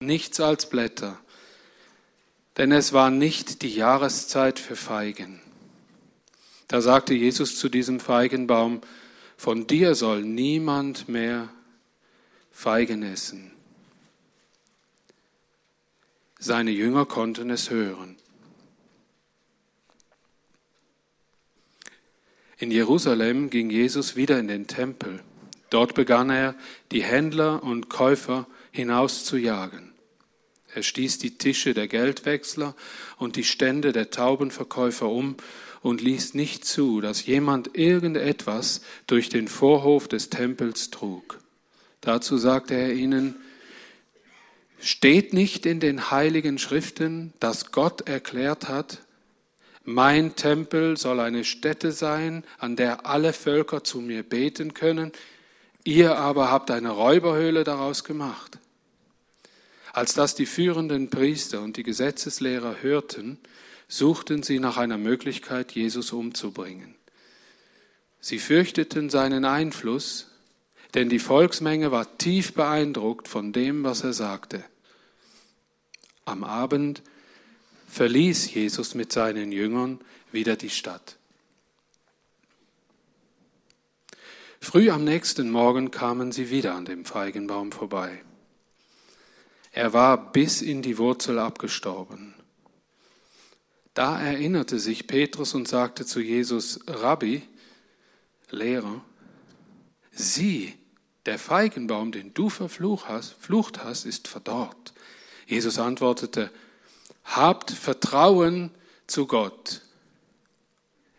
nichts 0.00 0.40
als 0.40 0.68
Blätter, 0.68 1.20
denn 2.56 2.72
es 2.72 2.94
war 2.94 3.10
nicht 3.10 3.60
die 3.60 3.74
Jahreszeit 3.74 4.58
für 4.58 4.74
Feigen. 4.74 5.40
Da 6.68 6.80
sagte 6.80 7.12
Jesus 7.12 7.58
zu 7.58 7.68
diesem 7.68 8.00
Feigenbaum, 8.00 8.80
von 9.36 9.66
dir 9.66 9.94
soll 9.94 10.22
niemand 10.22 11.08
mehr 11.08 11.50
Feigen 12.50 13.02
essen. 13.02 13.52
Seine 16.38 16.70
Jünger 16.70 17.04
konnten 17.04 17.50
es 17.50 17.68
hören. 17.68 18.16
In 22.56 22.70
Jerusalem 22.70 23.50
ging 23.50 23.68
Jesus 23.68 24.16
wieder 24.16 24.38
in 24.38 24.48
den 24.48 24.66
Tempel. 24.66 25.22
Dort 25.68 25.94
begann 25.94 26.30
er, 26.30 26.54
die 26.90 27.02
Händler 27.02 27.62
und 27.62 27.90
Käufer 27.90 28.46
hinauszujagen. 28.70 29.89
Er 30.74 30.82
stieß 30.82 31.18
die 31.18 31.36
Tische 31.36 31.74
der 31.74 31.88
Geldwechsler 31.88 32.74
und 33.16 33.36
die 33.36 33.44
Stände 33.44 33.92
der 33.92 34.10
Taubenverkäufer 34.10 35.08
um 35.08 35.36
und 35.82 36.00
ließ 36.00 36.34
nicht 36.34 36.64
zu, 36.64 37.00
dass 37.00 37.26
jemand 37.26 37.76
irgendetwas 37.76 38.82
durch 39.06 39.28
den 39.28 39.48
Vorhof 39.48 40.08
des 40.08 40.30
Tempels 40.30 40.90
trug. 40.90 41.40
Dazu 42.00 42.38
sagte 42.38 42.74
er 42.74 42.92
ihnen, 42.92 43.36
steht 44.80 45.32
nicht 45.32 45.66
in 45.66 45.80
den 45.80 46.10
heiligen 46.10 46.58
Schriften, 46.58 47.32
dass 47.40 47.72
Gott 47.72 48.08
erklärt 48.08 48.68
hat, 48.68 48.98
mein 49.84 50.36
Tempel 50.36 50.98
soll 50.98 51.20
eine 51.20 51.42
Stätte 51.42 51.90
sein, 51.90 52.44
an 52.58 52.76
der 52.76 53.06
alle 53.06 53.32
Völker 53.32 53.82
zu 53.82 54.00
mir 54.00 54.22
beten 54.22 54.74
können, 54.74 55.10
Ihr 55.84 56.18
aber 56.18 56.50
habt 56.50 56.70
eine 56.70 56.90
Räuberhöhle 56.90 57.64
daraus 57.64 58.04
gemacht. 58.04 58.58
Als 59.92 60.14
das 60.14 60.34
die 60.34 60.46
führenden 60.46 61.10
Priester 61.10 61.62
und 61.62 61.76
die 61.76 61.82
Gesetzeslehrer 61.82 62.82
hörten, 62.82 63.38
suchten 63.88 64.42
sie 64.42 64.60
nach 64.60 64.76
einer 64.76 64.98
Möglichkeit, 64.98 65.72
Jesus 65.72 66.12
umzubringen. 66.12 66.94
Sie 68.20 68.38
fürchteten 68.38 69.10
seinen 69.10 69.44
Einfluss, 69.44 70.28
denn 70.94 71.08
die 71.08 71.18
Volksmenge 71.18 71.90
war 71.90 72.18
tief 72.18 72.54
beeindruckt 72.54 73.28
von 73.28 73.52
dem, 73.52 73.82
was 73.82 74.04
er 74.04 74.12
sagte. 74.12 74.64
Am 76.24 76.44
Abend 76.44 77.02
verließ 77.88 78.54
Jesus 78.54 78.94
mit 78.94 79.12
seinen 79.12 79.50
Jüngern 79.50 80.00
wieder 80.30 80.56
die 80.56 80.70
Stadt. 80.70 81.16
Früh 84.60 84.90
am 84.90 85.04
nächsten 85.04 85.50
Morgen 85.50 85.90
kamen 85.90 86.30
sie 86.30 86.50
wieder 86.50 86.74
an 86.74 86.84
dem 86.84 87.04
Feigenbaum 87.04 87.72
vorbei. 87.72 88.22
Er 89.72 89.92
war 89.92 90.32
bis 90.32 90.62
in 90.62 90.82
die 90.82 90.98
Wurzel 90.98 91.38
abgestorben. 91.38 92.34
Da 93.94 94.20
erinnerte 94.20 94.78
sich 94.78 95.06
Petrus 95.06 95.54
und 95.54 95.68
sagte 95.68 96.04
zu 96.06 96.20
Jesus, 96.20 96.80
Rabbi, 96.86 97.42
Lehrer, 98.50 99.04
sieh, 100.10 100.74
der 101.26 101.38
Feigenbaum, 101.38 102.12
den 102.12 102.34
du 102.34 102.48
verflucht 102.48 103.08
hast, 103.08 103.34
flucht 103.34 103.84
hast, 103.84 104.06
ist 104.06 104.26
verdorrt. 104.26 104.94
Jesus 105.46 105.78
antwortete, 105.78 106.50
habt 107.24 107.70
Vertrauen 107.70 108.70
zu 109.06 109.26
Gott. 109.26 109.82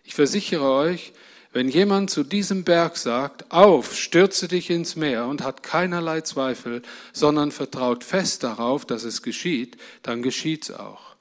Ich 0.03 0.15
versichere 0.15 0.69
euch, 0.69 1.13
wenn 1.53 1.67
jemand 1.67 2.09
zu 2.09 2.23
diesem 2.23 2.63
Berg 2.63 2.95
sagt, 2.95 3.51
auf, 3.51 3.97
stürze 3.97 4.47
dich 4.47 4.69
ins 4.69 4.95
Meer 4.95 5.25
und 5.25 5.43
hat 5.43 5.63
keinerlei 5.63 6.21
Zweifel, 6.21 6.81
sondern 7.11 7.51
vertraut 7.51 8.05
fest 8.05 8.43
darauf, 8.43 8.85
dass 8.85 9.03
es 9.03 9.21
geschieht, 9.21 9.77
dann 10.01 10.21
geschieht's 10.21 10.71
auch. 10.71 11.15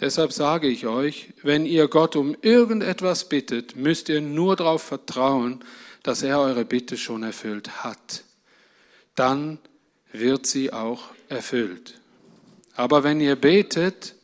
Deshalb 0.00 0.32
sage 0.32 0.66
ich 0.66 0.86
euch, 0.86 1.28
wenn 1.42 1.64
ihr 1.64 1.86
Gott 1.86 2.16
um 2.16 2.34
irgendetwas 2.42 3.28
bittet, 3.28 3.76
müsst 3.76 4.08
ihr 4.08 4.20
nur 4.20 4.56
darauf 4.56 4.82
vertrauen, 4.82 5.62
dass 6.02 6.22
er 6.22 6.40
eure 6.40 6.64
Bitte 6.64 6.96
schon 6.96 7.22
erfüllt 7.22 7.84
hat. 7.84 8.24
Dann 9.14 9.58
wird 10.12 10.46
sie 10.46 10.72
auch 10.72 11.10
erfüllt. 11.28 12.00
Aber 12.74 13.04
wenn 13.04 13.20
ihr 13.20 13.36
betet, 13.36 14.14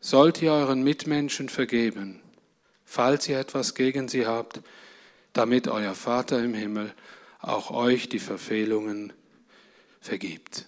sollt 0.00 0.42
ihr 0.42 0.52
euren 0.52 0.82
Mitmenschen 0.82 1.48
vergeben 1.48 2.21
falls 2.92 3.26
ihr 3.26 3.38
etwas 3.38 3.74
gegen 3.74 4.06
sie 4.08 4.26
habt, 4.26 4.60
damit 5.32 5.66
euer 5.66 5.94
Vater 5.94 6.44
im 6.44 6.52
Himmel 6.52 6.92
auch 7.40 7.70
euch 7.70 8.10
die 8.10 8.18
Verfehlungen 8.18 9.14
vergibt. 10.02 10.66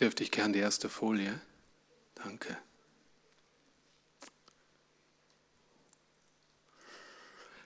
Dürfte 0.00 0.22
ich 0.22 0.30
gern 0.30 0.54
die 0.54 0.60
erste 0.60 0.88
Folie? 0.88 1.38
Danke. 2.22 2.56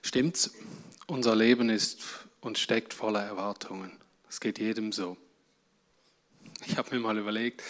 Stimmt's? 0.03 0.53
Unser 1.07 1.35
Leben 1.35 1.71
ist 1.71 2.03
und 2.41 2.59
steckt 2.59 2.95
voller 2.95 3.23
Erwartungen. 3.23 3.99
Es 4.29 4.41
geht 4.41 4.59
jedem 4.59 4.93
so. 4.93 5.17
Ich 6.67 6.77
habe 6.77 6.95
mir 6.95 7.01
mal 7.01 7.19
überlegt, 7.19 7.63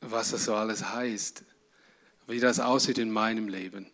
was 0.00 0.30
das 0.30 0.44
so 0.44 0.54
alles 0.54 0.84
heißt, 0.84 1.44
wie 2.26 2.40
das 2.40 2.60
aussieht 2.60 2.98
in 2.98 3.10
meinem 3.10 3.48
Leben. 3.48 3.90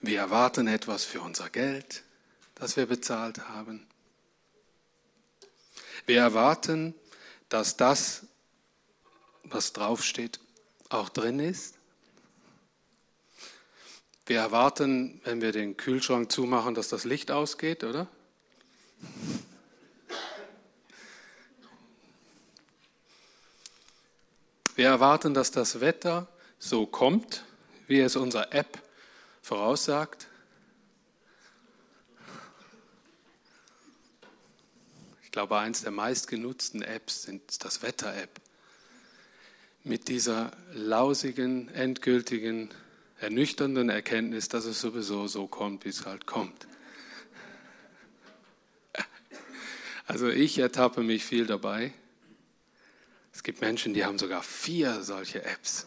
Wir 0.00 0.20
erwarten 0.20 0.68
etwas 0.68 1.04
für 1.04 1.20
unser 1.20 1.50
Geld, 1.50 2.04
das 2.54 2.76
wir 2.76 2.86
bezahlt 2.86 3.48
haben. 3.48 3.86
Wir 6.06 6.20
erwarten 6.20 6.94
dass 7.48 7.76
das, 7.76 8.26
was 9.44 9.72
draufsteht, 9.72 10.40
auch 10.88 11.08
drin 11.08 11.40
ist. 11.40 11.76
Wir 14.26 14.40
erwarten, 14.40 15.20
wenn 15.24 15.40
wir 15.40 15.52
den 15.52 15.76
Kühlschrank 15.76 16.30
zumachen, 16.30 16.74
dass 16.74 16.88
das 16.88 17.04
Licht 17.04 17.30
ausgeht, 17.30 17.82
oder? 17.82 18.06
Wir 24.74 24.86
erwarten, 24.86 25.34
dass 25.34 25.50
das 25.50 25.80
Wetter 25.80 26.28
so 26.58 26.86
kommt, 26.86 27.44
wie 27.86 28.00
es 28.00 28.16
unsere 28.16 28.52
App 28.52 28.80
voraussagt. 29.42 30.27
Glaube, 35.38 35.56
eins 35.58 35.82
der 35.82 35.92
meistgenutzten 35.92 36.82
Apps 36.82 37.22
sind 37.22 37.64
das 37.64 37.80
Wetter-App. 37.80 38.40
Mit 39.84 40.08
dieser 40.08 40.50
lausigen, 40.74 41.68
endgültigen, 41.68 42.70
ernüchternden 43.20 43.88
Erkenntnis, 43.88 44.48
dass 44.48 44.64
es 44.64 44.80
sowieso 44.80 45.28
so 45.28 45.46
kommt, 45.46 45.84
wie 45.84 45.90
es 45.90 46.06
halt 46.06 46.26
kommt. 46.26 46.66
Also 50.08 50.28
ich 50.28 50.58
ertappe 50.58 51.04
mich 51.04 51.24
viel 51.24 51.46
dabei. 51.46 51.92
Es 53.32 53.44
gibt 53.44 53.60
Menschen, 53.60 53.94
die 53.94 54.04
haben 54.04 54.18
sogar 54.18 54.42
vier 54.42 55.04
solche 55.04 55.44
Apps. 55.44 55.86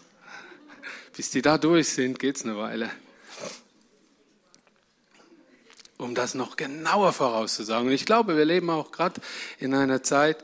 Bis 1.14 1.30
die 1.30 1.42
da 1.42 1.58
durch 1.58 1.90
sind, 1.90 2.20
geht 2.20 2.38
es 2.38 2.46
eine 2.46 2.56
Weile 2.56 2.90
um 6.02 6.16
das 6.16 6.34
noch 6.34 6.58
genauer 6.58 7.14
vorauszusagen. 7.14 7.88
Und 7.88 7.94
ich 7.94 8.06
glaube, 8.06 8.36
wir 8.36 8.46
leben 8.46 8.70
auch 8.70 8.92
gerade 8.92 9.22
in 9.60 9.74
einer 9.74 10.02
Zeit, 10.04 10.44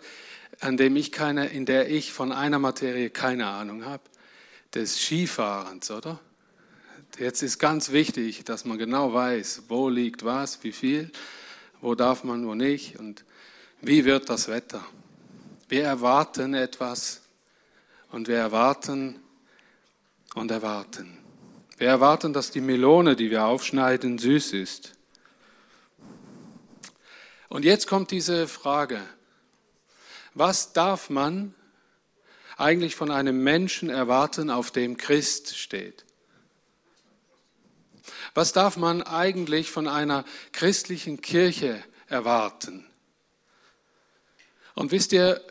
an 0.59 0.77
dem 0.77 0.95
ich 0.95 1.11
keine, 1.11 1.47
in 1.47 1.65
der 1.65 1.89
ich 1.89 2.13
von 2.13 2.31
einer 2.31 2.59
Materie 2.59 3.09
keine 3.09 3.47
Ahnung 3.47 3.85
habe, 3.85 4.03
des 4.73 4.99
Skifahrens, 4.99 5.91
oder? 5.91 6.19
Jetzt 7.17 7.41
ist 7.41 7.57
ganz 7.57 7.91
wichtig, 7.91 8.43
dass 8.45 8.65
man 8.65 8.77
genau 8.77 9.13
weiß, 9.13 9.63
wo 9.69 9.89
liegt 9.89 10.23
was, 10.23 10.63
wie 10.63 10.71
viel, 10.71 11.11
wo 11.81 11.95
darf 11.95 12.23
man, 12.23 12.45
wo 12.45 12.53
nicht 12.53 12.99
und 12.99 13.25
wie 13.81 14.05
wird 14.05 14.29
das 14.29 14.47
Wetter. 14.47 14.83
Wir 15.69 15.83
erwarten 15.83 16.53
etwas 16.53 17.21
und 18.11 18.27
wir 18.27 18.37
erwarten 18.37 19.19
und 20.35 20.51
erwarten. 20.51 21.17
Wir 21.77 21.87
erwarten, 21.87 22.33
dass 22.33 22.51
die 22.51 22.61
Melone, 22.61 23.15
die 23.15 23.31
wir 23.31 23.45
aufschneiden, 23.45 24.17
süß 24.17 24.53
ist. 24.53 24.96
Und 27.49 27.63
jetzt 27.65 27.87
kommt 27.87 28.11
diese 28.11 28.47
Frage, 28.47 29.01
was 30.33 30.73
darf 30.73 31.09
man 31.09 31.55
eigentlich 32.57 32.95
von 32.95 33.11
einem 33.11 33.43
Menschen 33.43 33.89
erwarten, 33.89 34.49
auf 34.49 34.71
dem 34.71 34.97
Christ 34.97 35.57
steht? 35.57 36.05
Was 38.33 38.53
darf 38.53 38.77
man 38.77 39.01
eigentlich 39.01 39.71
von 39.71 39.87
einer 39.87 40.25
christlichen 40.51 41.21
Kirche 41.21 41.83
erwarten? 42.07 42.85
Und 44.75 44.91
wisst 44.91 45.11
ihr, 45.11 45.41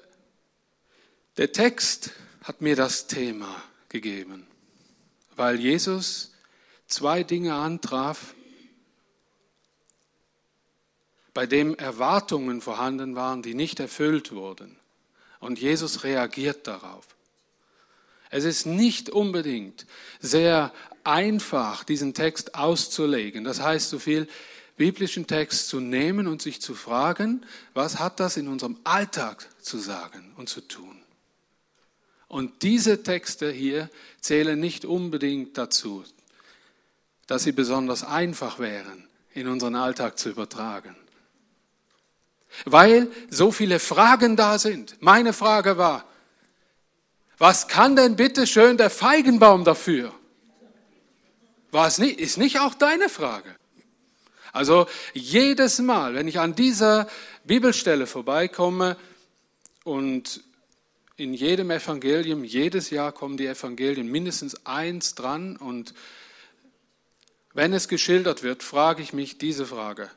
der 1.37 1.53
Text 1.53 2.13
hat 2.45 2.61
mir 2.61 2.77
das 2.77 3.09
Thema 3.09 3.61
gegeben, 3.89 4.47
weil 5.35 5.59
Jesus 5.59 6.33
zwei 6.87 7.25
Dinge 7.25 7.55
antraf, 7.55 8.36
bei 11.37 11.44
dem 11.44 11.75
Erwartungen 11.75 12.62
vorhanden 12.62 13.15
waren, 13.15 13.43
die 13.43 13.53
nicht 13.53 13.79
erfüllt 13.79 14.33
wurden. 14.33 14.75
Und 15.38 15.61
Jesus 15.61 16.03
reagiert 16.03 16.67
darauf. 16.67 17.09
Es 18.31 18.44
ist 18.44 18.65
nicht 18.65 19.11
unbedingt 19.11 19.85
sehr 20.19 20.73
einfach, 21.05 21.85
diesen 21.85 22.15
Text 22.15 22.55
auszulegen. 22.55 23.44
Das 23.44 23.61
heißt, 23.61 23.91
so 23.91 23.99
viel 23.99 24.29
biblischen 24.79 25.27
Text 25.27 25.69
zu 25.69 25.79
nehmen 25.79 26.27
und 26.27 26.41
sich 26.41 26.62
zu 26.62 26.75
fragen, 26.75 27.44
was 27.75 27.99
hat 27.99 28.19
das 28.19 28.38
in 28.38 28.49
unserem 28.49 28.79
Alltag 28.85 29.47
zu 29.61 29.77
sagen 29.77 30.33
und 30.38 30.49
zu 30.49 30.62
tun. 30.62 31.03
Und 32.29 32.62
diese 32.62 33.03
Texte 33.03 33.53
hier 33.53 33.91
zählen 34.23 34.59
nicht 34.59 34.87
unbedingt 34.87 35.59
dazu, 35.59 36.03
dass 37.27 37.44
sie 37.44 37.53
besonders 37.53 38.05
einfach 38.05 38.59
wären, 38.59 39.06
in 39.35 39.49
unseren 39.49 39.75
Alltag 39.75 40.19
zu 40.19 40.31
übertragen. 40.31 40.97
Weil 42.65 43.09
so 43.29 43.53
viele 43.53 43.79
Fragen 43.79 44.37
da 44.37 44.59
sind. 44.59 44.97
Meine 45.01 45.33
Frage 45.33 45.77
war, 45.79 46.05
was 47.39 47.69
kann 47.69 47.97
denn 47.97 48.17
bitte 48.17 48.47
schön 48.47 48.77
der 48.77 48.91
Feigenbaum 48.91 49.65
dafür? 49.65 50.13
War 51.71 51.87
es 51.87 51.99
nicht, 51.99 52.19
ist 52.19 52.39
nicht 52.39 52.61
auch 52.61 52.75
deine 52.75 53.09
Frage? 53.09 53.55
Also 54.53 54.87
jedes 55.13 55.81
Mal, 55.81 56.15
wenn 56.15 56.29
ich 56.29 56.41
an 56.41 56.55
dieser 56.55 57.09
Bibelstelle 57.45 58.07
vorbeikomme 58.07 58.97
und 59.85 60.43
in 61.17 61.35
jedem 61.35 61.71
Evangelium, 61.71 62.43
jedes 62.43 62.89
Jahr 62.89 63.13
kommen 63.13 63.37
die 63.37 63.47
Evangelien 63.47 64.11
mindestens 64.11 64.65
eins 64.65 65.15
dran 65.15 65.57
und 65.57 65.93
wenn 67.53 67.73
es 67.73 67.89
geschildert 67.89 68.43
wird, 68.43 68.63
frage 68.63 69.03
ich 69.03 69.13
mich 69.13 69.39
diese 69.39 69.67
Frage. 69.67 70.11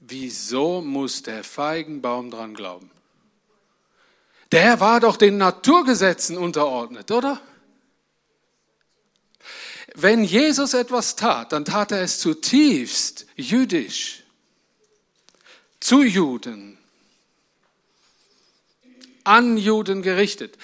Wieso 0.00 0.80
muss 0.80 1.22
der 1.22 1.44
Feigenbaum 1.44 2.30
dran 2.30 2.54
glauben? 2.54 2.90
Der 4.50 4.80
war 4.80 4.98
doch 4.98 5.16
den 5.16 5.36
Naturgesetzen 5.36 6.36
unterordnet, 6.36 7.10
oder? 7.10 7.40
Wenn 9.94 10.24
Jesus 10.24 10.74
etwas 10.74 11.16
tat, 11.16 11.52
dann 11.52 11.64
tat 11.64 11.92
er 11.92 12.02
es 12.02 12.18
zutiefst 12.18 13.26
jüdisch, 13.36 14.22
zu 15.80 16.02
Juden, 16.02 16.78
an 19.24 19.56
Juden 19.56 20.02
gerichtet 20.02 20.56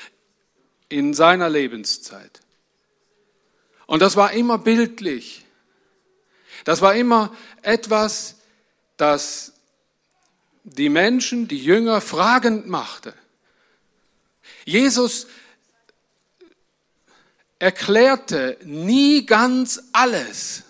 in 0.89 1.15
seiner 1.15 1.49
Lebenszeit. 1.49 2.41
Und 3.87 4.01
das 4.01 4.17
war 4.17 4.33
immer 4.33 4.59
bildlich. 4.59 5.45
Das 6.65 6.81
war 6.81 6.95
immer 6.95 7.35
etwas, 7.63 8.36
das 8.97 9.53
die 10.65 10.89
Menschen, 10.89 11.47
die 11.49 11.63
Jünger 11.63 12.01
fragend 12.01 12.67
machte. 12.67 13.15
Jesus 14.65 15.29
erklärte 17.59 18.59
nie 18.65 19.25
ganz 19.25 19.83
alles. 19.93 20.65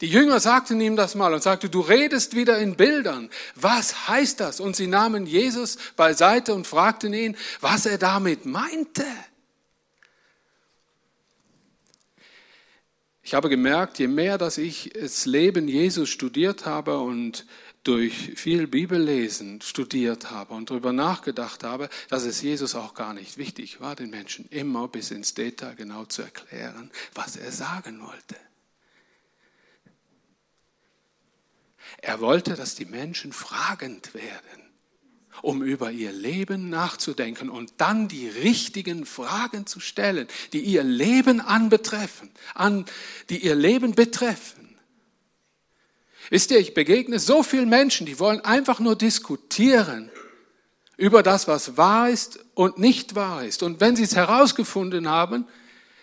Die 0.00 0.08
Jünger 0.08 0.38
sagten 0.38 0.80
ihm 0.80 0.96
das 0.96 1.14
mal 1.14 1.34
und 1.34 1.42
sagte, 1.42 1.68
du 1.68 1.80
redest 1.80 2.34
wieder 2.34 2.58
in 2.58 2.76
Bildern. 2.76 3.30
Was 3.56 4.08
heißt 4.08 4.38
das? 4.40 4.60
Und 4.60 4.76
sie 4.76 4.86
nahmen 4.86 5.26
Jesus 5.26 5.76
beiseite 5.96 6.54
und 6.54 6.66
fragten 6.66 7.12
ihn, 7.12 7.36
was 7.60 7.84
er 7.84 7.98
damit 7.98 8.46
meinte. 8.46 9.04
Ich 13.28 13.34
habe 13.34 13.50
gemerkt, 13.50 13.98
je 13.98 14.08
mehr, 14.08 14.38
dass 14.38 14.56
ich 14.56 14.90
das 14.98 15.26
Leben 15.26 15.68
Jesus 15.68 16.08
studiert 16.08 16.64
habe 16.64 16.98
und 16.98 17.44
durch 17.84 18.14
viel 18.36 18.66
Bibellesen 18.66 19.60
studiert 19.60 20.30
habe 20.30 20.54
und 20.54 20.70
darüber 20.70 20.94
nachgedacht 20.94 21.62
habe, 21.62 21.90
dass 22.08 22.24
es 22.24 22.40
Jesus 22.40 22.74
auch 22.74 22.94
gar 22.94 23.12
nicht 23.12 23.36
wichtig 23.36 23.82
war, 23.82 23.94
den 23.96 24.08
Menschen 24.08 24.48
immer 24.48 24.88
bis 24.88 25.10
ins 25.10 25.34
Detail 25.34 25.74
genau 25.74 26.06
zu 26.06 26.22
erklären, 26.22 26.90
was 27.12 27.36
er 27.36 27.52
sagen 27.52 28.00
wollte. 28.00 28.36
Er 31.98 32.20
wollte, 32.20 32.54
dass 32.54 32.76
die 32.76 32.86
Menschen 32.86 33.34
fragend 33.34 34.14
werden, 34.14 34.67
um 35.42 35.62
über 35.62 35.90
ihr 35.90 36.12
Leben 36.12 36.70
nachzudenken 36.70 37.48
und 37.48 37.74
dann 37.78 38.08
die 38.08 38.28
richtigen 38.28 39.06
Fragen 39.06 39.66
zu 39.66 39.80
stellen, 39.80 40.28
die 40.52 40.60
ihr 40.60 40.82
Leben 40.82 41.40
anbetreffen, 41.40 42.30
an, 42.54 42.84
die 43.30 43.38
ihr 43.38 43.54
Leben 43.54 43.94
betreffen. 43.94 44.76
Wisst 46.30 46.50
ihr, 46.50 46.58
ich 46.58 46.74
begegne 46.74 47.18
so 47.18 47.42
vielen 47.42 47.68
Menschen, 47.68 48.06
die 48.06 48.18
wollen 48.18 48.40
einfach 48.40 48.80
nur 48.80 48.96
diskutieren 48.96 50.10
über 50.96 51.22
das, 51.22 51.48
was 51.48 51.76
wahr 51.76 52.10
ist 52.10 52.40
und 52.54 52.78
nicht 52.78 53.14
wahr 53.14 53.44
ist. 53.44 53.62
Und 53.62 53.80
wenn 53.80 53.96
sie 53.96 54.02
es 54.02 54.16
herausgefunden 54.16 55.08
haben, 55.08 55.46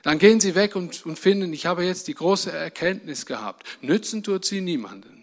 dann 0.02 0.20
gehen 0.20 0.40
sie 0.40 0.56
weg 0.56 0.76
und, 0.76 1.06
und 1.06 1.20
finden, 1.20 1.52
ich 1.54 1.66
habe 1.66 1.84
jetzt 1.84 2.08
die 2.08 2.14
große 2.14 2.52
Erkenntnis 2.52 3.26
gehabt. 3.26 3.66
Nützen 3.82 4.24
tut 4.24 4.46
sie 4.46 4.62
niemanden. 4.62 5.15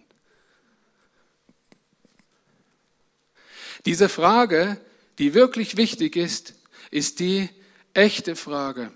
Diese 3.85 4.09
Frage, 4.09 4.81
die 5.19 5.35
wirklich 5.35 5.77
wichtig 5.77 6.17
ist, 6.17 6.55
ist 6.91 7.21
die 7.21 7.49
echte 7.95 8.37
Frage. 8.37 8.93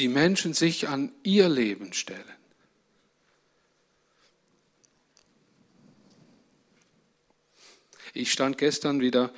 die 0.00 0.08
Menschen 0.08 0.54
sich 0.54 0.88
an 0.88 1.12
ihr 1.22 1.50
Leben 1.50 1.92
stellen. 1.92 2.24
Ich 8.14 8.32
stand 8.32 8.56
gestern 8.56 9.00
wieder, 9.00 9.30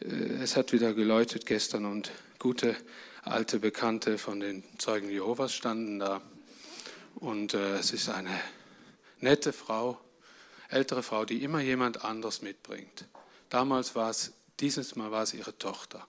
äh, 0.00 0.06
es 0.42 0.56
hat 0.56 0.72
wieder 0.72 0.92
geläutet 0.92 1.46
gestern 1.46 1.86
und 1.86 2.10
gute 2.40 2.76
alte 3.22 3.60
Bekannte 3.60 4.18
von 4.18 4.40
den 4.40 4.64
Zeugen 4.78 5.08
Jehovas 5.08 5.54
standen 5.54 6.00
da. 6.00 6.20
Und 7.14 7.54
äh, 7.54 7.76
es 7.76 7.92
ist 7.92 8.08
eine 8.08 8.40
nette 9.20 9.52
Frau, 9.52 10.00
ältere 10.68 11.02
Frau, 11.02 11.24
die 11.24 11.42
immer 11.42 11.60
jemand 11.60 12.04
anders 12.04 12.42
mitbringt. 12.42 13.06
Damals 13.50 13.94
war 13.94 14.10
es, 14.10 14.32
dieses 14.60 14.96
Mal 14.96 15.10
war 15.10 15.22
es 15.22 15.34
ihre 15.34 15.56
Tochter. 15.58 16.06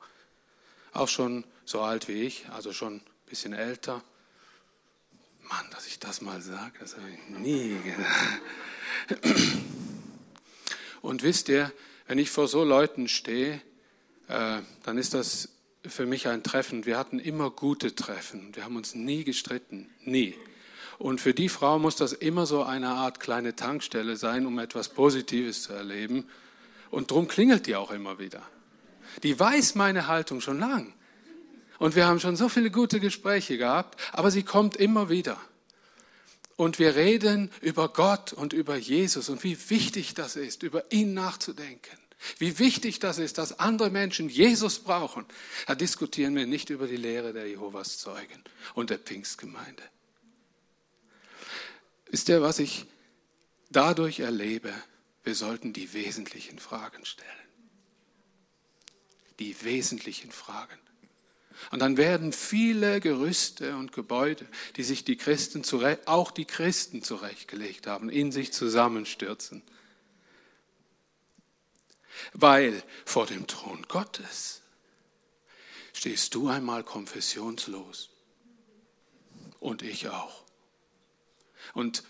Auch 0.91 1.07
schon 1.07 1.45
so 1.65 1.81
alt 1.81 2.07
wie 2.07 2.23
ich, 2.23 2.49
also 2.49 2.73
schon 2.73 3.01
bisschen 3.25 3.53
älter. 3.53 4.03
Mann, 5.43 5.65
dass 5.71 5.87
ich 5.87 5.99
das 5.99 6.21
mal 6.21 6.41
sage, 6.41 6.73
das 6.79 6.95
habe 6.95 7.07
ich 7.09 7.37
nie 7.37 7.77
gedacht. 7.79 8.41
Und 11.01 11.23
wisst 11.23 11.49
ihr, 11.49 11.71
wenn 12.07 12.17
ich 12.17 12.29
vor 12.29 12.47
so 12.47 12.63
Leuten 12.63 13.07
stehe, 13.07 13.61
äh, 14.27 14.61
dann 14.83 14.97
ist 14.97 15.13
das 15.13 15.49
für 15.85 16.05
mich 16.05 16.27
ein 16.27 16.43
Treffen. 16.43 16.85
Wir 16.85 16.97
hatten 16.97 17.19
immer 17.19 17.49
gute 17.51 17.95
Treffen. 17.95 18.55
Wir 18.55 18.65
haben 18.65 18.75
uns 18.75 18.95
nie 18.95 19.23
gestritten. 19.23 19.89
Nie. 20.03 20.35
Und 20.99 21.21
für 21.21 21.33
die 21.33 21.47
Frau 21.47 21.79
muss 21.79 21.95
das 21.95 22.11
immer 22.11 22.45
so 22.45 22.63
eine 22.63 22.89
Art 22.89 23.21
kleine 23.21 23.55
Tankstelle 23.55 24.17
sein, 24.17 24.45
um 24.45 24.59
etwas 24.59 24.89
Positives 24.89 25.63
zu 25.63 25.73
erleben. 25.73 26.27
Und 26.91 27.09
darum 27.09 27.29
klingelt 27.29 27.67
die 27.67 27.77
auch 27.77 27.91
immer 27.91 28.19
wieder. 28.19 28.43
Die 29.23 29.39
weiß 29.39 29.75
meine 29.75 30.07
Haltung 30.07 30.41
schon 30.41 30.59
lang. 30.59 30.93
Und 31.77 31.95
wir 31.95 32.05
haben 32.05 32.19
schon 32.19 32.35
so 32.35 32.49
viele 32.49 32.69
gute 32.69 32.99
Gespräche 32.99 33.57
gehabt, 33.57 33.99
aber 34.11 34.29
sie 34.29 34.43
kommt 34.43 34.75
immer 34.75 35.09
wieder. 35.09 35.37
Und 36.57 36.77
wir 36.77 36.97
reden 36.97 37.49
über 37.61 37.87
Gott 37.87 38.33
und 38.33 38.51
über 38.51 38.75
Jesus 38.75 39.29
und 39.29 39.45
wie 39.45 39.57
wichtig 39.69 40.13
das 40.13 40.35
ist, 40.35 40.63
über 40.63 40.91
ihn 40.91 41.13
nachzudenken. 41.13 41.97
Wie 42.37 42.59
wichtig 42.59 42.99
das 42.99 43.17
ist, 43.17 43.37
dass 43.37 43.59
andere 43.59 43.89
Menschen 43.89 44.27
Jesus 44.27 44.79
brauchen. 44.79 45.23
Da 45.67 45.75
diskutieren 45.75 46.35
wir 46.35 46.45
nicht 46.45 46.69
über 46.69 46.87
die 46.87 46.97
Lehre 46.97 47.31
der 47.31 47.47
Jehovas 47.47 47.97
Zeugen 47.99 48.43
und 48.73 48.89
der 48.89 48.99
Pfingstgemeinde. 48.99 49.83
Wisst 52.09 52.29
ihr, 52.29 52.41
was 52.41 52.59
ich 52.59 52.85
dadurch 53.69 54.19
erlebe? 54.19 54.73
Wir 55.23 55.35
sollten 55.35 55.73
die 55.73 55.93
wesentlichen 55.93 56.59
Fragen 56.59 57.05
stellen. 57.05 57.29
Die 59.37 59.63
wesentlichen 59.63 60.31
Fragen. 60.31 60.79
Und 61.71 61.79
dann 61.79 61.97
werden 61.97 62.33
viele 62.33 62.99
Gerüste 62.99 63.75
und 63.75 63.91
Gebäude, 63.91 64.47
die 64.75 64.83
sich 64.83 65.03
die 65.03 65.17
Christen 65.17 65.63
zurecht, 65.63 66.07
auch 66.07 66.31
die 66.31 66.45
Christen 66.45 67.03
zurechtgelegt 67.03 67.85
haben, 67.85 68.09
in 68.09 68.31
sich 68.31 68.53
zusammenstürzen. 68.53 69.61
Weil 72.33 72.81
vor 73.05 73.27
dem 73.27 73.45
Thron 73.45 73.85
Gottes 73.87 74.61
stehst 75.93 76.33
du 76.33 76.47
einmal 76.47 76.83
konfessionslos. 76.83 78.09
Und 79.59 79.83
ich 79.83 80.07
auch. 80.07 80.48
Und 81.73 82.03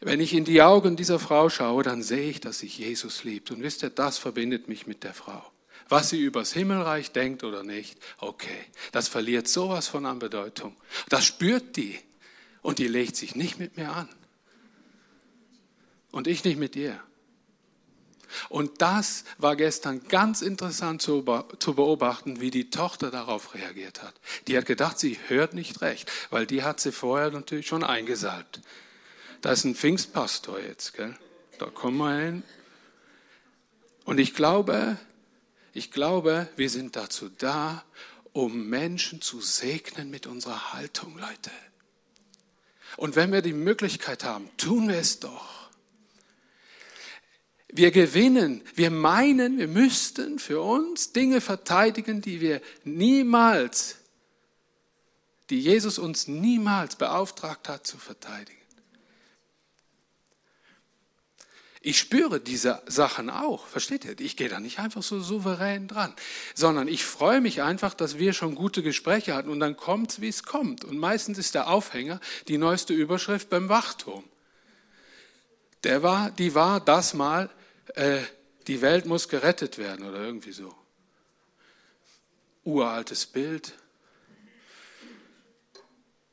wenn 0.00 0.20
ich 0.20 0.34
in 0.34 0.44
die 0.44 0.62
Augen 0.62 0.96
dieser 0.96 1.18
Frau 1.18 1.48
schaue, 1.48 1.82
dann 1.82 2.02
sehe 2.02 2.28
ich, 2.28 2.40
dass 2.40 2.58
sich 2.58 2.78
Jesus 2.78 3.24
liebt. 3.24 3.50
Und 3.50 3.62
wisst 3.62 3.82
ihr, 3.82 3.90
das 3.90 4.18
verbindet 4.18 4.68
mich 4.68 4.86
mit 4.86 5.02
der 5.02 5.14
Frau. 5.14 5.50
Was 5.88 6.10
sie 6.10 6.20
übers 6.20 6.52
Himmelreich 6.52 7.12
denkt 7.12 7.44
oder 7.44 7.62
nicht, 7.62 7.98
okay, 8.18 8.66
das 8.92 9.08
verliert 9.08 9.48
sowas 9.48 9.88
von 9.88 10.06
an 10.06 10.18
Bedeutung. 10.18 10.76
Das 11.08 11.24
spürt 11.24 11.76
die 11.76 11.98
und 12.62 12.78
die 12.78 12.88
legt 12.88 13.16
sich 13.16 13.34
nicht 13.34 13.58
mit 13.58 13.76
mir 13.76 13.90
an. 13.92 14.08
Und 16.10 16.26
ich 16.26 16.44
nicht 16.44 16.58
mit 16.58 16.76
ihr. 16.76 17.00
Und 18.48 18.80
das 18.82 19.24
war 19.38 19.56
gestern 19.56 20.04
ganz 20.08 20.42
interessant 20.42 21.02
zu 21.02 21.22
beobachten, 21.22 22.40
wie 22.40 22.50
die 22.50 22.70
Tochter 22.70 23.10
darauf 23.10 23.54
reagiert 23.54 24.02
hat. 24.02 24.14
Die 24.46 24.56
hat 24.56 24.66
gedacht, 24.66 24.98
sie 24.98 25.18
hört 25.28 25.54
nicht 25.54 25.80
recht, 25.80 26.10
weil 26.30 26.46
die 26.46 26.62
hat 26.62 26.80
sie 26.80 26.92
vorher 26.92 27.30
natürlich 27.30 27.66
schon 27.66 27.84
eingesalbt. 27.84 28.60
Da 29.40 29.52
ist 29.52 29.64
ein 29.64 29.74
Pfingstpastor 29.74 30.58
jetzt, 30.60 30.94
gell? 30.94 31.16
Da 31.58 31.66
kommen 31.66 31.98
wir 31.98 32.18
hin. 32.18 32.42
Und 34.04 34.18
ich 34.18 34.34
glaube, 34.34 34.98
ich 35.72 35.90
glaube, 35.90 36.48
wir 36.56 36.70
sind 36.70 36.96
dazu 36.96 37.28
da, 37.28 37.84
um 38.32 38.68
Menschen 38.68 39.20
zu 39.20 39.40
segnen 39.40 40.10
mit 40.10 40.26
unserer 40.26 40.72
Haltung, 40.72 41.16
Leute. 41.18 41.50
Und 42.96 43.16
wenn 43.16 43.32
wir 43.32 43.42
die 43.42 43.52
Möglichkeit 43.52 44.24
haben, 44.24 44.48
tun 44.56 44.88
wir 44.88 44.98
es 44.98 45.20
doch. 45.20 45.63
Wir 47.76 47.90
gewinnen, 47.90 48.62
wir 48.76 48.92
meinen, 48.92 49.58
wir 49.58 49.66
müssten 49.66 50.38
für 50.38 50.60
uns 50.60 51.10
Dinge 51.12 51.40
verteidigen, 51.40 52.20
die 52.20 52.40
wir 52.40 52.60
niemals, 52.84 53.96
die 55.50 55.58
Jesus 55.58 55.98
uns 55.98 56.28
niemals 56.28 56.94
beauftragt 56.94 57.68
hat 57.68 57.84
zu 57.84 57.98
verteidigen. 57.98 58.60
Ich 61.80 61.98
spüre 61.98 62.38
diese 62.38 62.80
Sachen 62.86 63.28
auch, 63.28 63.66
versteht 63.66 64.04
ihr? 64.04 64.20
Ich 64.20 64.36
gehe 64.36 64.48
da 64.48 64.60
nicht 64.60 64.78
einfach 64.78 65.02
so 65.02 65.18
souverän 65.18 65.88
dran, 65.88 66.14
sondern 66.54 66.86
ich 66.86 67.04
freue 67.04 67.40
mich 67.40 67.60
einfach, 67.60 67.92
dass 67.92 68.18
wir 68.18 68.34
schon 68.34 68.54
gute 68.54 68.84
Gespräche 68.84 69.34
hatten 69.34 69.50
und 69.50 69.58
dann 69.58 69.76
kommt 69.76 70.12
es, 70.12 70.20
wie 70.20 70.28
es 70.28 70.44
kommt. 70.44 70.84
Und 70.84 70.96
meistens 70.96 71.38
ist 71.38 71.56
der 71.56 71.66
Aufhänger 71.66 72.20
die 72.46 72.56
neueste 72.56 72.94
Überschrift 72.94 73.50
beim 73.50 73.68
Wachturm. 73.68 74.22
Der 75.82 76.04
war, 76.04 76.30
die 76.30 76.54
war 76.54 76.78
das 76.78 77.14
mal, 77.14 77.50
äh, 77.94 78.20
die 78.66 78.80
Welt 78.80 79.06
muss 79.06 79.28
gerettet 79.28 79.78
werden 79.78 80.06
oder 80.06 80.20
irgendwie 80.20 80.52
so. 80.52 80.74
Uraltes 82.64 83.26
Bild. 83.26 83.74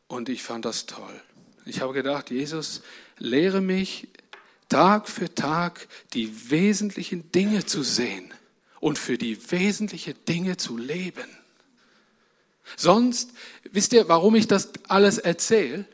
Und 0.07 0.29
ich 0.29 0.43
fand 0.43 0.65
das 0.65 0.85
toll. 0.85 1.21
Ich 1.65 1.81
habe 1.81 1.93
gedacht, 1.93 2.31
Jesus, 2.31 2.81
lehre 3.17 3.61
mich 3.61 4.07
Tag 4.69 5.09
für 5.09 5.33
Tag 5.33 5.87
die 6.13 6.49
wesentlichen 6.49 7.31
Dinge 7.31 7.65
zu 7.65 7.83
sehen 7.83 8.33
und 8.79 8.97
für 8.97 9.17
die 9.17 9.51
wesentlichen 9.51 10.15
Dinge 10.25 10.57
zu 10.57 10.77
leben. 10.77 11.29
Sonst, 12.77 13.31
wisst 13.71 13.93
ihr, 13.93 14.07
warum 14.07 14.35
ich 14.35 14.47
das 14.47 14.69
alles 14.87 15.17
erzähle? 15.17 15.85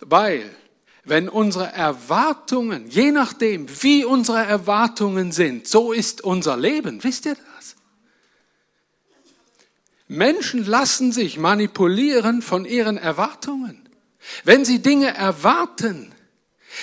Weil, 0.00 0.54
wenn 1.04 1.28
unsere 1.28 1.72
Erwartungen, 1.72 2.88
je 2.88 3.10
nachdem, 3.10 3.66
wie 3.82 4.04
unsere 4.04 4.44
Erwartungen 4.44 5.32
sind, 5.32 5.66
so 5.66 5.92
ist 5.92 6.22
unser 6.22 6.56
Leben. 6.56 7.02
Wisst 7.02 7.26
ihr 7.26 7.36
das? 7.36 7.76
Menschen 10.08 10.64
lassen 10.66 11.12
sich 11.12 11.38
manipulieren 11.38 12.42
von 12.42 12.64
ihren 12.64 12.98
Erwartungen. 12.98 13.88
Wenn 14.44 14.64
sie 14.64 14.80
Dinge 14.80 15.14
erwarten, 15.14 16.12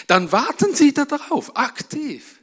dann 0.08 0.32
warten 0.32 0.76
Sie 0.76 0.94
darauf, 0.94 1.56
aktiv. 1.56 2.40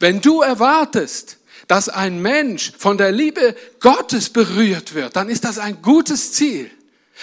Wenn 0.00 0.20
du 0.20 0.42
erwartest, 0.42 1.38
dass 1.68 1.88
ein 1.88 2.20
Mensch 2.20 2.72
von 2.78 2.98
der 2.98 3.12
Liebe 3.12 3.56
Gottes 3.80 4.30
berührt 4.30 4.94
wird, 4.94 5.16
dann 5.16 5.28
ist 5.28 5.44
das 5.44 5.58
ein 5.58 5.80
gutes 5.82 6.32
Ziel. 6.32 6.70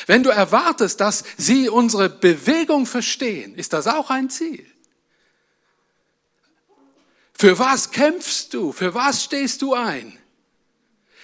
Wenn 0.07 0.23
du 0.23 0.29
erwartest, 0.29 0.99
dass 0.99 1.23
sie 1.37 1.69
unsere 1.69 2.09
Bewegung 2.09 2.85
verstehen, 2.85 3.55
ist 3.55 3.73
das 3.73 3.87
auch 3.87 4.09
ein 4.09 4.29
Ziel. 4.29 4.65
Für 7.33 7.57
was 7.57 7.91
kämpfst 7.91 8.53
du? 8.53 8.71
Für 8.71 8.93
was 8.93 9.23
stehst 9.23 9.61
du 9.61 9.73
ein? 9.73 10.17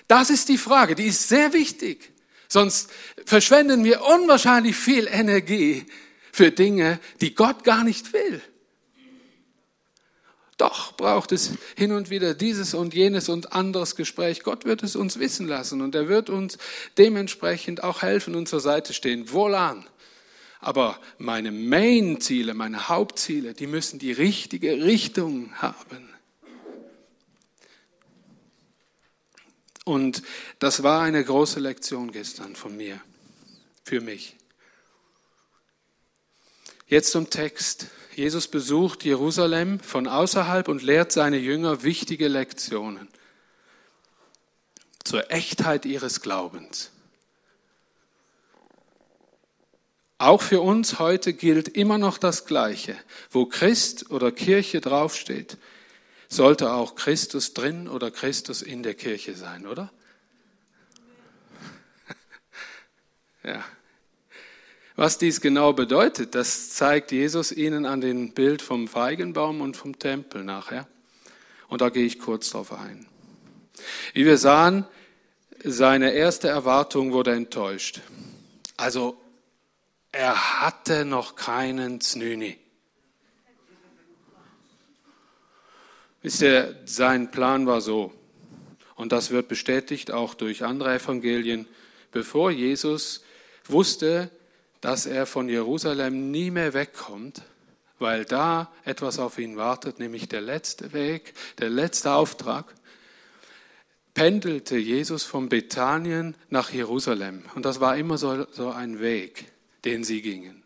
Das 0.07 0.29
ist 0.29 0.49
die 0.49 0.57
Frage, 0.57 0.95
die 0.95 1.05
ist 1.05 1.27
sehr 1.27 1.53
wichtig. 1.53 2.11
Sonst 2.47 2.89
verschwenden 3.25 3.83
wir 3.83 4.03
unwahrscheinlich 4.03 4.75
viel 4.75 5.07
Energie 5.07 5.85
für 6.31 6.51
Dinge, 6.51 6.99
die 7.19 7.35
Gott 7.35 7.63
gar 7.63 7.83
nicht 7.83 8.13
will. 8.13 8.41
Doch 10.57 10.93
braucht 10.93 11.31
es 11.31 11.51
hin 11.75 11.91
und 11.91 12.09
wieder 12.09 12.33
dieses 12.33 12.73
und 12.73 12.95
jenes 12.95 13.29
und 13.29 13.53
anderes 13.53 13.95
Gespräch. 13.95 14.41
Gott 14.41 14.65
wird 14.65 14.81
es 14.81 14.95
uns 14.95 15.19
wissen 15.19 15.47
lassen 15.47 15.81
und 15.81 15.93
er 15.93 16.09
wird 16.09 16.31
uns 16.31 16.57
dementsprechend 16.97 17.83
auch 17.83 18.01
helfen 18.01 18.35
und 18.35 18.49
zur 18.49 18.59
Seite 18.59 18.93
stehen. 18.93 19.31
Wohlan. 19.31 19.85
Aber 20.59 20.99
meine 21.19 21.51
Main-Ziele, 21.51 22.55
meine 22.55 22.89
Hauptziele, 22.89 23.53
die 23.53 23.67
müssen 23.67 23.99
die 23.99 24.11
richtige 24.11 24.83
Richtung 24.83 25.53
haben. 25.61 26.09
Und 29.85 30.23
das 30.57 30.81
war 30.81 31.01
eine 31.03 31.23
große 31.23 31.59
Lektion 31.59 32.11
gestern 32.11 32.55
von 32.55 32.75
mir, 32.75 32.99
für 33.83 34.01
mich. 34.01 34.36
Jetzt 36.87 37.11
zum 37.11 37.29
Text. 37.29 37.87
Jesus 38.15 38.47
besucht 38.47 39.03
Jerusalem 39.03 39.79
von 39.81 40.07
außerhalb 40.07 40.69
und 40.69 40.81
lehrt 40.81 41.11
seine 41.11 41.37
Jünger 41.37 41.83
wichtige 41.83 42.29
Lektionen 42.29 43.09
zur 45.03 45.31
Echtheit 45.31 45.85
ihres 45.85 46.21
Glaubens. 46.21 46.91
Auch 50.17 50.41
für 50.41 50.61
uns 50.61 50.97
heute 50.97 51.33
gilt 51.33 51.67
immer 51.67 51.97
noch 51.97 52.17
das 52.17 52.45
Gleiche. 52.45 52.97
Wo 53.29 53.45
Christ 53.45 54.09
oder 54.09 54.31
Kirche 54.31 54.81
draufsteht, 54.81 55.57
sollte 56.29 56.71
auch 56.71 56.95
Christus 56.95 57.53
drin 57.53 57.87
oder 57.87 58.11
Christus 58.11 58.61
in 58.61 58.81
der 58.81 58.95
Kirche 58.95 59.35
sein, 59.35 59.67
oder? 59.67 59.91
ja. 63.43 63.63
Was 64.97 65.19
dies 65.19 65.41
genau 65.41 65.73
bedeutet, 65.73 66.33
das 66.33 66.71
zeigt 66.71 67.11
Jesus 67.11 67.51
ihnen 67.51 67.85
an 67.85 68.01
dem 68.01 68.33
Bild 68.33 68.63
vom 68.63 68.87
Feigenbaum 68.87 69.61
und 69.61 69.77
vom 69.77 69.99
Tempel 69.99 70.43
nachher. 70.43 70.87
Und 71.67 71.81
da 71.81 71.89
gehe 71.89 72.03
ich 72.03 72.17
kurz 72.17 72.49
drauf 72.49 72.73
ein. 72.73 73.05
Wie 74.13 74.25
wir 74.25 74.39
sahen, 74.39 74.85
seine 75.63 76.13
erste 76.13 76.47
Erwartung 76.47 77.11
wurde 77.13 77.33
enttäuscht. 77.33 78.01
Also 78.75 79.21
er 80.11 80.61
hatte 80.61 81.05
noch 81.05 81.35
keinen 81.35 82.01
Znüni. 82.01 82.57
Wisst 86.23 86.41
ihr, 86.41 86.75
sein 86.85 87.29
Plan 87.29 87.67
war 87.67 87.81
so, 87.81 88.13
und 88.95 89.11
das 89.11 89.29
wird 89.29 89.47
bestätigt 89.47 90.09
auch 90.09 90.33
durch 90.33 90.63
andere 90.63 90.95
Evangelien, 90.95 91.67
bevor 92.11 92.49
Jesus 92.49 93.23
wusste, 93.67 94.31
dass 94.81 95.05
er 95.05 95.25
von 95.25 95.49
Jerusalem 95.49 96.31
nie 96.31 96.51
mehr 96.51 96.73
wegkommt, 96.73 97.41
weil 97.99 98.25
da 98.25 98.71
etwas 98.85 99.19
auf 99.19 99.39
ihn 99.39 99.57
wartet, 99.57 99.99
nämlich 99.99 100.27
der 100.29 100.41
letzte 100.41 100.93
Weg, 100.93 101.33
der 101.59 101.69
letzte 101.69 102.11
Auftrag, 102.11 102.73
pendelte 104.13 104.77
Jesus 104.77 105.23
von 105.23 105.49
Bethanien 105.49 106.35
nach 106.49 106.71
Jerusalem. 106.71 107.43
Und 107.55 107.65
das 107.65 107.79
war 107.79 107.97
immer 107.97 108.17
so, 108.17 108.47
so 108.51 108.71
ein 108.71 108.99
Weg, 108.99 109.51
den 109.85 110.03
sie 110.03 110.21
gingen. 110.21 110.63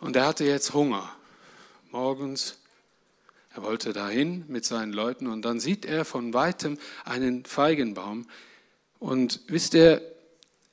Und 0.00 0.16
er 0.16 0.26
hatte 0.26 0.44
jetzt 0.44 0.72
Hunger. 0.74 1.14
Morgens, 1.90 2.58
er 3.54 3.62
wollte 3.62 3.92
dahin 3.92 4.44
mit 4.48 4.64
seinen 4.64 4.92
Leuten 4.92 5.26
und 5.26 5.42
dann 5.42 5.60
sieht 5.60 5.84
er 5.84 6.04
von 6.04 6.32
weitem 6.32 6.78
einen 7.04 7.44
Feigenbaum. 7.44 8.26
Und 8.98 9.40
wisst 9.46 9.74
ihr, 9.74 10.00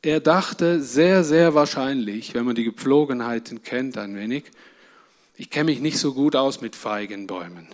er 0.01 0.19
dachte 0.19 0.81
sehr, 0.81 1.23
sehr 1.23 1.53
wahrscheinlich, 1.53 2.33
wenn 2.33 2.45
man 2.45 2.55
die 2.55 2.63
Gepflogenheiten 2.63 3.63
kennt 3.63 3.97
ein 3.97 4.15
wenig, 4.15 4.45
ich 5.35 5.49
kenne 5.49 5.71
mich 5.71 5.79
nicht 5.79 5.99
so 5.99 6.13
gut 6.13 6.35
aus 6.35 6.61
mit 6.61 6.75
Feigenbäumen. 6.75 7.67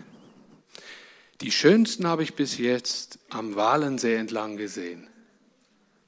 Die 1.41 1.51
schönsten 1.51 2.07
habe 2.07 2.23
ich 2.23 2.35
bis 2.35 2.57
jetzt 2.57 3.19
am 3.29 3.55
Walensee 3.55 4.15
entlang 4.15 4.57
gesehen. 4.57 5.07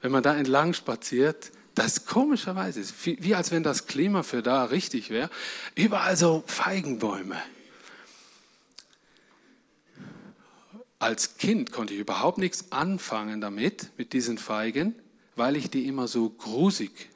Wenn 0.00 0.12
man 0.12 0.22
da 0.22 0.36
entlang 0.36 0.72
spaziert, 0.72 1.50
das 1.74 2.06
komischerweise 2.06 2.80
ist, 2.80 2.94
wie 3.04 3.34
als 3.34 3.50
wenn 3.50 3.62
das 3.62 3.86
Klima 3.86 4.22
für 4.22 4.42
da 4.42 4.64
richtig 4.64 5.10
wäre, 5.10 5.30
überall 5.74 6.16
so 6.16 6.42
Feigenbäume. 6.46 7.36
Als 10.98 11.36
Kind 11.36 11.70
konnte 11.70 11.94
ich 11.94 12.00
überhaupt 12.00 12.38
nichts 12.38 12.72
anfangen 12.72 13.40
damit, 13.40 13.90
mit 13.96 14.12
diesen 14.12 14.38
Feigen 14.38 14.96
weil 15.38 15.56
ich 15.56 15.70
die 15.70 15.86
immer 15.86 16.08
so 16.08 16.28
grusig 16.30 17.08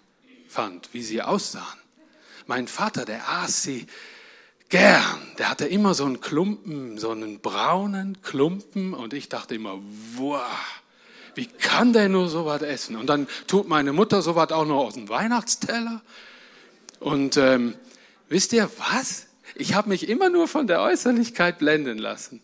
fand, 0.48 0.88
wie 0.92 1.02
sie 1.02 1.22
aussahen. 1.22 1.78
Mein 2.46 2.68
Vater, 2.68 3.04
der 3.04 3.28
aß 3.28 3.62
sie 3.62 3.86
gern. 4.68 5.20
Der 5.38 5.50
hatte 5.50 5.66
immer 5.66 5.94
so 5.94 6.04
einen 6.04 6.20
Klumpen, 6.20 6.98
so 6.98 7.10
einen 7.10 7.40
braunen 7.40 8.22
Klumpen 8.22 8.94
und 8.94 9.12
ich 9.12 9.28
dachte 9.28 9.54
immer, 9.54 9.78
wow, 10.14 10.42
wie 11.34 11.46
kann 11.46 11.92
der 11.92 12.08
nur 12.08 12.28
so 12.28 12.46
was 12.46 12.62
essen? 12.62 12.96
Und 12.96 13.06
dann 13.06 13.26
tut 13.46 13.68
meine 13.68 13.92
Mutter 13.92 14.22
so 14.22 14.36
was 14.36 14.50
auch 14.52 14.66
noch 14.66 14.78
aus 14.78 14.94
dem 14.94 15.08
Weihnachtsteller. 15.08 16.02
Und 17.00 17.36
ähm, 17.36 17.74
wisst 18.28 18.52
ihr 18.52 18.70
was? 18.78 19.26
Ich 19.54 19.74
habe 19.74 19.88
mich 19.88 20.08
immer 20.08 20.30
nur 20.30 20.48
von 20.48 20.66
der 20.66 20.80
Äußerlichkeit 20.80 21.58
blenden 21.58 21.98
lassen. 21.98 22.40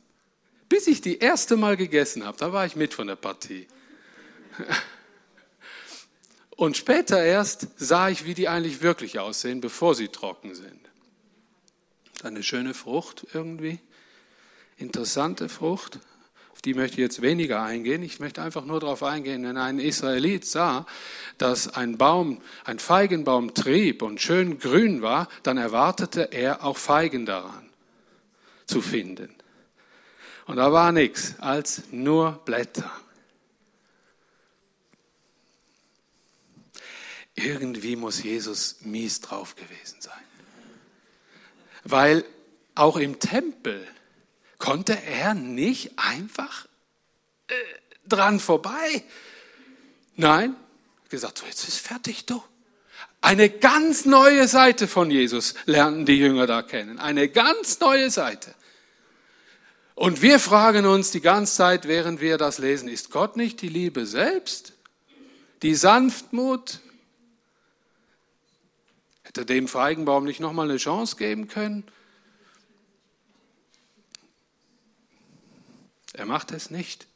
Bis 0.68 0.87
ich 0.87 1.00
die 1.00 1.18
erste 1.18 1.56
Mal 1.56 1.76
gegessen 1.76 2.25
habe, 2.25 2.37
da 2.37 2.52
war 2.52 2.66
ich 2.66 2.76
mit 2.76 2.94
von 2.94 3.06
der 3.06 3.16
Partie. 3.16 3.66
Und 6.59 6.77
später 6.77 7.23
erst 7.23 7.69
sah 7.77 8.09
ich, 8.09 8.25
wie 8.25 8.35
die 8.35 8.49
eigentlich 8.49 8.83
wirklich 8.83 9.21
aussehen, 9.21 9.61
bevor 9.61 9.95
sie 9.95 10.09
trocken 10.09 10.57
sind. 10.57 10.81
Eine 12.25 12.43
schöne 12.43 12.75
Frucht 12.75 13.29
irgendwie, 13.33 13.79
interessante 14.77 15.49
Frucht, 15.49 16.00
auf 16.50 16.61
die 16.61 16.75
möchte 16.75 16.95
ich 16.95 16.99
jetzt 16.99 17.23
weniger 17.23 17.62
eingehen. 17.62 18.03
Ich 18.03 18.19
möchte 18.19 18.43
einfach 18.43 18.65
nur 18.65 18.81
darauf 18.81 19.05
eingehen, 19.05 19.45
wenn 19.45 19.57
ein 19.57 19.79
Israelit 19.79 20.45
sah, 20.45 20.85
dass 21.38 21.69
ein 21.69 21.97
Baum, 21.97 22.43
ein 22.65 22.81
Feigenbaum 22.81 23.55
trieb 23.55 24.03
und 24.03 24.21
schön 24.21 24.59
grün 24.59 25.00
war, 25.00 25.29
dann 25.45 25.59
erwartete 25.59 26.33
er 26.33 26.65
auch 26.65 26.77
Feigen 26.77 27.25
daran 27.25 27.71
zu 28.67 28.83
finden. 28.83 29.33
Und 30.47 30.57
da 30.57 30.73
war 30.73 30.91
nichts 30.91 31.37
als 31.38 31.85
nur 31.93 32.33
Blätter. 32.45 32.91
Irgendwie 37.38 37.97
muss 37.97 38.23
Jesus 38.23 38.76
mies 38.80 39.21
drauf 39.21 39.54
gewesen 39.54 40.00
sein. 40.00 40.12
Weil 41.85 42.25
auch 42.75 42.97
im 42.97 43.21
Tempel 43.21 43.87
konnte 44.59 45.00
er 45.00 45.35
nicht 45.35 45.99
einfach 45.99 46.66
äh, 47.47 47.54
dran 48.07 48.40
vorbei. 48.40 49.04
Nein, 50.16 50.57
gesagt, 51.09 51.38
so 51.38 51.47
jetzt 51.47 51.68
ist 51.68 51.78
fertig, 51.78 52.26
du. 52.26 52.42
Eine 53.21 53.49
ganz 53.50 54.04
neue 54.04 54.49
Seite 54.49 54.88
von 54.88 55.11
Jesus 55.11 55.54
lernten 55.64 56.07
die 56.07 56.18
Jünger 56.18 56.47
da 56.47 56.62
kennen. 56.62 56.99
Eine 56.99 57.28
ganz 57.28 57.78
neue 57.80 58.11
Seite. 58.11 58.54
Und 59.95 60.23
wir 60.23 60.38
fragen 60.38 60.87
uns 60.87 61.11
die 61.11 61.21
ganze 61.21 61.54
Zeit, 61.54 61.88
während 61.88 62.21
wir 62.21 62.38
das 62.38 62.59
lesen, 62.59 62.88
ist 62.88 63.11
Gott 63.11 63.37
nicht 63.37 63.61
die 63.62 63.68
Liebe 63.68 64.07
selbst? 64.07 64.73
Die 65.62 65.75
Sanftmut? 65.75 66.80
Hätte 69.38 69.54
dem 69.54 69.68
Feigenbaum 69.68 70.25
nicht 70.25 70.40
nochmal 70.40 70.68
eine 70.68 70.78
Chance 70.78 71.14
geben 71.14 71.47
können? 71.47 71.85
Er 76.12 76.26
macht 76.26 76.50
es 76.50 76.73
nicht. 76.73 77.07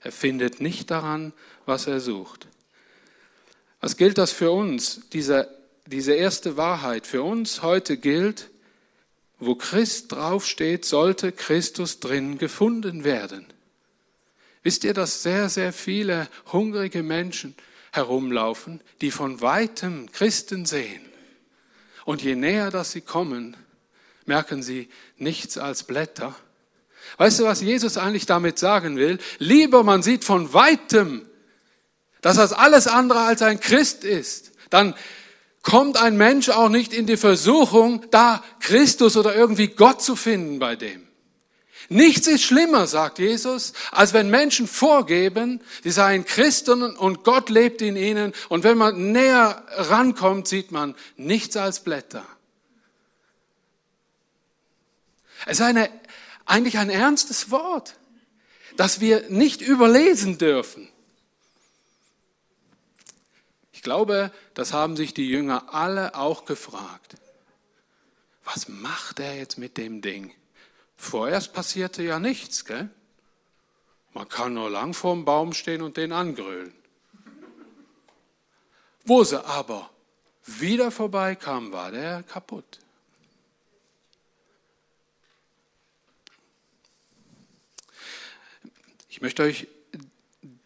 Er 0.00 0.10
findet 0.10 0.62
nicht 0.62 0.90
daran, 0.90 1.34
was 1.66 1.86
er 1.86 2.00
sucht. 2.00 2.46
Was 3.82 3.98
gilt 3.98 4.16
das 4.16 4.32
für 4.32 4.52
uns? 4.52 5.02
Diese, 5.12 5.54
diese 5.84 6.14
erste 6.14 6.56
Wahrheit 6.56 7.06
für 7.06 7.22
uns 7.22 7.60
heute 7.60 7.98
gilt, 7.98 8.48
wo 9.38 9.54
Christ 9.54 10.12
draufsteht, 10.12 10.86
sollte 10.86 11.30
Christus 11.30 12.00
drin 12.00 12.38
gefunden 12.38 13.04
werden. 13.04 13.44
Wisst 14.62 14.82
ihr, 14.84 14.94
dass 14.94 15.22
sehr, 15.22 15.50
sehr 15.50 15.74
viele 15.74 16.26
hungrige 16.52 17.02
Menschen 17.02 17.54
herumlaufen, 17.92 18.80
die 19.02 19.10
von 19.10 19.42
weitem 19.42 20.10
Christen 20.10 20.64
sehen. 20.64 21.10
Und 22.04 22.22
je 22.22 22.34
näher 22.34 22.70
dass 22.70 22.92
sie 22.92 23.00
kommen, 23.00 23.56
merken 24.26 24.62
sie 24.62 24.88
nichts 25.16 25.58
als 25.58 25.84
Blätter, 25.84 26.34
Weißt 27.16 27.40
du, 27.40 27.44
was 27.44 27.60
Jesus 27.60 27.96
eigentlich 27.96 28.26
damit 28.26 28.58
sagen 28.58 28.96
will? 28.96 29.18
Lieber 29.38 29.84
man 29.84 30.02
sieht 30.02 30.24
von 30.24 30.52
weitem, 30.52 31.26
dass 32.20 32.36
das 32.36 32.52
alles 32.52 32.86
andere 32.86 33.20
als 33.20 33.42
ein 33.42 33.60
Christ 33.60 34.04
ist. 34.04 34.52
Dann 34.70 34.94
kommt 35.62 35.96
ein 36.00 36.16
Mensch 36.16 36.48
auch 36.48 36.68
nicht 36.68 36.92
in 36.92 37.06
die 37.06 37.16
Versuchung, 37.16 38.04
da 38.10 38.42
Christus 38.60 39.16
oder 39.16 39.34
irgendwie 39.34 39.68
Gott 39.68 40.02
zu 40.02 40.16
finden 40.16 40.58
bei 40.58 40.76
dem. 40.76 41.06
Nichts 41.88 42.26
ist 42.26 42.42
schlimmer, 42.42 42.86
sagt 42.86 43.18
Jesus, 43.18 43.72
als 43.90 44.12
wenn 44.12 44.30
Menschen 44.30 44.66
vorgeben, 44.66 45.60
sie 45.82 45.90
seien 45.90 46.24
Christen 46.24 46.82
und 46.82 47.24
Gott 47.24 47.50
lebt 47.50 47.82
in 47.82 47.96
ihnen 47.96 48.32
und 48.48 48.64
wenn 48.64 48.78
man 48.78 49.12
näher 49.12 49.64
rankommt, 49.68 50.48
sieht 50.48 50.72
man 50.72 50.94
nichts 51.16 51.56
als 51.56 51.80
Blätter. 51.80 52.24
Es 55.46 55.60
ist 55.60 55.66
eine 55.66 55.90
eigentlich 56.46 56.78
ein 56.78 56.90
ernstes 56.90 57.50
Wort, 57.50 57.96
das 58.76 59.00
wir 59.00 59.28
nicht 59.30 59.60
überlesen 59.60 60.38
dürfen. 60.38 60.88
Ich 63.72 63.82
glaube, 63.82 64.30
das 64.54 64.72
haben 64.72 64.96
sich 64.96 65.14
die 65.14 65.28
Jünger 65.28 65.74
alle 65.74 66.14
auch 66.14 66.44
gefragt. 66.44 67.16
Was 68.44 68.68
macht 68.68 69.20
er 69.20 69.36
jetzt 69.36 69.58
mit 69.58 69.76
dem 69.76 70.00
Ding? 70.02 70.34
Vorerst 70.96 71.52
passierte 71.52 72.02
ja 72.02 72.18
nichts, 72.18 72.64
gell? 72.64 72.88
Man 74.12 74.28
kann 74.28 74.54
nur 74.54 74.70
lang 74.70 74.94
vorm 74.94 75.24
Baum 75.24 75.52
stehen 75.52 75.82
und 75.82 75.96
den 75.96 76.12
angrölen. 76.12 76.72
Wo 79.04 79.24
sie 79.24 79.44
aber 79.44 79.90
wieder 80.46 80.90
vorbeikam, 80.90 81.72
war 81.72 81.90
der 81.90 82.22
kaputt. 82.22 82.78
Ich 89.08 89.20
möchte 89.20 89.42
euch 89.42 89.68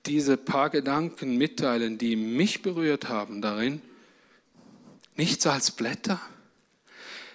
diese 0.07 0.37
paar 0.37 0.71
Gedanken 0.71 1.37
mitteilen, 1.37 1.99
die 1.99 2.17
mich 2.17 2.63
berührt 2.63 3.09
haben 3.09 3.43
darin. 3.43 3.83
Nichts 5.17 5.47
als 5.47 5.71
Blätter. 5.71 6.21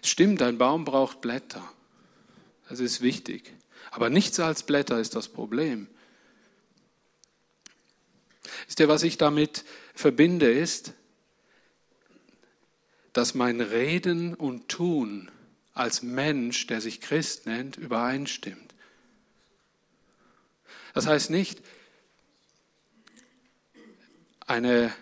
Stimmt, 0.04 0.42
ein 0.42 0.58
Baum 0.58 0.86
braucht 0.86 1.22
Blätter. 1.22 1.72
Das 2.70 2.80
ist 2.80 3.02
wichtig. 3.02 3.54
Aber 3.92 4.10
nichts 4.10 4.40
als 4.40 4.64
Blätter 4.64 5.00
ist 5.00 5.16
das 5.16 5.28
Problem. 5.28 5.88
Ist 8.68 8.80
ja, 8.80 8.88
was 8.88 9.04
ich 9.04 9.18
damit 9.18 9.66
verbinde, 9.94 10.52
ist, 10.52 10.94
dass 13.14 13.36
mein 13.36 13.62
Reden 13.62 14.34
und 14.34 14.70
Tun 14.70 15.30
als 15.74 16.02
Mensch, 16.02 16.68
der 16.68 16.82
sich 16.82 17.02
Christ 17.02 17.46
nennt, 17.46 17.78
übereinstimmt. 17.78 18.74
Das 20.94 21.08
heißt 21.08 21.30
nicht, 21.30 21.62
eine, 24.46 24.94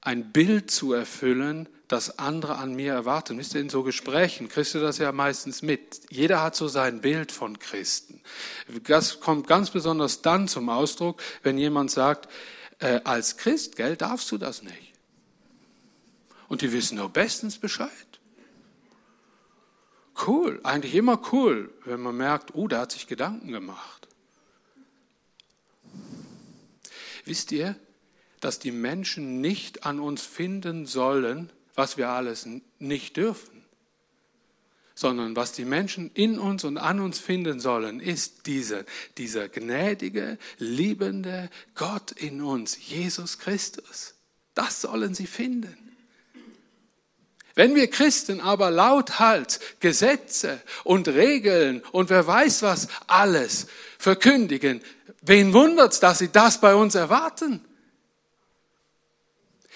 ein 0.00 0.32
Bild 0.32 0.70
zu 0.70 0.92
erfüllen, 0.92 1.68
das 1.88 2.18
andere 2.18 2.56
an 2.56 2.74
mir 2.74 2.92
erwarten. 2.92 3.38
Wisst 3.38 3.54
ihr, 3.54 3.60
in 3.60 3.68
so 3.68 3.82
Gesprächen 3.82 4.48
kriegst 4.48 4.74
du 4.74 4.80
das 4.80 4.98
ja 4.98 5.12
meistens 5.12 5.62
mit. 5.62 6.00
Jeder 6.10 6.42
hat 6.42 6.56
so 6.56 6.68
sein 6.68 7.00
Bild 7.00 7.30
von 7.30 7.58
Christen. 7.58 8.20
Das 8.84 9.20
kommt 9.20 9.46
ganz 9.46 9.70
besonders 9.70 10.22
dann 10.22 10.48
zum 10.48 10.68
Ausdruck, 10.68 11.22
wenn 11.42 11.58
jemand 11.58 11.90
sagt, 11.90 12.28
äh, 12.80 13.00
als 13.04 13.36
Christ, 13.36 13.76
gell, 13.76 13.96
darfst 13.96 14.30
du 14.32 14.38
das 14.38 14.62
nicht. 14.62 14.92
Und 16.48 16.62
die 16.62 16.72
wissen 16.72 16.98
nur 16.98 17.08
bestens 17.08 17.58
Bescheid. 17.58 17.90
Cool, 20.26 20.60
eigentlich 20.62 20.94
immer 20.94 21.20
cool, 21.32 21.72
wenn 21.84 22.00
man 22.00 22.16
merkt, 22.16 22.54
oh, 22.54 22.68
der 22.68 22.80
hat 22.80 22.92
sich 22.92 23.06
Gedanken 23.06 23.52
gemacht. 23.52 24.08
Wisst 27.24 27.52
ihr, 27.52 27.76
dass 28.40 28.58
die 28.58 28.70
Menschen 28.70 29.40
nicht 29.40 29.84
an 29.84 30.00
uns 30.00 30.22
finden 30.22 30.86
sollen, 30.86 31.52
was 31.76 31.96
wir 31.96 32.08
alles 32.08 32.48
nicht 32.78 33.16
dürfen, 33.16 33.62
sondern 34.94 35.36
was 35.36 35.52
die 35.52 35.66
Menschen 35.66 36.10
in 36.14 36.38
uns 36.38 36.64
und 36.64 36.78
an 36.78 37.00
uns 37.00 37.18
finden 37.18 37.60
sollen, 37.60 38.00
ist 38.00 38.46
dieser, 38.46 38.84
dieser 39.18 39.48
gnädige, 39.48 40.38
liebende 40.58 41.50
Gott 41.74 42.12
in 42.12 42.42
uns, 42.42 42.88
Jesus 42.88 43.38
Christus. 43.38 44.14
Das 44.54 44.80
sollen 44.80 45.14
sie 45.14 45.26
finden. 45.26 45.76
Wenn 47.54 47.74
wir 47.74 47.88
Christen 47.88 48.40
aber 48.40 48.70
lauthals 48.70 49.60
Gesetze 49.80 50.60
und 50.84 51.08
Regeln 51.08 51.82
und 51.92 52.10
wer 52.10 52.26
weiß 52.26 52.62
was 52.62 52.88
alles 53.06 53.66
verkündigen, 53.98 54.82
wen 55.22 55.52
wundert's, 55.52 56.00
dass 56.00 56.18
sie 56.18 56.28
das 56.28 56.60
bei 56.60 56.74
uns 56.74 56.94
erwarten? 56.94 57.62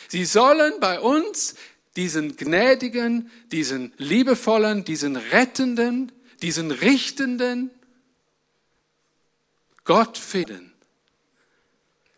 Sie 0.08 0.24
sollen 0.24 0.80
bei 0.80 0.98
uns 0.98 1.54
diesen 1.96 2.36
gnädigen, 2.36 3.30
diesen 3.50 3.92
liebevollen, 3.96 4.84
diesen 4.84 5.16
rettenden, 5.16 6.12
diesen 6.42 6.70
richtenden 6.70 7.70
Gott 9.84 10.18
finden. 10.18 10.72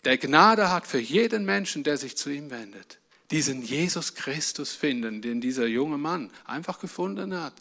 der 0.05 0.19
Gnade 0.19 0.71
hat 0.71 0.87
für 0.87 0.99
jeden 0.99 1.45
Menschen, 1.45 1.85
der 1.85 1.97
sich 1.97 2.17
zu 2.17 2.29
ihm 2.31 2.51
wendet. 2.51 2.99
Diesen 3.31 3.63
Jesus 3.63 4.15
Christus 4.15 4.73
finden, 4.73 5.23
den 5.23 5.41
dieser 5.41 5.67
junge 5.67 5.97
Mann 5.97 6.31
einfach 6.45 6.81
gefunden 6.81 7.35
hat. 7.41 7.55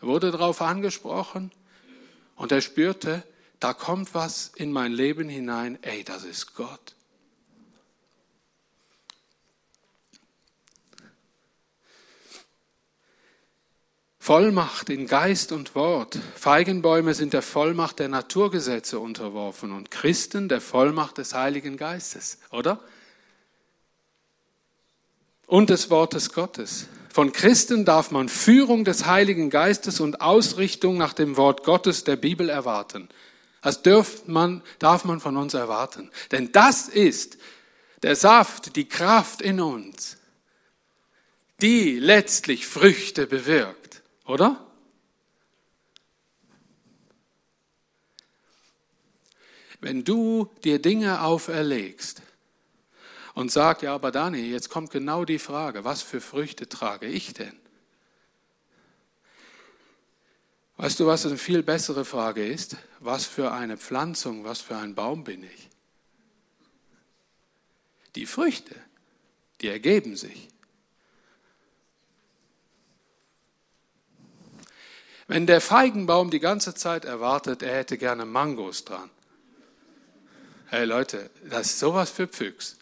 Er 0.00 0.08
wurde 0.08 0.30
darauf 0.30 0.60
angesprochen 0.60 1.50
und 2.36 2.52
er 2.52 2.60
spürte, 2.60 3.24
da 3.60 3.72
kommt 3.72 4.14
was 4.14 4.52
in 4.56 4.72
mein 4.72 4.92
Leben 4.92 5.28
hinein, 5.28 5.78
ey, 5.82 6.04
das 6.04 6.24
ist 6.24 6.54
Gott. 6.54 6.94
Vollmacht 14.22 14.88
in 14.88 15.08
Geist 15.08 15.50
und 15.50 15.74
Wort. 15.74 16.16
Feigenbäume 16.36 17.12
sind 17.12 17.32
der 17.32 17.42
Vollmacht 17.42 17.98
der 17.98 18.06
Naturgesetze 18.06 19.00
unterworfen 19.00 19.72
und 19.72 19.90
Christen 19.90 20.48
der 20.48 20.60
Vollmacht 20.60 21.18
des 21.18 21.34
Heiligen 21.34 21.76
Geistes, 21.76 22.38
oder? 22.52 22.78
Und 25.48 25.70
des 25.70 25.90
Wortes 25.90 26.32
Gottes. 26.32 26.86
Von 27.12 27.32
Christen 27.32 27.84
darf 27.84 28.12
man 28.12 28.28
Führung 28.28 28.84
des 28.84 29.06
Heiligen 29.06 29.50
Geistes 29.50 29.98
und 29.98 30.20
Ausrichtung 30.20 30.96
nach 30.96 31.14
dem 31.14 31.36
Wort 31.36 31.64
Gottes 31.64 32.04
der 32.04 32.14
Bibel 32.14 32.48
erwarten. 32.48 33.08
Das 33.60 33.82
darf 33.82 34.28
man, 34.28 34.62
darf 34.78 35.04
man 35.04 35.18
von 35.18 35.36
uns 35.36 35.54
erwarten. 35.54 36.12
Denn 36.30 36.52
das 36.52 36.86
ist 36.86 37.38
der 38.04 38.14
Saft, 38.14 38.76
die 38.76 38.88
Kraft 38.88 39.42
in 39.42 39.60
uns, 39.60 40.16
die 41.60 41.98
letztlich 41.98 42.68
Früchte 42.68 43.26
bewirkt. 43.26 43.81
Oder? 44.26 44.66
Wenn 49.80 50.04
du 50.04 50.48
dir 50.62 50.80
Dinge 50.80 51.22
auferlegst 51.22 52.22
und 53.34 53.50
sagst, 53.50 53.82
ja, 53.82 53.94
aber 53.94 54.12
Dani, 54.12 54.40
jetzt 54.40 54.70
kommt 54.70 54.90
genau 54.90 55.24
die 55.24 55.40
Frage, 55.40 55.84
was 55.84 56.02
für 56.02 56.20
Früchte 56.20 56.68
trage 56.68 57.06
ich 57.06 57.34
denn? 57.34 57.58
Weißt 60.76 61.00
du, 61.00 61.06
was 61.06 61.26
eine 61.26 61.36
viel 61.36 61.62
bessere 61.62 62.04
Frage 62.04 62.46
ist? 62.46 62.76
Was 63.00 63.26
für 63.26 63.52
eine 63.52 63.76
Pflanzung, 63.76 64.44
was 64.44 64.60
für 64.60 64.76
ein 64.76 64.94
Baum 64.94 65.24
bin 65.24 65.42
ich? 65.44 65.68
Die 68.14 68.26
Früchte, 68.26 68.74
die 69.60 69.68
ergeben 69.68 70.16
sich. 70.16 70.48
Wenn 75.28 75.46
der 75.46 75.60
Feigenbaum 75.60 76.30
die 76.30 76.40
ganze 76.40 76.74
Zeit 76.74 77.04
erwartet, 77.04 77.62
er 77.62 77.76
hätte 77.76 77.98
gerne 77.98 78.24
Mangos 78.24 78.84
dran. 78.84 79.10
Hey 80.66 80.84
Leute, 80.84 81.30
das 81.48 81.66
ist 81.66 81.78
sowas 81.78 82.10
für 82.10 82.26
Pfüchs. 82.26 82.76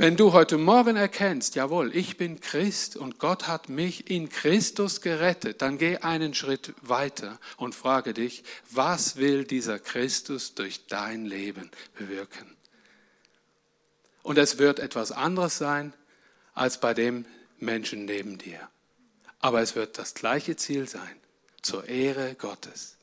Wenn 0.00 0.16
du 0.16 0.32
heute 0.32 0.58
Morgen 0.58 0.94
erkennst, 0.94 1.56
jawohl, 1.56 1.96
ich 1.96 2.16
bin 2.16 2.38
Christ 2.38 2.96
und 2.96 3.18
Gott 3.18 3.48
hat 3.48 3.68
mich 3.68 4.08
in 4.08 4.28
Christus 4.28 5.00
gerettet, 5.00 5.60
dann 5.60 5.76
geh 5.76 5.96
einen 5.96 6.34
Schritt 6.34 6.72
weiter 6.82 7.40
und 7.56 7.74
frage 7.74 8.14
dich, 8.14 8.44
was 8.70 9.16
will 9.16 9.42
dieser 9.42 9.80
Christus 9.80 10.54
durch 10.54 10.86
dein 10.86 11.26
Leben 11.26 11.68
bewirken? 11.98 12.56
Und 14.22 14.38
es 14.38 14.58
wird 14.58 14.78
etwas 14.78 15.10
anderes 15.10 15.58
sein 15.58 15.92
als 16.54 16.78
bei 16.78 16.94
dem, 16.94 17.24
Menschen 17.60 18.04
neben 18.04 18.38
dir. 18.38 18.68
Aber 19.40 19.60
es 19.62 19.76
wird 19.76 19.98
das 19.98 20.14
gleiche 20.14 20.56
Ziel 20.56 20.88
sein, 20.88 21.16
zur 21.62 21.88
Ehre 21.88 22.34
Gottes. 22.34 22.96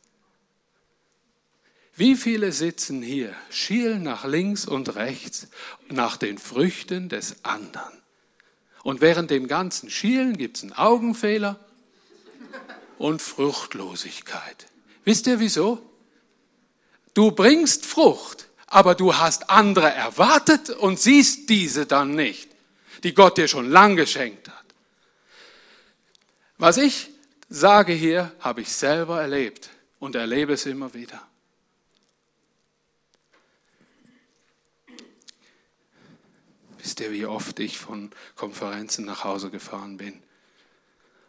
Wie 1.96 2.16
viele 2.16 2.52
sitzen 2.52 3.02
hier, 3.02 3.34
schielen 3.50 4.04
nach 4.04 4.26
links 4.26 4.66
und 4.66 4.96
rechts 4.96 5.48
nach 5.90 6.18
den 6.18 6.38
Früchten 6.38 7.08
des 7.08 7.46
anderen? 7.46 7.94
Und 8.84 9.02
während 9.02 9.32
dem 9.32 9.48
ganzen 9.48 9.90
Schielen 9.90 10.38
gibt 10.38 10.58
es 10.58 10.64
einen 10.64 10.74
Augenfehler 10.74 11.60
und 12.98 13.22
Fruchtlosigkeit. 13.22 14.68
Wisst 15.06 15.28
ihr 15.28 15.40
wieso? 15.40 15.82
Du 17.14 17.32
bringst 17.32 17.86
Frucht, 17.86 18.50
aber 18.68 18.94
du 18.94 19.16
hast 19.16 19.50
andere 19.50 19.90
erwartet 19.90 20.70
und 20.70 21.00
siehst 21.00 21.50
diese 21.50 21.86
dann 21.86 22.16
nicht 22.16 22.55
die 23.04 23.14
Gott 23.14 23.38
dir 23.38 23.48
schon 23.48 23.70
lang 23.70 23.96
geschenkt 23.96 24.50
hat. 24.50 24.66
Was 26.58 26.78
ich 26.78 27.10
sage 27.50 27.94
hier, 27.94 28.34
habe 28.40 28.62
ich 28.62 28.72
selber 28.72 29.22
erlebt 29.22 29.70
und 30.00 30.16
erlebe 30.16 30.54
es 30.54 30.66
immer 30.66 30.94
wieder. 30.94 31.26
Wisst 36.78 37.00
ihr, 37.00 37.12
wie 37.12 37.26
oft 37.26 37.60
ich 37.60 37.78
von 37.80 38.12
Konferenzen 38.36 39.06
nach 39.06 39.24
Hause 39.24 39.50
gefahren 39.50 39.98
bin 39.98 40.22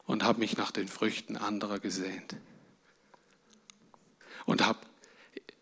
und 0.05 0.23
habe 0.23 0.41
mich 0.41 0.57
nach 0.57 0.71
den 0.71 0.87
Früchten 0.87 1.37
anderer 1.37 1.79
gesehnt? 1.79 2.37
Und 4.45 4.65
habe, 4.65 4.79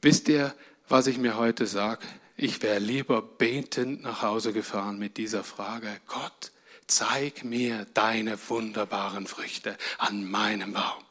wisst 0.03 0.29
ihr, 0.29 0.55
was 0.89 1.07
ich 1.07 1.17
mir 1.17 1.37
heute 1.37 1.67
sage? 1.67 2.05
Ich 2.37 2.63
wäre 2.63 2.79
lieber 2.79 3.23
betend 3.23 4.03
nach 4.03 4.23
Hause 4.23 4.53
gefahren 4.53 4.99
mit 4.99 5.17
dieser 5.17 5.45
Frage, 5.45 6.01
Gott, 6.07 6.53
zeig 6.87 7.45
mir 7.45 7.87
deine 7.95 8.39
wunderbaren 8.49 9.27
Früchte 9.27 9.77
an 9.99 10.29
meinem 10.29 10.73
Baum. 10.73 11.05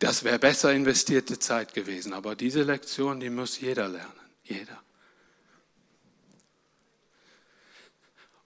Das 0.00 0.22
wäre 0.22 0.38
besser 0.38 0.72
investierte 0.72 1.38
Zeit 1.38 1.74
gewesen, 1.74 2.12
aber 2.12 2.36
diese 2.36 2.62
Lektion, 2.62 3.20
die 3.20 3.30
muss 3.30 3.60
jeder 3.60 3.88
lernen, 3.88 4.12
jeder. 4.44 4.80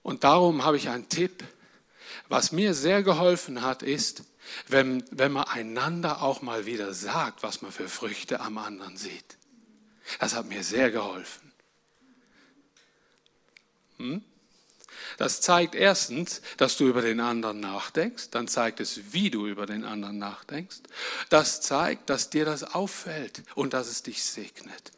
Und 0.01 0.23
darum 0.23 0.63
habe 0.63 0.77
ich 0.77 0.89
einen 0.89 1.09
Tipp. 1.09 1.43
Was 2.27 2.51
mir 2.51 2.73
sehr 2.73 3.03
geholfen 3.03 3.61
hat, 3.61 3.83
ist, 3.83 4.23
wenn, 4.67 5.03
wenn 5.11 5.31
man 5.31 5.45
einander 5.45 6.21
auch 6.21 6.41
mal 6.41 6.65
wieder 6.65 6.93
sagt, 6.93 7.43
was 7.43 7.61
man 7.61 7.71
für 7.71 7.87
Früchte 7.87 8.39
am 8.39 8.57
anderen 8.57 8.97
sieht. 8.97 9.37
Das 10.19 10.35
hat 10.35 10.47
mir 10.47 10.63
sehr 10.63 10.91
geholfen. 10.91 11.51
Hm? 13.97 14.23
Das 15.17 15.41
zeigt 15.41 15.75
erstens, 15.75 16.41
dass 16.57 16.77
du 16.77 16.87
über 16.87 17.01
den 17.01 17.19
anderen 17.19 17.59
nachdenkst, 17.59 18.29
dann 18.31 18.47
zeigt 18.47 18.79
es, 18.79 19.13
wie 19.13 19.29
du 19.29 19.47
über 19.47 19.65
den 19.65 19.85
anderen 19.85 20.17
nachdenkst. 20.17 20.79
Das 21.29 21.61
zeigt, 21.61 22.09
dass 22.09 22.29
dir 22.29 22.45
das 22.45 22.63
auffällt 22.63 23.43
und 23.55 23.73
dass 23.73 23.87
es 23.87 24.03
dich 24.03 24.23
segnet. 24.23 24.91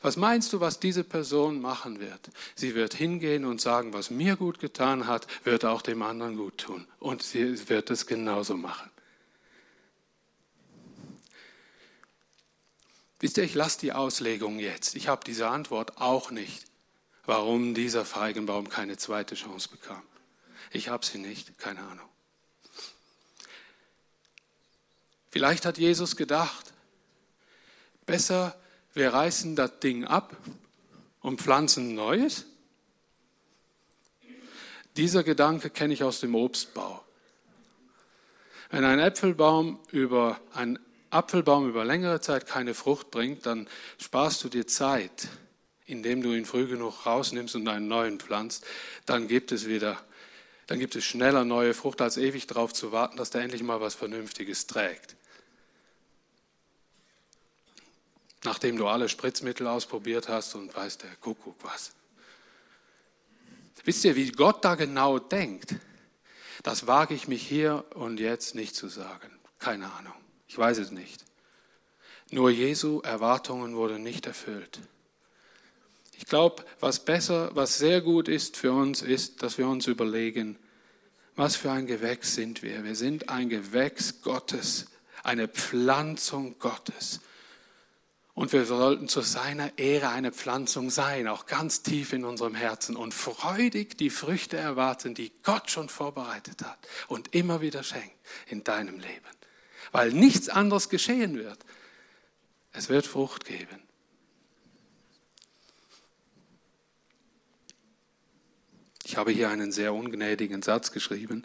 Was 0.00 0.16
meinst 0.16 0.52
du, 0.52 0.60
was 0.60 0.80
diese 0.80 1.04
Person 1.04 1.60
machen 1.60 2.00
wird? 2.00 2.30
Sie 2.54 2.74
wird 2.74 2.94
hingehen 2.94 3.44
und 3.44 3.60
sagen, 3.60 3.92
was 3.92 4.10
mir 4.10 4.36
gut 4.36 4.58
getan 4.58 5.06
hat, 5.06 5.26
wird 5.44 5.64
auch 5.64 5.82
dem 5.82 6.02
anderen 6.02 6.36
gut 6.36 6.58
tun. 6.58 6.86
Und 6.98 7.22
sie 7.22 7.68
wird 7.68 7.90
es 7.90 8.06
genauso 8.06 8.56
machen. 8.56 8.91
Wisst 13.22 13.36
ihr, 13.38 13.44
ich 13.44 13.54
lasse 13.54 13.78
die 13.78 13.92
Auslegung 13.92 14.58
jetzt. 14.58 14.96
Ich 14.96 15.06
habe 15.06 15.22
diese 15.24 15.46
Antwort 15.46 16.00
auch 16.00 16.32
nicht, 16.32 16.64
warum 17.24 17.72
dieser 17.72 18.04
Feigenbaum 18.04 18.68
keine 18.68 18.96
zweite 18.96 19.36
Chance 19.36 19.68
bekam. 19.68 20.02
Ich 20.72 20.88
habe 20.88 21.06
sie 21.06 21.18
nicht, 21.18 21.56
keine 21.56 21.78
Ahnung. 21.82 22.08
Vielleicht 25.30 25.64
hat 25.64 25.78
Jesus 25.78 26.16
gedacht, 26.16 26.72
besser 28.06 28.60
wir 28.92 29.14
reißen 29.14 29.54
das 29.54 29.78
Ding 29.78 30.04
ab 30.04 30.36
und 31.20 31.40
pflanzen 31.40 31.94
Neues. 31.94 32.46
Dieser 34.96 35.22
Gedanke 35.22 35.70
kenne 35.70 35.94
ich 35.94 36.02
aus 36.02 36.18
dem 36.18 36.34
Obstbau. 36.34 37.04
Wenn 38.70 38.84
ein 38.84 38.98
Äpfelbaum 38.98 39.78
über 39.92 40.40
ein 40.54 40.80
Apfelbaum 41.12 41.68
über 41.68 41.84
längere 41.84 42.20
Zeit 42.20 42.46
keine 42.46 42.74
Frucht 42.74 43.10
bringt, 43.10 43.44
dann 43.46 43.68
sparst 43.98 44.42
du 44.44 44.48
dir 44.48 44.66
Zeit, 44.66 45.28
indem 45.84 46.22
du 46.22 46.32
ihn 46.32 46.46
früh 46.46 46.66
genug 46.66 47.04
rausnimmst 47.04 47.54
und 47.54 47.68
einen 47.68 47.88
neuen 47.88 48.18
pflanzt, 48.18 48.64
dann 49.04 49.28
gibt 49.28 49.52
es 49.52 49.66
wieder, 49.66 50.00
dann 50.66 50.78
gibt 50.78 50.96
es 50.96 51.04
schneller 51.04 51.44
neue 51.44 51.74
Frucht, 51.74 52.00
als 52.00 52.16
ewig 52.16 52.46
darauf 52.46 52.72
zu 52.72 52.92
warten, 52.92 53.16
dass 53.16 53.30
der 53.30 53.42
endlich 53.42 53.62
mal 53.62 53.80
was 53.80 53.94
Vernünftiges 53.94 54.66
trägt. 54.66 55.16
Nachdem 58.44 58.76
du 58.76 58.88
alle 58.88 59.08
Spritzmittel 59.08 59.66
ausprobiert 59.66 60.28
hast 60.28 60.54
und 60.54 60.74
weißt 60.74 61.02
der 61.02 61.14
Kuckuck 61.16 61.56
was. 61.62 61.92
Wisst 63.84 64.04
ihr, 64.04 64.16
wie 64.16 64.30
Gott 64.30 64.64
da 64.64 64.76
genau 64.76 65.18
denkt? 65.18 65.74
Das 66.62 66.86
wage 66.86 67.14
ich 67.14 67.28
mich 67.28 67.46
hier 67.46 67.84
und 67.94 68.18
jetzt 68.18 68.54
nicht 68.54 68.74
zu 68.74 68.88
sagen. 68.88 69.30
Keine 69.58 69.92
Ahnung. 69.92 70.21
Ich 70.52 70.58
weiß 70.58 70.76
es 70.76 70.90
nicht. 70.90 71.24
Nur 72.30 72.50
Jesu 72.50 73.00
Erwartungen 73.00 73.74
wurden 73.74 74.02
nicht 74.02 74.26
erfüllt. 74.26 74.80
Ich 76.18 76.26
glaube, 76.26 76.62
was 76.78 77.02
besser, 77.06 77.48
was 77.54 77.78
sehr 77.78 78.02
gut 78.02 78.28
ist 78.28 78.58
für 78.58 78.70
uns, 78.70 79.00
ist, 79.00 79.42
dass 79.42 79.56
wir 79.56 79.66
uns 79.66 79.86
überlegen, 79.86 80.58
was 81.36 81.56
für 81.56 81.72
ein 81.72 81.86
Gewächs 81.86 82.34
sind 82.34 82.62
wir. 82.62 82.84
Wir 82.84 82.96
sind 82.96 83.30
ein 83.30 83.48
Gewächs 83.48 84.20
Gottes, 84.20 84.88
eine 85.22 85.48
Pflanzung 85.48 86.58
Gottes. 86.58 87.20
Und 88.34 88.52
wir 88.52 88.66
sollten 88.66 89.08
zu 89.08 89.22
seiner 89.22 89.78
Ehre 89.78 90.10
eine 90.10 90.32
Pflanzung 90.32 90.90
sein, 90.90 91.28
auch 91.28 91.46
ganz 91.46 91.82
tief 91.82 92.12
in 92.12 92.26
unserem 92.26 92.54
Herzen 92.54 92.94
und 92.94 93.14
freudig 93.14 93.96
die 93.96 94.10
Früchte 94.10 94.58
erwarten, 94.58 95.14
die 95.14 95.32
Gott 95.44 95.70
schon 95.70 95.88
vorbereitet 95.88 96.62
hat 96.62 96.78
und 97.08 97.34
immer 97.34 97.62
wieder 97.62 97.82
schenkt 97.82 98.18
in 98.48 98.62
deinem 98.64 98.98
Leben. 98.98 99.41
Weil 99.92 100.10
nichts 100.12 100.48
anderes 100.48 100.88
geschehen 100.88 101.36
wird. 101.36 101.58
Es 102.72 102.88
wird 102.88 103.06
Frucht 103.06 103.44
geben. 103.44 103.82
Ich 109.04 109.18
habe 109.18 109.30
hier 109.30 109.50
einen 109.50 109.72
sehr 109.72 109.92
ungnädigen 109.92 110.62
Satz 110.62 110.90
geschrieben, 110.90 111.44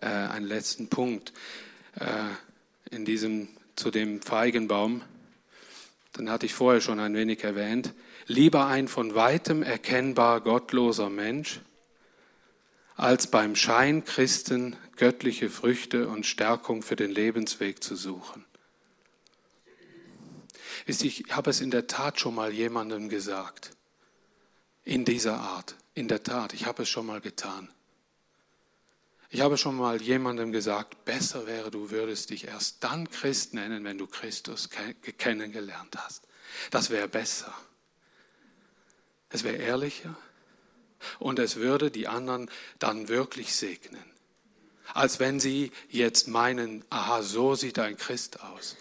äh, 0.00 0.06
einen 0.06 0.46
letzten 0.46 0.88
Punkt 0.88 1.32
äh, 1.96 2.94
in 2.94 3.04
diesem, 3.04 3.48
zu 3.74 3.90
dem 3.90 4.22
Feigenbaum. 4.22 5.02
Dann 6.12 6.30
hatte 6.30 6.46
ich 6.46 6.54
vorher 6.54 6.80
schon 6.80 7.00
ein 7.00 7.14
wenig 7.14 7.42
erwähnt. 7.42 7.92
Lieber 8.26 8.66
ein 8.66 8.86
von 8.86 9.16
weitem 9.16 9.64
erkennbar 9.64 10.42
gottloser 10.42 11.10
Mensch, 11.10 11.60
als 13.02 13.26
beim 13.26 13.56
Schein 13.56 14.04
Christen 14.04 14.76
göttliche 14.94 15.50
Früchte 15.50 16.06
und 16.06 16.24
Stärkung 16.24 16.82
für 16.82 16.94
den 16.94 17.10
Lebensweg 17.10 17.82
zu 17.82 17.96
suchen. 17.96 18.44
Ich 20.86 21.24
habe 21.30 21.50
es 21.50 21.60
in 21.60 21.72
der 21.72 21.88
Tat 21.88 22.20
schon 22.20 22.36
mal 22.36 22.52
jemandem 22.52 23.08
gesagt, 23.08 23.72
in 24.84 25.04
dieser 25.04 25.40
Art. 25.40 25.74
In 25.94 26.06
der 26.06 26.22
Tat, 26.22 26.54
ich 26.54 26.64
habe 26.64 26.84
es 26.84 26.88
schon 26.88 27.06
mal 27.06 27.20
getan. 27.20 27.68
Ich 29.30 29.40
habe 29.40 29.58
schon 29.58 29.76
mal 29.76 30.00
jemandem 30.00 30.52
gesagt, 30.52 31.04
besser 31.04 31.48
wäre, 31.48 31.72
du 31.72 31.90
würdest 31.90 32.30
dich 32.30 32.46
erst 32.46 32.84
dann 32.84 33.10
Christ 33.10 33.52
nennen, 33.52 33.82
wenn 33.82 33.98
du 33.98 34.06
Christus 34.06 34.70
kennengelernt 35.18 35.96
hast. 35.98 36.28
Das 36.70 36.90
wäre 36.90 37.08
besser. 37.08 37.52
Es 39.28 39.42
wäre 39.42 39.56
ehrlicher 39.56 40.16
und 41.18 41.38
es 41.38 41.56
würde 41.56 41.90
die 41.90 42.08
anderen 42.08 42.50
dann 42.78 43.08
wirklich 43.08 43.54
segnen. 43.54 44.04
Als 44.94 45.20
wenn 45.20 45.40
sie 45.40 45.72
jetzt 45.88 46.28
meinen, 46.28 46.84
aha, 46.90 47.22
so 47.22 47.54
sieht 47.54 47.78
ein 47.78 47.96
Christ 47.96 48.40
aus. 48.40 48.76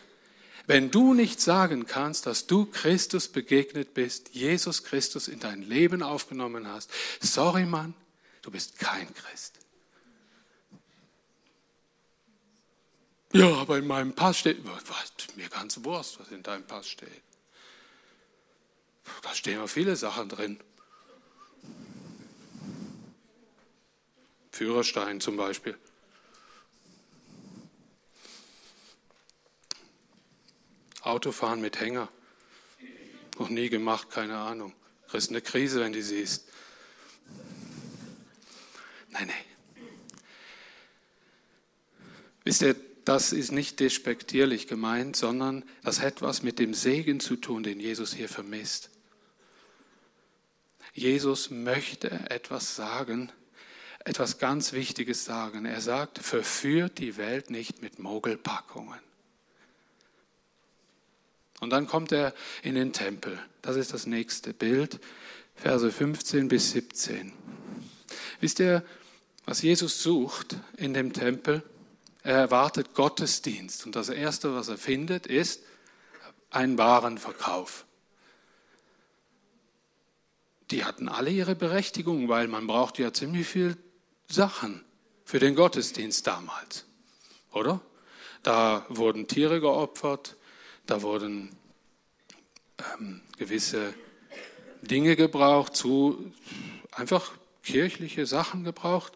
Wenn 0.68 0.92
du 0.92 1.14
nicht 1.14 1.42
sagen 1.42 1.86
kannst, 1.86 2.26
dass 2.26 2.48
du 2.48 2.66
Christus 2.66 3.28
begegnet 3.28 3.94
bist, 3.94 4.30
Jesus 4.34 4.84
Christus 4.84 5.28
in 5.28 5.40
dein 5.40 5.64
Leben 5.64 6.04
aufgenommen 6.04 6.68
hast, 6.68 6.92
sorry 7.20 7.66
Mann, 7.66 7.94
du 8.42 8.52
bist 8.52 8.80
kein 8.80 9.14
Christ. 9.14 9.56
Ja, 13.34 13.48
aber 13.56 13.78
in 13.78 13.88
meinem 13.88 14.14
Pass 14.14 14.40
steht, 14.40 14.60
was, 14.66 15.36
mir 15.36 15.48
ganz 15.48 15.84
Wurst, 15.84 16.20
was 16.20 16.30
in 16.30 16.44
deinem 16.44 16.66
Pass 16.66 16.88
steht. 16.88 17.22
Da 19.22 19.34
stehen 19.34 19.60
ja 19.60 19.68
viele 19.68 19.96
Sachen 19.96 20.30
drin. 20.30 20.60
Führerstein 24.52 25.22
zum 25.22 25.38
Beispiel. 25.38 25.78
Autofahren 31.02 31.62
mit 31.62 31.80
Hänger. 31.80 32.10
Noch 33.40 33.50
nie 33.50 33.70
gemacht, 33.70 34.12
keine 34.12 34.38
Ahnung. 34.38 34.74
Kriegst 35.08 35.30
eine 35.30 35.42
Krise, 35.42 35.80
wenn 35.80 35.94
du 35.94 36.04
siehst. 36.04 36.48
Nein, 39.10 39.28
nein. 39.28 39.86
Wisst 42.44 42.62
ihr, 42.62 42.76
das 43.06 43.34
ist 43.34 43.52
nicht 43.52 43.80
despektierlich 43.80 44.68
gemeint, 44.68 45.16
sondern 45.16 45.64
das 45.84 46.02
hat 46.02 46.22
was 46.22 46.44
mit 46.44 46.60
dem 46.60 46.74
Segen 46.74 47.20
zu 47.20 47.36
tun, 47.36 47.64
den 47.64 47.80
Jesus 47.80 48.14
hier 48.14 48.30
vermisst. 48.30 48.90
Jesus 50.94 51.50
möchte 51.50 52.12
etwas 52.30 52.76
sagen, 52.76 53.32
etwas 54.06 54.40
ganz 54.40 54.74
Wichtiges 54.74 55.26
sagen. 55.26 55.66
Er 55.66 55.82
sagt, 55.82 56.20
verführt 56.20 56.98
die 56.98 57.18
Welt 57.18 57.50
nicht 57.50 57.82
mit 57.82 58.00
Mogelpackungen. 58.00 59.00
Und 61.60 61.70
dann 61.70 61.88
kommt 61.88 62.12
er 62.12 62.34
in 62.64 62.76
den 62.76 62.92
Tempel. 62.92 63.40
Das 63.62 63.76
ist 63.76 63.94
das 63.94 64.08
nächste 64.08 64.54
Bild, 64.54 65.00
Verse 65.56 65.92
15 65.92 66.48
bis 66.48 66.72
17. 66.72 67.32
Wisst 68.40 68.60
ihr, 68.60 68.84
was 69.46 69.62
Jesus 69.62 70.02
sucht 70.02 70.56
in 70.78 70.94
dem 70.94 71.14
Tempel? 71.14 71.62
Er 72.24 72.38
erwartet 72.38 72.96
Gottesdienst. 72.96 73.86
Und 73.86 73.96
das 73.96 74.10
Erste, 74.10 74.56
was 74.56 74.70
er 74.70 74.78
findet, 74.78 75.28
ist 75.28 75.62
ein 76.50 76.78
Warenverkauf. 76.80 77.86
Die 80.72 80.84
hatten 80.84 81.10
alle 81.10 81.30
ihre 81.30 81.56
Berechtigung, 81.56 82.30
weil 82.30 82.48
man 82.48 82.66
braucht 82.66 82.98
ja 82.98 83.14
ziemlich 83.14 83.48
viel 83.48 83.78
Sachen 84.32 84.84
für 85.26 85.40
den 85.40 85.56
Gottesdienst 85.56 86.26
damals. 86.28 86.86
Oder? 87.52 87.82
Da 88.44 88.86
wurden 88.90 89.28
Tiere 89.28 89.60
geopfert, 89.60 90.36
da 90.86 91.02
wurden 91.02 91.56
ähm, 93.00 93.22
gewisse 93.38 93.94
Dinge 94.82 95.16
gebraucht, 95.16 95.76
zu 95.76 96.34
einfach 96.92 97.32
kirchliche 97.64 98.26
Sachen 98.26 98.64
gebraucht. 98.64 99.14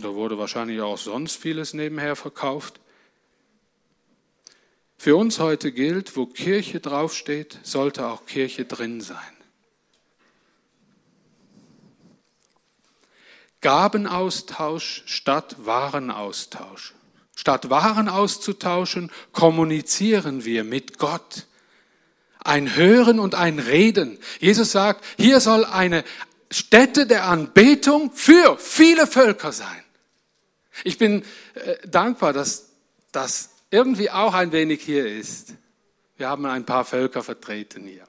Da 0.00 0.14
wurde 0.14 0.38
wahrscheinlich 0.38 0.80
auch 0.80 0.98
sonst 0.98 1.36
vieles 1.36 1.74
nebenher 1.74 2.16
verkauft. 2.16 2.80
Für 4.98 5.16
uns 5.16 5.38
heute 5.38 5.72
gilt, 5.72 6.16
wo 6.16 6.26
Kirche 6.26 6.80
draufsteht, 6.80 7.58
sollte 7.62 8.06
auch 8.06 8.26
Kirche 8.26 8.64
drin 8.64 9.00
sein. 9.00 9.37
Gabenaustausch 13.60 15.02
statt 15.06 15.56
Warenaustausch. 15.58 16.94
Statt 17.34 17.70
Waren 17.70 18.08
auszutauschen, 18.08 19.12
kommunizieren 19.32 20.44
wir 20.44 20.64
mit 20.64 20.98
Gott. 20.98 21.46
Ein 22.40 22.74
Hören 22.74 23.20
und 23.20 23.34
ein 23.34 23.58
Reden. 23.58 24.18
Jesus 24.40 24.72
sagt, 24.72 25.04
hier 25.16 25.40
soll 25.40 25.64
eine 25.64 26.02
Stätte 26.50 27.06
der 27.06 27.26
Anbetung 27.26 28.10
für 28.12 28.58
viele 28.58 29.06
Völker 29.06 29.52
sein. 29.52 29.84
Ich 30.84 30.98
bin 30.98 31.24
äh, 31.54 31.76
dankbar, 31.86 32.32
dass 32.32 32.70
das 33.12 33.50
irgendwie 33.70 34.10
auch 34.10 34.34
ein 34.34 34.52
wenig 34.52 34.82
hier 34.82 35.06
ist. 35.06 35.54
Wir 36.16 36.28
haben 36.28 36.44
ein 36.46 36.64
paar 36.64 36.84
Völker 36.84 37.22
vertreten 37.22 37.86
hier, 37.86 38.04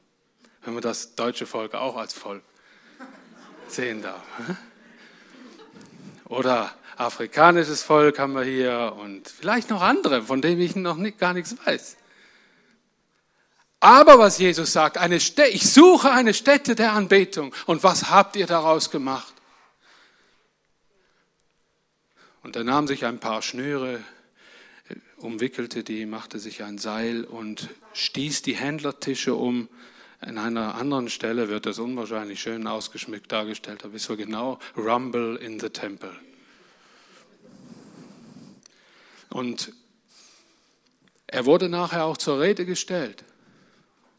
wenn 0.63 0.73
man 0.73 0.81
das 0.81 1.15
deutsche 1.15 1.45
Volk 1.45 1.75
auch 1.75 1.95
als 1.95 2.13
Volk 2.13 2.43
sehen 3.67 4.01
darf. 4.01 4.23
Oder 6.29 6.73
afrikanisches 6.95 7.83
Volk 7.83 8.19
haben 8.19 8.33
wir 8.33 8.43
hier 8.43 8.95
und 8.97 9.27
vielleicht 9.27 9.69
noch 9.69 9.81
andere, 9.81 10.21
von 10.21 10.41
denen 10.41 10.61
ich 10.61 10.75
noch 10.75 10.95
nicht, 10.95 11.17
gar 11.17 11.33
nichts 11.33 11.55
weiß. 11.65 11.97
Aber 13.81 14.19
was 14.19 14.37
Jesus 14.37 14.71
sagt, 14.71 14.97
eine 14.97 15.19
Stätte, 15.19 15.49
ich 15.49 15.71
suche 15.71 16.11
eine 16.11 16.33
Stätte 16.33 16.75
der 16.75 16.93
Anbetung. 16.93 17.53
Und 17.65 17.83
was 17.83 18.09
habt 18.09 18.35
ihr 18.35 18.45
daraus 18.45 18.91
gemacht? 18.91 19.33
Und 22.43 22.55
er 22.55 22.63
nahm 22.63 22.87
sich 22.87 23.05
ein 23.05 23.19
paar 23.19 23.41
Schnüre, 23.41 24.03
umwickelte 25.17 25.83
die, 25.83 26.05
machte 26.05 26.39
sich 26.39 26.63
ein 26.63 26.77
Seil 26.77 27.23
und 27.23 27.69
stieß 27.93 28.41
die 28.43 28.55
Händlertische 28.55 29.33
um. 29.33 29.67
An 30.21 30.37
einer 30.37 30.75
anderen 30.75 31.09
Stelle 31.09 31.47
wird 31.47 31.65
das 31.65 31.79
unwahrscheinlich 31.79 32.41
schön 32.41 32.67
ausgeschmückt 32.67 33.31
dargestellt, 33.31 33.83
da 33.83 33.93
wissen 33.93 34.17
wir 34.17 34.25
genau, 34.25 34.59
Rumble 34.75 35.37
in 35.37 35.59
the 35.59 35.69
Temple. 35.69 36.13
Und 39.29 39.71
er 41.27 41.45
wurde 41.45 41.69
nachher 41.69 42.05
auch 42.05 42.17
zur 42.17 42.39
Rede 42.39 42.65
gestellt. 42.65 43.23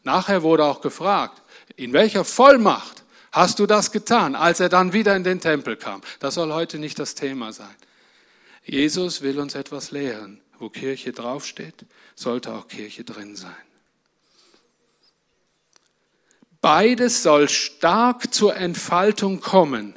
Nachher 0.02 0.42
wurde 0.42 0.64
auch 0.64 0.80
gefragt, 0.80 1.42
in 1.76 1.92
welcher 1.92 2.24
Vollmacht 2.24 3.04
hast 3.32 3.58
du 3.58 3.66
das 3.66 3.92
getan, 3.92 4.34
als 4.34 4.60
er 4.60 4.68
dann 4.68 4.92
wieder 4.92 5.14
in 5.16 5.24
den 5.24 5.40
Tempel 5.40 5.76
kam? 5.76 6.00
Das 6.20 6.34
soll 6.34 6.52
heute 6.52 6.78
nicht 6.78 6.98
das 6.98 7.14
Thema 7.14 7.52
sein. 7.52 7.74
Jesus 8.64 9.22
will 9.22 9.38
uns 9.38 9.54
etwas 9.54 9.90
lehren. 9.90 10.40
Wo 10.58 10.68
Kirche 10.68 11.12
draufsteht, 11.12 11.86
sollte 12.14 12.52
auch 12.52 12.68
Kirche 12.68 13.02
drin 13.02 13.34
sein. 13.34 13.56
Beides 16.60 17.22
soll 17.22 17.48
stark 17.48 18.34
zur 18.34 18.56
Entfaltung 18.56 19.40
kommen. 19.40 19.94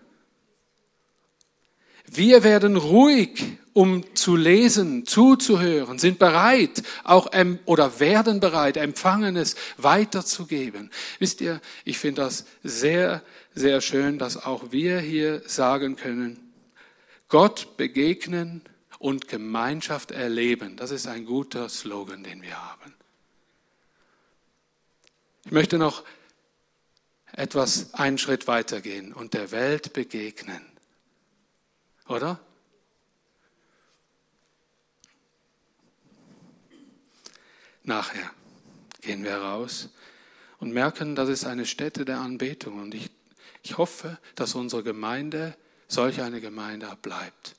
Wir 2.05 2.43
werden 2.43 2.77
ruhig 2.77 3.57
um 3.73 4.15
zu 4.15 4.35
lesen, 4.35 5.05
zuzuhören, 5.05 5.97
sind 5.97 6.19
bereit, 6.19 6.83
auch 7.03 7.31
oder 7.65 7.99
werden 7.99 8.39
bereit, 8.39 8.77
Empfangenes 8.77 9.55
weiterzugeben. 9.77 10.91
Wisst 11.19 11.41
ihr, 11.41 11.59
ich 11.83 11.97
finde 11.97 12.21
das 12.21 12.45
sehr, 12.63 13.23
sehr 13.55 13.81
schön, 13.81 14.19
dass 14.19 14.37
auch 14.37 14.71
wir 14.71 14.99
hier 14.99 15.41
sagen 15.47 15.95
können, 15.95 16.53
Gott 17.29 17.77
begegnen 17.77 18.61
und 18.99 19.27
Gemeinschaft 19.27 20.11
erleben. 20.11 20.75
Das 20.75 20.91
ist 20.91 21.07
ein 21.07 21.25
guter 21.25 21.67
Slogan, 21.67 22.23
den 22.23 22.43
wir 22.43 22.55
haben. 22.55 22.93
Ich 25.45 25.51
möchte 25.51 25.79
noch 25.79 26.03
etwas 27.33 27.93
einen 27.95 28.17
Schritt 28.17 28.47
weitergehen 28.47 29.11
und 29.11 29.33
der 29.33 29.51
Welt 29.51 29.93
begegnen. 29.93 30.63
Oder? 32.07 32.39
Nachher 37.83 38.29
gehen 39.01 39.23
wir 39.23 39.35
raus 39.35 39.89
und 40.59 40.71
merken, 40.71 41.15
das 41.15 41.27
ist 41.27 41.45
eine 41.45 41.65
Stätte 41.65 42.05
der 42.05 42.19
Anbetung. 42.19 42.81
Und 42.81 42.93
ich, 42.93 43.09
ich 43.63 43.77
hoffe, 43.77 44.19
dass 44.35 44.55
unsere 44.55 44.83
Gemeinde 44.83 45.57
solch 45.87 46.21
eine 46.21 46.39
Gemeinde 46.39 46.87
bleibt. 47.01 47.55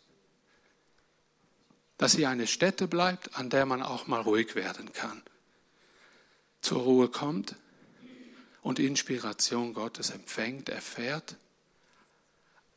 Dass 1.99 2.13
sie 2.13 2.27
eine 2.27 2.47
Stätte 2.47 2.89
bleibt, 2.89 3.37
an 3.37 3.51
der 3.51 3.67
man 3.67 3.83
auch 3.83 4.07
mal 4.07 4.21
ruhig 4.21 4.55
werden 4.55 4.93
kann. 4.93 5.23
Zur 6.61 6.83
Ruhe 6.83 7.09
kommt 7.09 7.57
und 8.65 8.79
Inspiration 8.79 9.75
Gottes 9.75 10.09
empfängt, 10.09 10.71
erfährt, 10.71 11.37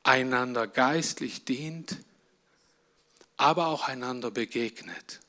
einander 0.04 0.67
geistlich 0.67 1.45
dient, 1.45 1.97
aber 3.38 3.67
auch 3.67 3.88
einander 3.88 4.30
begegnet. 4.30 5.21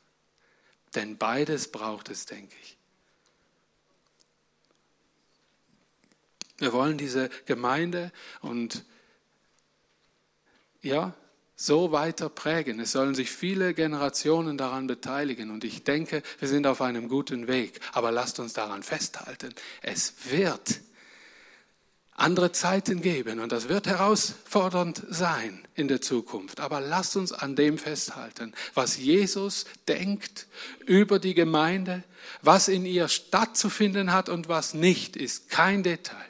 Denn 0.97 1.17
beides 1.17 1.71
braucht 1.71 2.11
es, 2.11 2.27
denke 2.27 2.57
ich. 2.61 2.77
Wir 6.59 6.73
wollen 6.73 6.99
diese 6.99 7.29
Gemeinde 7.47 8.11
und 8.41 8.85
ja, 10.83 11.15
so 11.61 11.91
weiter 11.91 12.29
prägen. 12.29 12.79
Es 12.79 12.93
sollen 12.93 13.17
sich 13.17 13.33
viele 13.33 13.75
Generationen 13.75 14.57
daran 14.57 14.87
beteiligen 14.87 15.51
und 15.51 15.65
ich 15.65 15.83
denke, 15.83 16.23
wir 16.39 16.47
sind 16.47 16.69
auf 16.69 16.81
einem 16.81 17.09
guten 17.09 17.49
Weg. 17.49 17.81
Aber 17.93 18.13
lasst 18.13 18.39
uns 18.39 18.53
daran 18.53 18.85
festhalten. 18.85 19.53
Es 19.83 20.15
wird 20.31 20.81
andere 22.15 22.53
Zeiten 22.53 23.03
geben 23.03 23.41
und 23.41 23.51
das 23.51 23.69
wird 23.69 23.89
herausfordernd 23.89 25.03
sein 25.11 25.67
in 25.75 25.89
der 25.89 26.01
Zukunft. 26.01 26.61
Aber 26.61 26.81
lasst 26.81 27.17
uns 27.17 27.33
an 27.33 27.57
dem 27.57 27.77
festhalten, 27.77 28.55
was 28.75 28.97
Jesus 28.97 29.65
denkt 29.89 30.47
über 30.87 31.19
die 31.19 31.35
Gemeinde, 31.35 32.05
was 32.41 32.69
in 32.69 32.87
ihr 32.87 33.09
stattzufinden 33.09 34.13
hat 34.13 34.29
und 34.29 34.49
was 34.49 34.75
nicht, 34.75 35.17
ist 35.17 35.51
kein 35.51 35.83
Detail. 35.83 36.25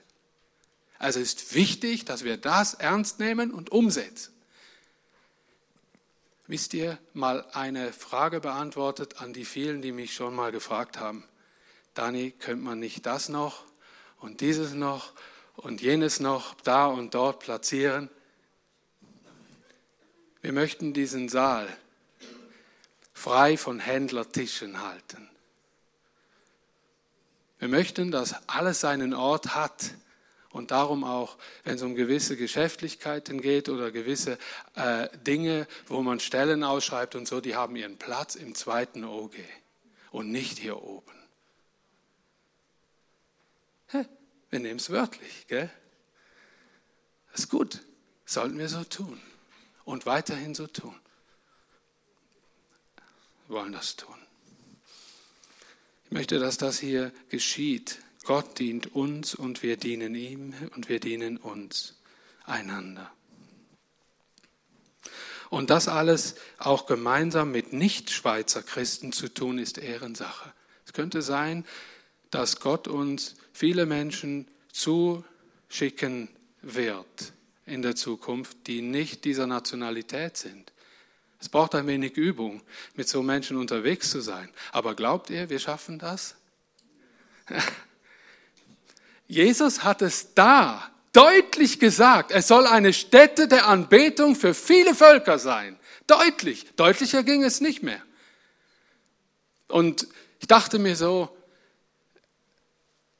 Also 0.98 1.20
ist 1.20 1.54
wichtig, 1.54 2.06
dass 2.06 2.24
wir 2.24 2.38
das 2.38 2.72
ernst 2.72 3.20
nehmen 3.20 3.50
und 3.50 3.70
umsetzen. 3.70 4.37
Wisst 6.48 6.72
ihr, 6.72 6.98
mal 7.12 7.44
eine 7.52 7.92
Frage 7.92 8.40
beantwortet 8.40 9.20
an 9.20 9.34
die 9.34 9.44
vielen, 9.44 9.82
die 9.82 9.92
mich 9.92 10.14
schon 10.14 10.34
mal 10.34 10.50
gefragt 10.50 10.98
haben. 10.98 11.24
Dani, 11.92 12.30
könnte 12.30 12.64
man 12.64 12.78
nicht 12.78 13.04
das 13.04 13.28
noch 13.28 13.64
und 14.18 14.40
dieses 14.40 14.72
noch 14.72 15.12
und 15.56 15.82
jenes 15.82 16.20
noch 16.20 16.54
da 16.62 16.86
und 16.86 17.14
dort 17.14 17.40
platzieren? 17.40 18.08
Wir 20.40 20.52
möchten 20.52 20.94
diesen 20.94 21.28
Saal 21.28 21.68
frei 23.12 23.58
von 23.58 23.78
Händlertischen 23.78 24.80
halten. 24.80 25.28
Wir 27.58 27.68
möchten, 27.68 28.10
dass 28.10 28.48
alles 28.48 28.80
seinen 28.80 29.12
Ort 29.12 29.54
hat 29.54 29.90
und 30.50 30.70
darum 30.70 31.04
auch, 31.04 31.36
wenn 31.64 31.76
es 31.76 31.82
um 31.82 31.94
gewisse 31.94 32.36
Geschäftlichkeiten 32.36 33.40
geht 33.40 33.68
oder 33.68 33.90
gewisse 33.90 34.38
äh, 34.74 35.08
Dinge, 35.18 35.66
wo 35.86 36.02
man 36.02 36.20
Stellen 36.20 36.64
ausschreibt 36.64 37.14
und 37.14 37.28
so, 37.28 37.40
die 37.40 37.54
haben 37.54 37.76
ihren 37.76 37.98
Platz 37.98 38.34
im 38.34 38.54
zweiten 38.54 39.04
OG 39.04 39.34
und 40.10 40.30
nicht 40.30 40.58
hier 40.58 40.82
oben. 40.82 41.12
Hä? 43.88 44.06
Wir 44.50 44.60
nehmen 44.60 44.78
es 44.78 44.90
wörtlich, 44.90 45.46
gell? 45.48 45.70
Das 47.32 47.40
ist 47.40 47.50
gut. 47.50 47.82
Sollten 48.24 48.58
wir 48.58 48.68
so 48.68 48.84
tun 48.84 49.20
und 49.84 50.06
weiterhin 50.06 50.54
so 50.54 50.66
tun. 50.66 50.94
Wir 53.46 53.56
wollen 53.56 53.72
das 53.72 53.96
tun. 53.96 54.14
Ich 56.06 56.10
möchte, 56.12 56.38
dass 56.38 56.56
das 56.56 56.78
hier 56.78 57.12
geschieht 57.28 57.98
Gott 58.28 58.58
dient 58.58 58.94
uns 58.94 59.34
und 59.34 59.62
wir 59.62 59.78
dienen 59.78 60.14
ihm 60.14 60.52
und 60.76 60.90
wir 60.90 61.00
dienen 61.00 61.38
uns 61.38 61.94
einander. 62.44 63.10
Und 65.48 65.70
das 65.70 65.88
alles 65.88 66.34
auch 66.58 66.84
gemeinsam 66.84 67.50
mit 67.50 67.72
Nicht-Schweizer 67.72 68.62
Christen 68.62 69.12
zu 69.12 69.32
tun, 69.32 69.58
ist 69.58 69.78
Ehrensache. 69.78 70.52
Es 70.84 70.92
könnte 70.92 71.22
sein, 71.22 71.64
dass 72.30 72.60
Gott 72.60 72.86
uns 72.86 73.34
viele 73.54 73.86
Menschen 73.86 74.46
zuschicken 74.72 76.28
wird 76.60 77.32
in 77.64 77.80
der 77.80 77.96
Zukunft, 77.96 78.58
die 78.66 78.82
nicht 78.82 79.24
dieser 79.24 79.46
Nationalität 79.46 80.36
sind. 80.36 80.70
Es 81.40 81.48
braucht 81.48 81.74
ein 81.74 81.86
wenig 81.86 82.18
Übung, 82.18 82.60
mit 82.94 83.08
so 83.08 83.22
Menschen 83.22 83.56
unterwegs 83.56 84.10
zu 84.10 84.20
sein. 84.20 84.50
Aber 84.70 84.94
glaubt 84.94 85.30
ihr, 85.30 85.48
wir 85.48 85.60
schaffen 85.60 85.98
das? 85.98 86.36
Jesus 89.28 89.84
hat 89.84 90.02
es 90.02 90.34
da 90.34 90.90
deutlich 91.12 91.78
gesagt. 91.78 92.30
Es 92.32 92.48
soll 92.48 92.66
eine 92.66 92.92
Stätte 92.92 93.46
der 93.46 93.66
Anbetung 93.66 94.34
für 94.34 94.54
viele 94.54 94.94
Völker 94.94 95.38
sein. 95.38 95.78
Deutlich. 96.06 96.66
Deutlicher 96.76 97.22
ging 97.22 97.44
es 97.44 97.60
nicht 97.60 97.82
mehr. 97.82 98.02
Und 99.68 100.08
ich 100.40 100.48
dachte 100.48 100.78
mir 100.78 100.96
so, 100.96 101.28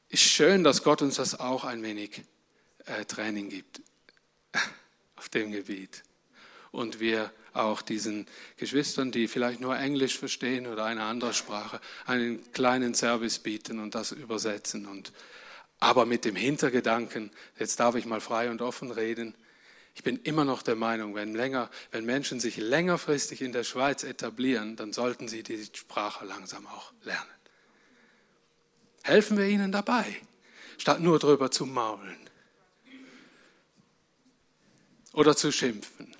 ist 0.08 0.22
schön, 0.22 0.64
dass 0.64 0.82
Gott 0.82 1.02
uns 1.02 1.16
das 1.16 1.38
auch 1.38 1.64
ein 1.64 1.82
wenig 1.82 2.22
äh, 2.86 3.04
Training 3.04 3.50
gibt 3.50 3.82
auf 5.16 5.28
dem 5.28 5.52
Gebiet. 5.52 6.02
Und 6.70 7.00
wir 7.00 7.30
auch 7.52 7.82
diesen 7.82 8.26
Geschwistern, 8.56 9.10
die 9.10 9.28
vielleicht 9.28 9.60
nur 9.60 9.76
Englisch 9.76 10.18
verstehen 10.18 10.66
oder 10.66 10.84
eine 10.84 11.02
andere 11.02 11.34
Sprache, 11.34 11.80
einen 12.06 12.50
kleinen 12.52 12.94
Service 12.94 13.40
bieten 13.40 13.78
und 13.80 13.94
das 13.94 14.12
übersetzen 14.12 14.86
und 14.86 15.12
aber 15.80 16.06
mit 16.06 16.24
dem 16.24 16.36
Hintergedanken, 16.36 17.30
jetzt 17.58 17.78
darf 17.80 17.94
ich 17.94 18.06
mal 18.06 18.20
frei 18.20 18.50
und 18.50 18.62
offen 18.62 18.90
reden, 18.90 19.34
ich 19.94 20.04
bin 20.04 20.20
immer 20.22 20.44
noch 20.44 20.62
der 20.62 20.76
Meinung, 20.76 21.16
wenn, 21.16 21.34
länger, 21.34 21.70
wenn 21.90 22.04
Menschen 22.04 22.38
sich 22.38 22.56
längerfristig 22.56 23.42
in 23.42 23.52
der 23.52 23.64
Schweiz 23.64 24.04
etablieren, 24.04 24.76
dann 24.76 24.92
sollten 24.92 25.26
sie 25.26 25.42
die 25.42 25.64
Sprache 25.72 26.24
langsam 26.24 26.66
auch 26.68 26.92
lernen. 27.02 27.30
Helfen 29.02 29.36
wir 29.36 29.46
ihnen 29.46 29.72
dabei, 29.72 30.04
statt 30.76 31.00
nur 31.00 31.18
drüber 31.18 31.50
zu 31.50 31.66
maulen 31.66 32.16
oder 35.12 35.34
zu 35.34 35.50
schimpfen. 35.50 36.14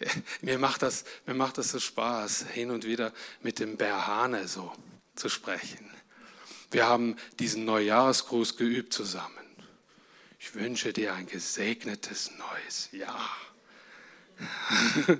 Mir 0.40 0.58
macht 0.58 0.82
das, 0.82 1.04
mir 1.26 1.34
macht 1.34 1.58
das 1.58 1.70
so 1.70 1.78
Spaß, 1.78 2.46
hin 2.52 2.70
und 2.70 2.84
wieder 2.84 3.12
mit 3.42 3.58
dem 3.58 3.76
Berhane 3.76 4.48
so 4.48 4.72
zu 5.14 5.28
sprechen. 5.28 5.88
Wir 6.70 6.86
haben 6.86 7.16
diesen 7.38 7.64
Neujahresgruß 7.64 8.56
geübt 8.56 8.92
zusammen. 8.92 9.34
Ich 10.38 10.54
wünsche 10.54 10.92
dir 10.92 11.14
ein 11.14 11.26
gesegnetes 11.26 12.30
neues 12.38 12.88
Jahr. 12.92 13.30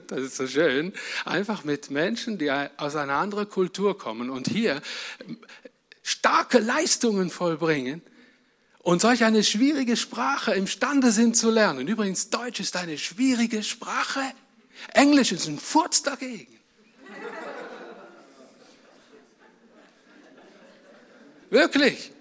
Das 0.06 0.20
ist 0.20 0.36
so 0.36 0.46
schön. 0.46 0.94
Einfach 1.24 1.64
mit 1.64 1.90
Menschen, 1.90 2.38
die 2.38 2.50
aus 2.50 2.96
einer 2.96 3.14
anderen 3.14 3.48
Kultur 3.48 3.98
kommen 3.98 4.30
und 4.30 4.48
hier 4.48 4.80
starke 6.02 6.58
Leistungen 6.58 7.30
vollbringen 7.30 8.00
und 8.78 9.02
solch 9.02 9.24
eine 9.24 9.44
schwierige 9.44 9.96
Sprache 9.96 10.52
imstande 10.52 11.10
sind 11.10 11.36
zu 11.36 11.50
lernen. 11.50 11.86
Übrigens, 11.86 12.30
Deutsch 12.30 12.60
ist 12.60 12.76
eine 12.76 12.96
schwierige 12.96 13.62
Sprache. 13.62 14.22
Englisch 14.94 15.32
ist 15.32 15.48
ein 15.48 15.58
Furz 15.58 16.02
dagegen. 16.02 16.59
Wirklich. 21.50 22.12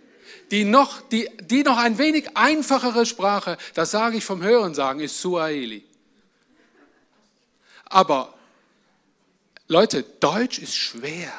Die 0.52 0.66
noch, 0.66 1.02
die, 1.10 1.30
die 1.42 1.64
noch 1.64 1.78
ein 1.78 1.98
wenig 2.00 2.36
einfachere 2.36 3.06
Sprache, 3.06 3.58
das 3.76 3.92
sage 3.92 4.18
ich 4.18 4.26
vom 4.26 4.42
Hörensagen, 4.42 5.02
ist 5.02 5.22
Suaheli. 5.22 5.86
Aber 7.86 8.34
Leute, 9.68 10.04
Deutsch 10.04 10.58
ist 10.58 10.76
schwer. 10.76 11.32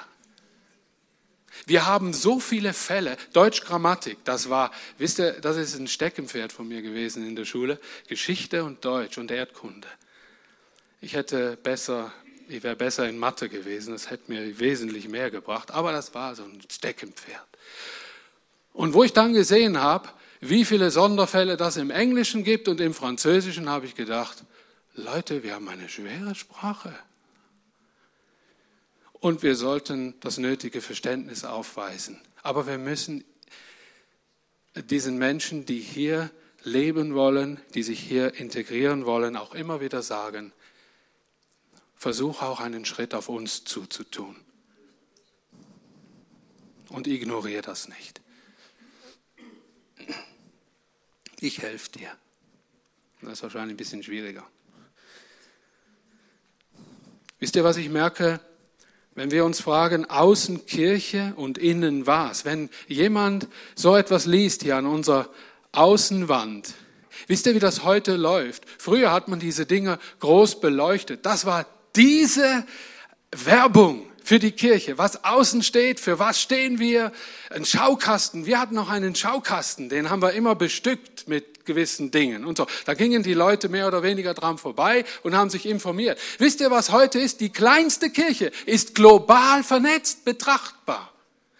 Wir 1.67 1.87
haben 1.87 2.13
so 2.13 2.41
viele 2.41 2.73
Fälle. 2.73 3.17
Deutsch-Grammatik, 3.33 4.19
das 4.25 4.49
war, 4.49 4.71
wisst 4.99 5.19
ihr, 5.19 5.33
das 5.33 5.57
ist 5.57 5.77
ein 5.77 5.89
Steckenpferd 5.89 6.53
von 6.53 6.67
mir 6.69 6.83
gewesen 6.83 7.27
in 7.27 7.37
der 7.37 7.45
Schule. 7.45 7.79
Geschichte 8.09 8.65
und 8.65 8.85
Deutsch 8.85 9.19
und 9.19 9.31
Erdkunde. 9.31 9.89
Ich 11.01 11.15
hätte 11.15 11.57
besser, 11.57 12.13
ich 12.51 12.63
wäre 12.63 12.77
besser 12.77 13.09
in 13.09 13.19
Mathe 13.19 13.49
gewesen. 13.49 13.93
Das 13.93 14.11
hätte 14.11 14.31
mir 14.31 14.59
wesentlich 14.59 15.09
mehr 15.09 15.31
gebracht. 15.31 15.71
Aber 15.71 15.93
das 15.93 16.15
war 16.15 16.35
so 16.35 16.43
ein 16.45 16.61
Steckenpferd. 16.71 17.47
Und 18.73 18.95
wo 18.95 19.05
ich 19.05 19.13
dann 19.13 19.33
gesehen 19.33 19.81
habe, 19.81 20.09
wie 20.41 20.65
viele 20.65 20.91
Sonderfälle 20.91 21.57
das 21.57 21.77
im 21.77 21.91
Englischen 21.91 22.45
gibt 22.45 22.69
und 22.69 22.81
im 22.81 22.95
Französischen, 22.95 23.69
habe 23.69 23.87
ich 23.87 23.95
gedacht, 23.95 24.45
Leute, 24.95 25.43
wir 25.43 25.55
haben 25.55 25.69
eine 25.69 25.89
schwere 25.89 26.35
Sprache. 26.35 26.95
und 29.21 29.43
wir 29.43 29.55
sollten 29.55 30.15
das 30.21 30.39
nötige 30.39 30.81
Verständnis 30.81 31.45
aufweisen. 31.45 32.21
Aber 32.43 32.67
wir 32.67 32.79
müssen 32.79 33.25
diesen 34.75 35.19
Menschen, 35.19 35.67
die 35.67 35.79
hier 35.79 36.31
leben 36.63 37.15
wollen, 37.15 37.61
die 37.75 37.83
sich 37.83 38.01
hier 38.01 38.35
integrieren 38.35 39.05
wollen, 39.05 39.37
auch 39.37 39.55
immer 39.55 39.81
wieder 39.81 40.03
sagen, 40.03 40.53
versuch 42.01 42.41
auch 42.41 42.61
einen 42.61 42.87
Schritt 42.87 43.15
auf 43.15 43.29
uns 43.29 43.65
zuzutun. 43.65 44.35
Und 46.89 47.07
ignoriere 47.07 47.61
das 47.61 47.89
nicht. 47.89 48.23
Ich 51.41 51.61
helfe 51.61 51.91
dir. 51.93 52.11
Das 53.21 53.35
ist 53.35 53.43
wahrscheinlich 53.43 53.75
ein 53.75 53.77
bisschen 53.77 54.03
schwieriger. 54.03 54.47
Wisst 57.39 57.55
ihr, 57.55 57.65
was 57.65 57.77
ich 57.77 57.91
merke? 57.91 58.41
Wenn 59.15 59.31
wir 59.31 59.45
uns 59.45 59.61
fragen, 59.61 60.07
außen 60.07 60.65
Kirche 60.65 61.35
und 61.37 61.59
innen 61.59 62.07
was? 62.07 62.47
Wenn 62.47 62.71
jemand 62.89 63.47
so 63.75 63.95
etwas 63.95 64.25
liest 64.25 64.63
hier 64.63 64.77
an 64.77 64.87
unserer 64.87 65.29
Außenwand, 65.73 66.73
wisst 67.27 67.45
ihr, 67.45 67.55
wie 67.55 67.59
das 67.61 67.85
heute 67.85 68.17
läuft? 68.17 68.65
Früher 68.79 69.13
hat 69.13 69.29
man 69.29 69.39
diese 69.39 69.67
Dinge 69.67 69.99
groß 70.21 70.61
beleuchtet. 70.61 71.27
Das 71.27 71.45
war 71.45 71.67
diese 71.97 72.65
Werbung 73.33 74.11
für 74.23 74.39
die 74.39 74.53
Kirche, 74.53 74.99
was 74.99 75.25
außen 75.25 75.63
steht, 75.63 75.99
für 75.99 76.19
was 76.19 76.41
stehen 76.41 76.79
wir, 76.79 77.13
ein 77.51 77.65
Schaukasten. 77.65 78.47
Wir 78.47 78.61
hatten 78.61 78.75
noch 78.75 78.89
einen 78.89 79.15
Schaukasten, 79.15 79.89
den 79.89 80.11
haben 80.11 80.23
wir 80.23 80.33
immer 80.33 80.55
bestückt 80.55 81.27
mit 81.27 81.65
gewissen 81.65 82.11
Dingen 82.11 82.45
und 82.45 82.57
so. 82.57 82.67
Da 82.85 82.95
gingen 82.95 83.23
die 83.23 83.35
Leute 83.35 83.69
mehr 83.69 83.87
oder 83.87 84.03
weniger 84.03 84.35
dran 84.35 84.59
vorbei 84.59 85.05
und 85.23 85.37
haben 85.37 85.51
sich 85.51 85.67
informiert. 85.67 86.19
Wisst 86.39 86.61
ihr, 86.61 86.71
was 86.71 86.91
heute 86.91 87.19
ist? 87.19 87.41
Die 87.41 87.51
kleinste 87.51 88.11
Kirche 88.11 88.53
ist 88.67 88.95
global 88.95 89.63
vernetzt 89.63 90.25
betrachtbar. 90.25 91.13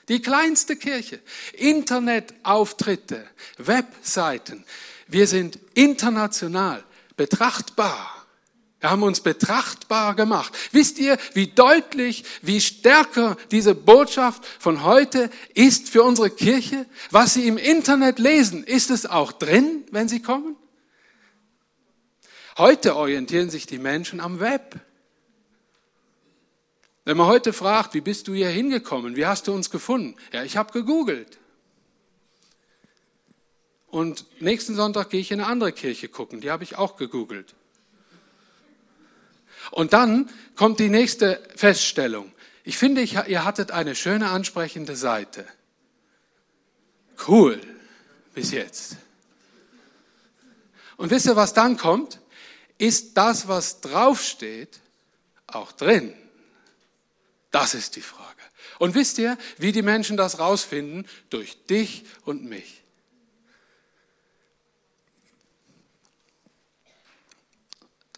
Die 0.09 0.21
kleinste 0.21 0.77
Kirche. 0.77 1.21
Internetauftritte, 1.53 3.25
Webseiten. 3.59 4.65
Wir 5.07 5.27
sind 5.27 5.59
international 5.75 6.83
betrachtbar. 7.17 8.20
Wir 8.81 8.91
haben 8.91 9.03
uns 9.03 9.21
betrachtbar 9.21 10.15
gemacht. 10.15 10.57
Wisst 10.73 10.99
ihr, 10.99 11.19
wie 11.35 11.49
deutlich, 11.49 12.25
wie 12.41 12.63
stärker 12.63 13.37
diese 13.51 13.75
Botschaft 13.75 14.47
von 14.59 14.85
heute 14.85 15.31
ist 15.53 15.91
für 15.91 16.03
unsere 16.03 16.31
Kirche? 16.31 16.87
Was 17.11 17.35
Sie 17.35 17.47
im 17.47 17.59
Internet 17.59 18.19
lesen, 18.19 18.65
ist 18.65 18.91
es 18.91 19.05
auch 19.05 19.33
drin, 19.33 19.85
wenn 19.91 20.09
Sie 20.09 20.23
kommen? 20.23 20.57
Heute 22.57 22.97
orientieren 22.97 23.51
sich 23.51 23.67
die 23.67 23.79
Menschen 23.79 24.19
am 24.19 24.41
Web. 24.41 24.81
Wenn 27.05 27.19
man 27.19 27.27
heute 27.27 27.53
fragt, 27.53 27.93
wie 27.93 28.01
bist 28.01 28.29
du 28.29 28.35
hier 28.35 28.49
hingekommen, 28.49 29.15
wie 29.15 29.27
hast 29.27 29.47
du 29.47 29.53
uns 29.53 29.71
gefunden? 29.71 30.17
Ja, 30.33 30.43
ich 30.43 30.57
habe 30.57 30.73
gegoogelt. 30.73 31.39
Und 33.89 34.25
nächsten 34.41 34.75
Sonntag 34.75 35.11
gehe 35.11 35.21
ich 35.21 35.33
in 35.33 35.41
eine 35.41 35.51
andere 35.51 35.73
Kirche 35.73 36.09
gucken, 36.09 36.41
die 36.41 36.51
habe 36.51 36.65
ich 36.65 36.79
auch 36.79 36.97
gegoogelt. 36.97 37.55
Und 39.71 39.93
dann 39.93 40.31
kommt 40.57 40.81
die 40.81 40.89
nächste 40.89 41.43
Feststellung. 41.57 42.33
Ich 42.65 42.79
finde, 42.79 43.03
ihr 43.03 43.45
hattet 43.45 43.71
eine 43.71 43.95
schöne, 43.95 44.31
ansprechende 44.31 44.97
Seite. 44.97 45.47
Cool, 47.27 47.61
bis 48.35 48.51
jetzt. 48.53 48.97
Und 50.97 51.11
wisst 51.11 51.27
ihr, 51.27 51.37
was 51.37 51.55
dann 51.55 51.77
kommt? 51.77 52.21
Ist 52.79 53.17
das, 53.17 53.49
was 53.49 53.81
draufsteht, 53.81 54.81
auch 55.47 55.73
drin? 55.73 56.15
Das 57.51 57.75
ist 57.75 57.97
die 57.97 58.03
Frage. 58.03 58.27
Und 58.79 58.95
wisst 58.95 59.19
ihr, 59.19 59.37
wie 59.59 59.73
die 59.73 59.83
Menschen 59.83 60.17
das 60.17 60.39
rausfinden? 60.39 61.07
Durch 61.29 61.65
dich 61.67 62.05
und 62.25 62.45
mich. 62.45 62.83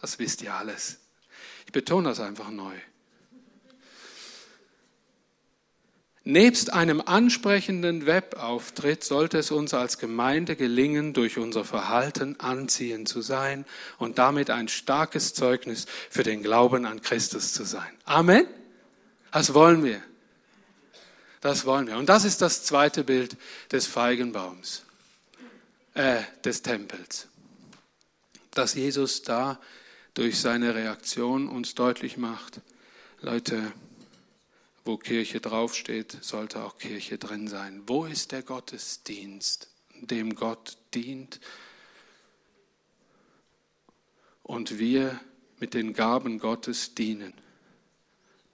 Das 0.01 0.19
wisst 0.19 0.43
ihr 0.43 0.55
alles. 0.55 1.02
Ich 1.73 1.81
betone 1.81 2.11
das 2.11 2.21
einfach 2.21 2.51
neu. 2.51 2.75
Nebst 6.23 6.71
einem 6.71 7.01
ansprechenden 7.01 8.05
Webauftritt 8.05 9.03
sollte 9.03 9.39
es 9.39 9.51
uns 9.51 9.73
als 9.73 9.97
Gemeinde 9.97 10.55
gelingen, 10.55 11.15
durch 11.15 11.39
unser 11.39 11.65
Verhalten 11.65 12.39
anziehend 12.39 13.09
zu 13.09 13.23
sein 13.23 13.65
und 13.97 14.19
damit 14.19 14.51
ein 14.51 14.69
starkes 14.69 15.33
Zeugnis 15.33 15.87
für 16.11 16.23
den 16.23 16.43
Glauben 16.43 16.85
an 16.85 17.01
Christus 17.01 17.55
zu 17.55 17.65
sein. 17.65 17.89
Amen? 18.05 18.47
Das 19.31 19.55
wollen 19.55 19.83
wir. 19.83 20.03
Das 21.41 21.65
wollen 21.65 21.87
wir. 21.87 21.97
Und 21.97 22.11
das 22.11 22.27
ist 22.27 22.43
das 22.43 22.65
zweite 22.65 23.03
Bild 23.03 23.39
des 23.71 23.87
Feigenbaums, 23.87 24.83
äh, 25.95 26.21
des 26.45 26.61
Tempels. 26.61 27.29
Dass 28.51 28.75
Jesus 28.75 29.23
da 29.23 29.59
durch 30.15 30.41
seine 30.41 30.75
Reaktion 30.75 31.49
uns 31.49 31.75
deutlich 31.75 32.17
macht, 32.17 32.61
Leute, 33.21 33.73
wo 34.85 34.97
Kirche 34.97 35.41
draufsteht, 35.41 36.19
sollte 36.23 36.65
auch 36.65 36.77
Kirche 36.77 37.19
drin 37.19 37.47
sein. 37.49 37.83
Wo 37.87 38.05
ist 38.05 38.33
der 38.33 38.43
Gottesdienst, 38.43 39.69
dem 40.01 40.35
Gott 40.35 40.77
dient 40.95 41.41
und 44.43 44.79
wir 44.79 45.21
mit 45.61 45.75
den 45.75 45.93
Gaben 45.93 46.39
Gottes 46.39 46.95
dienen? 46.95 47.33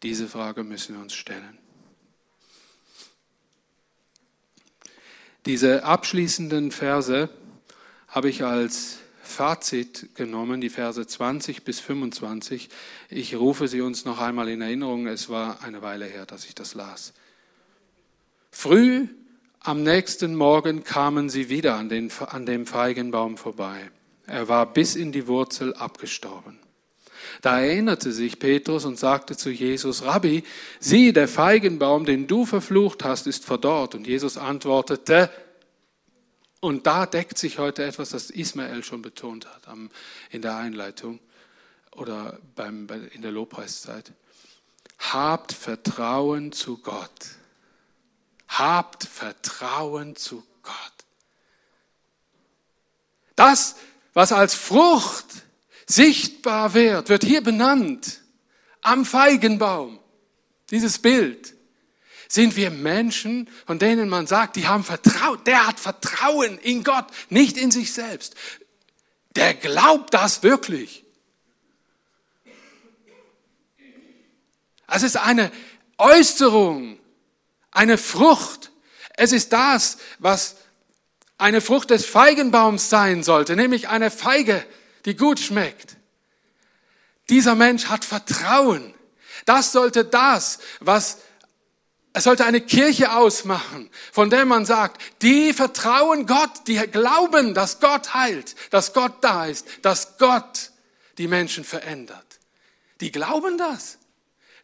Diese 0.02 0.28
Frage 0.28 0.64
müssen 0.64 0.94
wir 0.94 1.02
uns 1.02 1.14
stellen. 1.14 1.58
Diese 5.46 5.82
abschließenden 5.84 6.72
Verse 6.72 7.30
habe 8.08 8.28
ich 8.28 8.44
als 8.44 8.98
Fazit 9.28 10.14
genommen, 10.14 10.60
die 10.60 10.70
Verse 10.70 11.06
20 11.06 11.62
bis 11.62 11.80
25. 11.80 12.68
Ich 13.10 13.36
rufe 13.36 13.68
sie 13.68 13.80
uns 13.80 14.04
noch 14.04 14.20
einmal 14.20 14.48
in 14.48 14.60
Erinnerung. 14.60 15.06
Es 15.06 15.28
war 15.28 15.62
eine 15.62 15.82
Weile 15.82 16.06
her, 16.06 16.26
dass 16.26 16.44
ich 16.44 16.54
das 16.54 16.74
las. 16.74 17.12
Früh 18.50 19.06
am 19.60 19.82
nächsten 19.82 20.34
Morgen 20.34 20.82
kamen 20.82 21.28
sie 21.28 21.48
wieder 21.48 21.76
an, 21.76 21.88
den, 21.88 22.10
an 22.26 22.46
dem 22.46 22.66
Feigenbaum 22.66 23.36
vorbei. 23.36 23.90
Er 24.26 24.48
war 24.48 24.72
bis 24.72 24.94
in 24.94 25.12
die 25.12 25.26
Wurzel 25.26 25.74
abgestorben. 25.74 26.58
Da 27.42 27.60
erinnerte 27.60 28.12
sich 28.12 28.38
Petrus 28.38 28.84
und 28.84 28.98
sagte 28.98 29.36
zu 29.36 29.50
Jesus, 29.50 30.04
Rabbi, 30.04 30.42
sieh, 30.80 31.12
der 31.12 31.28
Feigenbaum, 31.28 32.04
den 32.04 32.26
du 32.26 32.46
verflucht 32.46 33.04
hast, 33.04 33.26
ist 33.26 33.44
verdorrt. 33.44 33.94
Und 33.94 34.06
Jesus 34.06 34.38
antwortete, 34.38 35.30
und 36.60 36.86
da 36.86 37.06
deckt 37.06 37.38
sich 37.38 37.58
heute 37.58 37.84
etwas, 37.84 38.10
das 38.10 38.30
Ismael 38.30 38.82
schon 38.82 39.02
betont 39.02 39.46
hat 39.46 39.62
in 40.30 40.42
der 40.42 40.56
Einleitung 40.56 41.20
oder 41.92 42.38
in 42.56 43.22
der 43.22 43.30
Lobpreiszeit. 43.32 44.12
Habt 44.98 45.52
Vertrauen 45.52 46.52
zu 46.52 46.78
Gott. 46.78 47.26
Habt 48.48 49.04
Vertrauen 49.04 50.16
zu 50.16 50.44
Gott. 50.62 50.74
Das, 53.36 53.76
was 54.14 54.32
als 54.32 54.54
Frucht 54.54 55.26
sichtbar 55.86 56.74
wird, 56.74 57.08
wird 57.08 57.24
hier 57.24 57.42
benannt. 57.42 58.22
Am 58.82 59.04
Feigenbaum. 59.04 60.00
Dieses 60.70 60.98
Bild 60.98 61.54
sind 62.28 62.56
wir 62.56 62.70
Menschen, 62.70 63.48
von 63.66 63.78
denen 63.78 64.08
man 64.08 64.26
sagt, 64.26 64.56
die 64.56 64.68
haben 64.68 64.84
Vertrauen, 64.84 65.42
der 65.44 65.66
hat 65.66 65.80
Vertrauen 65.80 66.58
in 66.58 66.84
Gott, 66.84 67.06
nicht 67.30 67.56
in 67.56 67.70
sich 67.70 67.92
selbst. 67.94 68.34
Der 69.34 69.54
glaubt 69.54 70.12
das 70.12 70.42
wirklich. 70.42 71.04
Es 74.86 75.02
ist 75.02 75.16
eine 75.16 75.50
Äußerung, 75.96 76.98
eine 77.70 77.98
Frucht. 77.98 78.72
Es 79.16 79.32
ist 79.32 79.52
das, 79.52 79.98
was 80.18 80.56
eine 81.38 81.60
Frucht 81.60 81.90
des 81.90 82.04
Feigenbaums 82.04 82.90
sein 82.90 83.22
sollte, 83.22 83.56
nämlich 83.56 83.88
eine 83.88 84.10
Feige, 84.10 84.64
die 85.04 85.16
gut 85.16 85.40
schmeckt. 85.40 85.96
Dieser 87.30 87.54
Mensch 87.54 87.86
hat 87.86 88.04
Vertrauen. 88.04 88.94
Das 89.44 89.72
sollte 89.72 90.04
das, 90.04 90.58
was 90.80 91.18
es 92.18 92.24
sollte 92.24 92.44
eine 92.44 92.60
Kirche 92.60 93.14
ausmachen, 93.14 93.88
von 94.10 94.28
der 94.28 94.44
man 94.44 94.66
sagt, 94.66 95.00
die 95.22 95.52
vertrauen 95.52 96.26
Gott, 96.26 96.66
die 96.66 96.74
glauben, 96.74 97.54
dass 97.54 97.78
Gott 97.78 98.12
heilt, 98.12 98.56
dass 98.70 98.92
Gott 98.92 99.22
da 99.22 99.46
ist, 99.46 99.64
dass 99.82 100.18
Gott 100.18 100.72
die 101.18 101.28
Menschen 101.28 101.62
verändert. 101.62 102.26
Die 103.00 103.12
glauben 103.12 103.56
das. 103.56 103.98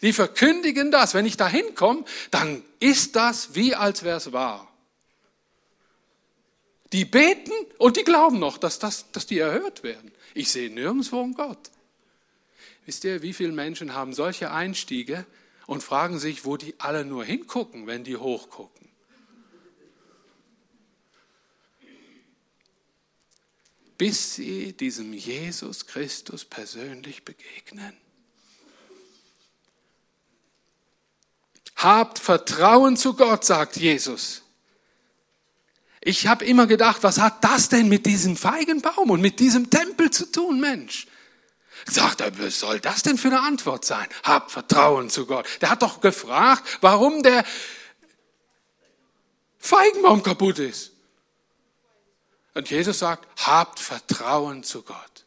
Die 0.03 0.13
verkündigen 0.13 0.91
das. 0.91 1.15
Wenn 1.15 1.27
ich 1.27 1.37
da 1.37 1.49
hinkomme, 1.49 2.05
dann 2.33 2.65
ist 2.81 3.15
das 3.15 3.55
wie 3.55 3.77
als 3.77 4.03
wäre 4.03 4.17
es 4.17 4.33
wahr. 4.33 4.69
Die 6.93 7.05
beten 7.05 7.53
und 7.79 7.97
die 7.97 8.03
glauben 8.03 8.41
noch, 8.41 8.59
dass, 8.59 8.81
das, 8.81 9.13
dass 9.13 9.27
die 9.27 9.39
erhört 9.39 9.85
werden. 9.85 10.11
Ich 10.35 10.51
sehe 10.51 10.71
nirgendwo 10.71 11.21
um 11.21 11.35
Gott. 11.35 11.71
Wisst 12.85 13.05
ihr, 13.05 13.23
wie 13.23 13.33
viele 13.33 13.53
Menschen 13.53 13.95
haben 13.95 14.13
solche 14.13 14.51
Einstiege 14.51 15.25
und 15.67 15.83
fragen 15.83 16.19
sich, 16.19 16.45
wo 16.45 16.57
die 16.57 16.79
alle 16.79 17.05
nur 17.05 17.25
hingucken, 17.25 17.87
wenn 17.87 18.05
die 18.05 18.17
hochgucken. 18.17 18.89
Bis 23.97 24.35
sie 24.35 24.73
diesem 24.73 25.13
Jesus 25.13 25.87
Christus 25.87 26.45
persönlich 26.45 27.25
begegnen. 27.25 27.97
Habt 31.77 32.19
Vertrauen 32.19 32.97
zu 32.97 33.15
Gott, 33.15 33.45
sagt 33.45 33.77
Jesus. 33.77 34.43
Ich 36.01 36.27
habe 36.27 36.45
immer 36.45 36.67
gedacht, 36.67 37.03
was 37.03 37.19
hat 37.19 37.43
das 37.43 37.71
denn 37.71 37.89
mit 37.89 38.05
diesem 38.05 38.37
Feigenbaum 38.37 39.11
und 39.11 39.21
mit 39.21 39.41
diesem 39.41 39.71
Tempel 39.71 40.11
zu 40.11 40.31
tun, 40.31 40.61
Mensch? 40.61 41.07
Sagt 41.87 42.21
er, 42.21 42.39
was 42.39 42.61
soll 42.61 42.81
das 42.81 43.03
denn 43.03 43.19
für 43.19 43.29
eine 43.29 43.41
Antwort 43.41 43.85
sein? 43.85 44.07
Habt 44.23 44.51
Vertrauen 44.51 45.11
zu 45.11 45.27
Gott. 45.27 45.47
Der 45.61 45.71
hat 45.71 45.83
doch 45.83 46.01
gefragt, 46.01 46.79
warum 46.81 47.23
der 47.23 47.45
Feigenbaum 49.59 50.23
kaputt 50.23 50.59
ist. 50.59 50.93
Und 52.55 52.71
Jesus 52.71 53.01
sagt, 53.01 53.29
habt 53.45 53.81
Vertrauen 53.81 54.63
zu 54.63 54.83
Gott. 54.83 55.25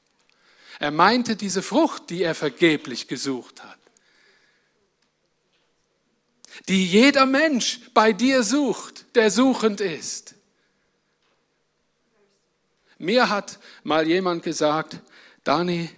Er 0.79 0.91
meinte 0.91 1.35
diese 1.35 1.61
Frucht, 1.61 2.09
die 2.09 2.23
er 2.23 2.35
vergeblich 2.35 3.07
gesucht 3.07 3.63
hat 3.63 3.77
die 6.67 6.85
jeder 6.85 7.25
Mensch 7.25 7.79
bei 7.93 8.13
dir 8.13 8.43
sucht, 8.43 9.05
der 9.15 9.31
suchend 9.31 9.81
ist. 9.81 10.35
Mir 12.97 13.29
hat 13.29 13.59
mal 13.83 14.07
jemand 14.07 14.43
gesagt, 14.43 14.99
Dani, 15.43 15.89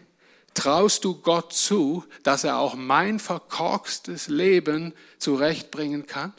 traust 0.60 1.06
du 1.06 1.16
Gott 1.16 1.54
zu, 1.54 2.04
dass 2.24 2.44
er 2.44 2.58
auch 2.58 2.76
mein 2.76 3.20
verkorkstes 3.20 4.28
Leben 4.28 4.94
zurechtbringen 5.18 6.06
kann? 6.06 6.34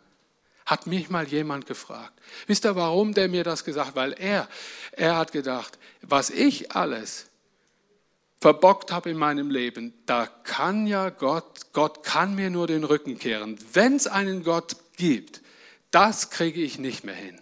Hat 0.67 0.87
mich 0.87 1.09
mal 1.09 1.27
jemand 1.27 1.67
gefragt. 1.67 2.13
Wisst 2.47 2.67
ihr, 2.67 2.77
warum 2.77 3.15
der 3.15 3.29
mir 3.29 3.45
das 3.45 3.65
gesagt 3.65 3.89
hat? 3.89 3.97
Weil 3.97 4.13
er, 4.13 4.47
er 4.93 5.17
hat 5.17 5.33
gedacht, 5.33 5.79
was 6.03 6.29
ich 6.29 6.73
alles 6.73 7.27
verbockt 8.41 8.93
habe 8.93 9.11
in 9.11 9.17
meinem 9.17 9.51
Leben, 9.51 9.95
da 10.05 10.27
kann 10.27 10.87
ja 10.87 11.09
Gott, 11.11 11.73
Gott 11.73 12.03
kann 12.05 12.35
mir 12.35 12.51
nur 12.51 12.67
den 12.67 12.85
Rücken 12.85 13.19
kehren. 13.19 13.59
Wenn 13.73 13.97
es 13.97 14.07
einen 14.07 14.45
Gott 14.45 14.77
gibt, 14.97 15.41
das 15.91 16.29
kriege 16.31 16.61
ich 16.61 16.79
nicht 16.79 17.05
mehr 17.05 17.15
hin. 17.15 17.41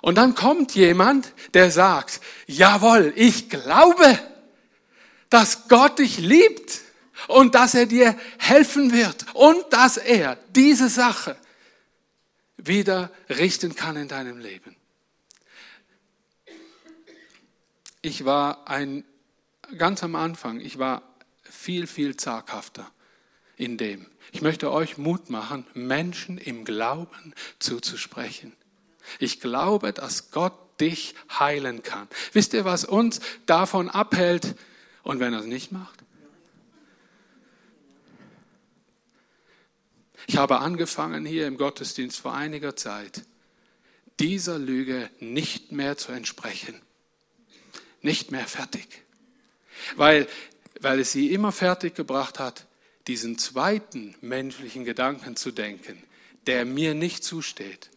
Und 0.00 0.16
dann 0.16 0.34
kommt 0.34 0.74
jemand, 0.74 1.32
der 1.52 1.70
sagt, 1.70 2.20
jawohl, 2.46 3.12
ich 3.16 3.48
glaube, 3.48 4.18
dass 5.34 5.68
Gott 5.68 5.98
dich 5.98 6.18
liebt 6.18 6.80
und 7.28 7.54
dass 7.54 7.74
er 7.74 7.86
dir 7.86 8.16
helfen 8.38 8.92
wird 8.92 9.26
und 9.34 9.64
dass 9.70 9.96
er 9.96 10.36
diese 10.50 10.88
Sache 10.88 11.36
wieder 12.56 13.10
richten 13.28 13.74
kann 13.74 13.96
in 13.96 14.08
deinem 14.08 14.38
Leben. 14.38 14.76
ich 18.04 18.24
war 18.24 18.68
ein, 18.68 19.04
ganz 19.78 20.02
am 20.02 20.14
Anfang, 20.14 20.60
ich 20.60 20.78
war 20.78 21.02
viel, 21.42 21.86
viel 21.86 22.16
zaghafter 22.16 22.90
in 23.56 23.78
dem. 23.78 24.06
Ich 24.32 24.42
möchte 24.42 24.70
euch 24.70 24.98
Mut 24.98 25.30
machen, 25.30 25.66
Menschen 25.72 26.36
im 26.36 26.64
Glauben 26.64 27.34
zuzusprechen. 27.58 28.52
Ich 29.18 29.40
glaube, 29.40 29.92
dass 29.92 30.30
Gott 30.30 30.52
dich 30.80 31.14
heilen 31.38 31.82
kann. 31.82 32.08
Wisst 32.32 32.52
ihr, 32.52 32.64
was 32.64 32.84
uns 32.84 33.20
davon 33.46 33.88
abhält? 33.88 34.54
Und 35.04 35.20
wenn 35.20 35.32
er 35.32 35.40
es 35.40 35.46
nicht 35.46 35.70
macht? 35.70 36.02
Ich 40.26 40.36
habe 40.36 40.58
angefangen 40.58 41.24
hier 41.24 41.46
im 41.46 41.56
Gottesdienst 41.56 42.18
vor 42.18 42.34
einiger 42.34 42.74
Zeit, 42.74 43.22
dieser 44.18 44.58
Lüge 44.58 45.08
nicht 45.20 45.70
mehr 45.70 45.96
zu 45.96 46.10
entsprechen 46.10 46.80
nicht 48.04 48.30
mehr 48.30 48.46
fertig. 48.46 48.86
Weil, 49.96 50.28
weil 50.80 51.00
es 51.00 51.10
sie 51.10 51.32
immer 51.32 51.50
fertig 51.50 51.94
gebracht 51.94 52.38
hat, 52.38 52.66
diesen 53.06 53.38
zweiten 53.38 54.14
menschlichen 54.20 54.84
Gedanken 54.84 55.36
zu 55.36 55.50
denken, 55.50 56.02
der 56.46 56.64
mir 56.64 56.94
nicht 56.94 57.24
zusteht. 57.24 57.90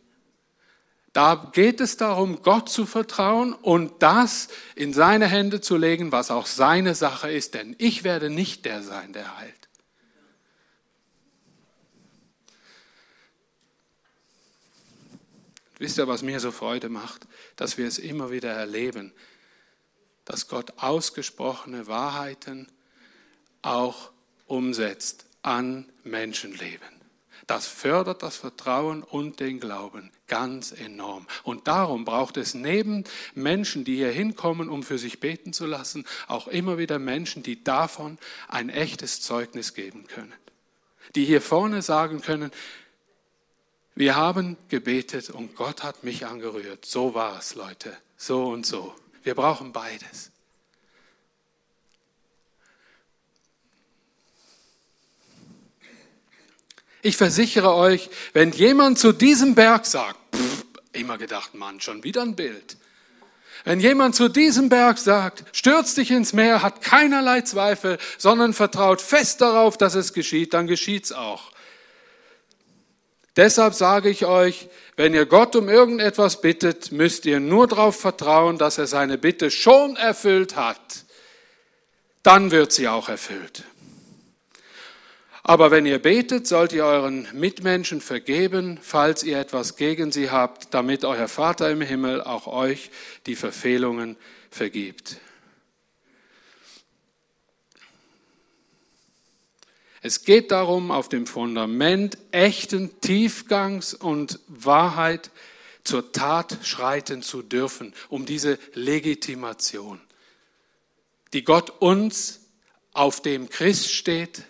Da 1.18 1.50
geht 1.52 1.82
es 1.82 1.98
darum, 1.98 2.44
Gott 2.44 2.70
zu 2.70 2.86
vertrauen 2.86 3.54
und 3.54 4.04
das 4.04 4.50
in 4.76 4.94
seine 4.94 5.26
Hände 5.26 5.62
zu 5.62 5.76
legen, 5.76 6.12
was 6.12 6.30
auch 6.30 6.46
seine 6.46 6.94
Sache 6.94 7.32
ist, 7.32 7.56
denn 7.56 7.76
ich 7.80 8.04
werde 8.04 8.30
nicht 8.30 8.66
der 8.66 8.84
sein, 8.84 9.14
der 9.14 9.36
heilt. 9.36 9.68
Wisst 15.80 15.98
ihr, 15.98 16.08
was 16.08 16.22
mir 16.22 16.40
so 16.40 16.52
Freude 16.52 16.88
macht? 16.88 17.28
Dass 17.56 17.80
wir 17.80 17.88
es 17.88 17.98
immer 17.98 18.30
wieder 18.30 18.52
erleben, 18.52 19.12
dass 20.24 20.48
Gott 20.48 20.74
ausgesprochene 20.78 21.88
Wahrheiten 21.88 22.68
auch 23.64 24.12
umsetzt 24.46 25.26
an 25.42 25.92
Menschenleben. 26.04 27.02
Das 27.48 27.66
fördert 27.66 28.22
das 28.22 28.36
Vertrauen 28.36 29.02
und 29.02 29.40
den 29.40 29.60
Glauben 29.60 30.12
ganz 30.28 30.72
enorm. 30.72 31.28
Und 31.44 31.68
darum 31.68 32.06
braucht 32.06 32.38
es 32.38 32.54
neben 32.54 33.04
Menschen, 33.34 33.84
die 33.84 33.96
hier 33.96 34.12
hinkommen, 34.12 34.70
um 34.70 34.84
für 34.84 34.98
sich 34.98 35.20
beten 35.20 35.54
zu 35.54 35.66
lassen, 35.66 36.06
auch 36.28 36.48
immer 36.48 36.78
wieder 36.78 37.00
Menschen, 37.00 37.44
die 37.44 37.64
davon 37.64 38.18
ein 38.48 38.70
echtes 38.70 39.22
Zeugnis 39.22 39.74
geben 39.74 40.08
können. 40.08 40.34
Die 41.16 41.26
hier 41.26 41.42
vorne 41.42 41.82
sagen 41.82 42.22
können, 42.22 42.52
wir 43.96 44.16
haben 44.16 44.58
gebetet 44.70 45.30
und 45.30 45.56
Gott 45.56 45.84
hat 45.84 46.04
mich 46.04 46.26
angerührt. 46.26 46.86
So 46.86 47.16
war 47.16 47.40
es, 47.40 47.56
Leute. 47.56 47.98
So 48.16 48.50
und 48.50 48.66
so. 48.66 48.94
Wir 49.24 49.34
brauchen 49.34 49.72
beides. 49.72 50.32
Ich 57.08 57.16
versichere 57.16 57.74
euch, 57.74 58.10
wenn 58.34 58.52
jemand 58.52 59.00
zu 59.00 59.14
diesem 59.14 59.56
Berg 59.56 59.86
sagt, 59.86 60.20
pff, 60.36 60.66
immer 60.92 61.18
gedacht, 61.18 61.56
Mann, 61.56 61.80
schon 61.80 62.04
wieder 62.04 62.22
ein 62.22 62.36
Bild. 62.36 62.76
Wenn 63.64 63.80
jemand 63.80 64.14
zu 64.14 64.28
diesem 64.28 64.68
Berg 64.68 64.98
sagt, 64.98 65.46
stürz 65.56 65.96
dich 65.96 66.12
ins 66.12 66.34
Meer, 66.34 66.62
hat 66.62 66.82
keinerlei 66.82 67.44
Zweifel, 67.44 67.98
sondern 68.18 68.52
vertraut 68.52 69.00
fest 69.00 69.40
darauf, 69.40 69.78
dass 69.78 69.96
es 69.96 70.12
geschieht, 70.12 70.54
dann 70.54 70.68
geschieht's 70.68 71.14
auch. 71.14 71.54
Deshalb 73.38 73.74
sage 73.74 74.10
ich 74.10 74.26
euch, 74.26 74.68
wenn 74.98 75.14
ihr 75.14 75.28
Gott 75.28 75.56
um 75.56 75.70
irgendetwas 75.70 76.42
bittet, 76.42 76.92
müsst 76.92 77.26
ihr 77.26 77.40
nur 77.40 77.68
darauf 77.68 77.98
vertrauen, 77.98 78.58
dass 78.58 78.80
er 78.80 78.88
seine 78.88 79.18
Bitte 79.18 79.50
schon 79.50 79.96
erfüllt 79.96 80.58
hat. 80.58 81.06
Dann 82.22 82.52
wird 82.52 82.74
sie 82.74 82.90
auch 82.90 83.08
erfüllt. 83.08 83.64
Aber 85.48 85.72
wenn 85.72 85.86
ihr 85.86 86.00
betet, 86.00 86.46
sollt 86.46 86.74
ihr 86.74 86.84
euren 86.84 87.26
Mitmenschen 87.32 88.02
vergeben, 88.02 88.78
falls 88.82 89.24
ihr 89.24 89.40
etwas 89.40 89.78
gegen 89.78 90.12
sie 90.12 90.30
habt, 90.30 90.74
damit 90.74 91.06
euer 91.06 91.30
Vater 91.30 91.72
im 91.72 91.80
Himmel 91.80 92.22
auch 92.22 92.48
euch 92.48 92.92
die 93.28 93.38
Verfehlungen 93.38 94.18
vergibt. 94.52 95.22
Es 100.02 100.26
geht 100.26 100.52
darum, 100.52 100.92
auf 100.92 101.08
dem 101.08 101.26
Fundament 101.26 102.18
echten 102.32 103.00
Tiefgangs 103.00 103.94
und 103.94 104.42
Wahrheit 104.50 105.32
zur 105.86 106.12
Tat 106.12 106.58
schreiten 106.64 107.22
zu 107.22 107.42
dürfen, 107.42 107.94
um 108.10 108.26
diese 108.26 108.60
Legitimation, 108.74 110.02
die 111.32 111.46
Gott 111.46 111.70
uns, 111.80 112.42
auf 112.92 113.22
dem 113.22 113.48
Christ 113.48 113.94
steht, 113.94 114.44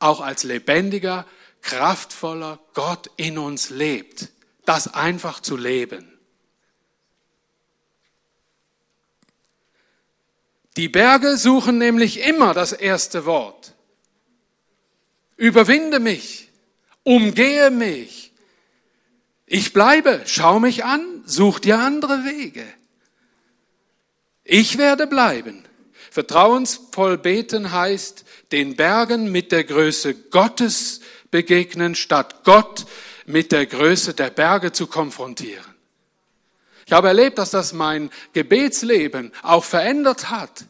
auch 0.00 0.20
als 0.20 0.42
lebendiger, 0.42 1.26
kraftvoller 1.62 2.58
Gott 2.74 3.10
in 3.16 3.38
uns 3.38 3.70
lebt, 3.70 4.28
das 4.64 4.92
einfach 4.94 5.40
zu 5.40 5.56
leben. 5.56 6.18
Die 10.76 10.88
Berge 10.88 11.36
suchen 11.36 11.78
nämlich 11.78 12.22
immer 12.26 12.54
das 12.54 12.72
erste 12.72 13.26
Wort. 13.26 13.74
Überwinde 15.36 16.00
mich, 16.00 16.48
umgehe 17.02 17.70
mich. 17.70 18.32
Ich 19.46 19.72
bleibe, 19.72 20.22
schau 20.26 20.60
mich 20.60 20.84
an, 20.84 21.22
such 21.26 21.58
dir 21.58 21.80
andere 21.80 22.24
Wege. 22.24 22.64
Ich 24.44 24.78
werde 24.78 25.06
bleiben. 25.06 25.64
Vertrauensvoll 26.10 27.18
beten 27.18 27.72
heißt, 27.72 28.24
den 28.52 28.76
Bergen 28.76 29.30
mit 29.30 29.52
der 29.52 29.64
Größe 29.64 30.14
Gottes 30.14 31.00
begegnen, 31.30 31.94
statt 31.94 32.42
Gott 32.44 32.86
mit 33.26 33.52
der 33.52 33.66
Größe 33.66 34.14
der 34.14 34.30
Berge 34.30 34.72
zu 34.72 34.86
konfrontieren. 34.86 35.64
Ich 36.86 36.92
habe 36.92 37.08
erlebt, 37.08 37.38
dass 37.38 37.50
das 37.50 37.72
mein 37.72 38.10
Gebetsleben 38.32 39.30
auch 39.42 39.62
verändert 39.64 40.30
hat. 40.30 40.64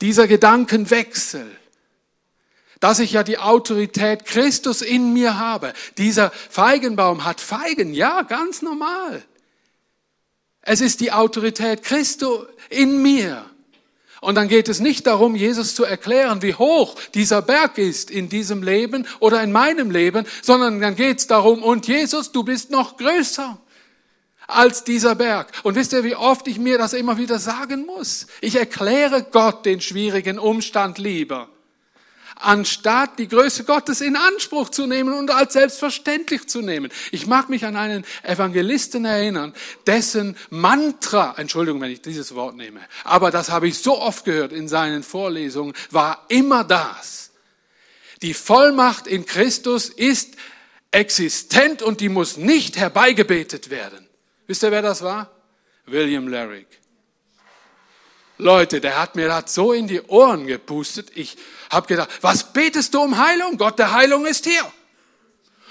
Dieser 0.00 0.26
Gedankenwechsel 0.26 1.50
dass 2.80 3.00
ich 3.00 3.12
ja 3.12 3.22
die 3.22 3.38
Autorität 3.38 4.24
Christus 4.24 4.82
in 4.82 5.12
mir 5.12 5.38
habe. 5.38 5.72
Dieser 5.96 6.30
Feigenbaum 6.30 7.24
hat 7.24 7.40
Feigen, 7.40 7.92
ja, 7.92 8.22
ganz 8.22 8.62
normal. 8.62 9.24
Es 10.60 10.80
ist 10.80 11.00
die 11.00 11.12
Autorität 11.12 11.82
Christus 11.82 12.46
in 12.70 13.02
mir. 13.02 13.47
Und 14.20 14.34
dann 14.34 14.48
geht 14.48 14.68
es 14.68 14.80
nicht 14.80 15.06
darum, 15.06 15.34
Jesus 15.34 15.74
zu 15.74 15.84
erklären, 15.84 16.42
wie 16.42 16.54
hoch 16.54 16.96
dieser 17.14 17.42
Berg 17.42 17.78
ist 17.78 18.10
in 18.10 18.28
diesem 18.28 18.62
Leben 18.62 19.06
oder 19.20 19.42
in 19.42 19.52
meinem 19.52 19.90
Leben, 19.90 20.26
sondern 20.42 20.80
dann 20.80 20.96
geht 20.96 21.18
es 21.18 21.26
darum, 21.26 21.62
und 21.62 21.86
Jesus, 21.86 22.32
du 22.32 22.42
bist 22.42 22.70
noch 22.70 22.96
größer 22.96 23.58
als 24.46 24.82
dieser 24.82 25.14
Berg. 25.14 25.52
Und 25.62 25.74
wisst 25.76 25.92
ihr, 25.92 26.04
wie 26.04 26.16
oft 26.16 26.48
ich 26.48 26.58
mir 26.58 26.78
das 26.78 26.94
immer 26.94 27.18
wieder 27.18 27.38
sagen 27.38 27.86
muss? 27.86 28.26
Ich 28.40 28.56
erkläre 28.56 29.22
Gott 29.22 29.66
den 29.66 29.80
schwierigen 29.80 30.38
Umstand 30.38 30.98
lieber 30.98 31.48
anstatt 32.40 33.18
die 33.18 33.28
Größe 33.28 33.64
Gottes 33.64 34.00
in 34.00 34.16
Anspruch 34.16 34.68
zu 34.70 34.86
nehmen 34.86 35.12
und 35.12 35.30
als 35.30 35.52
selbstverständlich 35.52 36.48
zu 36.48 36.60
nehmen. 36.60 36.90
Ich 37.10 37.26
mag 37.26 37.48
mich 37.48 37.64
an 37.64 37.76
einen 37.76 38.04
Evangelisten 38.22 39.04
erinnern, 39.04 39.54
dessen 39.86 40.36
Mantra, 40.50 41.34
Entschuldigung, 41.36 41.80
wenn 41.80 41.90
ich 41.90 42.02
dieses 42.02 42.34
Wort 42.34 42.56
nehme, 42.56 42.80
aber 43.04 43.30
das 43.30 43.50
habe 43.50 43.68
ich 43.68 43.78
so 43.78 43.98
oft 43.98 44.24
gehört 44.24 44.52
in 44.52 44.68
seinen 44.68 45.02
Vorlesungen, 45.02 45.74
war 45.90 46.24
immer 46.28 46.64
das. 46.64 47.30
Die 48.22 48.34
Vollmacht 48.34 49.06
in 49.06 49.26
Christus 49.26 49.88
ist 49.88 50.34
existent 50.90 51.82
und 51.82 52.00
die 52.00 52.08
muss 52.08 52.36
nicht 52.36 52.76
herbeigebetet 52.76 53.70
werden. 53.70 54.08
Wisst 54.46 54.62
ihr, 54.62 54.72
wer 54.72 54.82
das 54.82 55.02
war? 55.02 55.30
William 55.86 56.28
Larrick. 56.28 56.66
Leute, 58.38 58.80
der 58.80 59.00
hat 59.00 59.16
mir 59.16 59.26
das 59.26 59.52
so 59.52 59.72
in 59.72 59.88
die 59.88 60.00
Ohren 60.02 60.46
gepustet. 60.46 61.10
Ich 61.14 61.36
habe 61.70 61.86
gedacht, 61.86 62.10
was 62.20 62.52
betest 62.52 62.94
du 62.94 63.00
um 63.00 63.18
Heilung? 63.18 63.56
Gott 63.58 63.78
der 63.78 63.92
Heilung 63.92 64.26
ist 64.26 64.46
hier. 64.46 64.70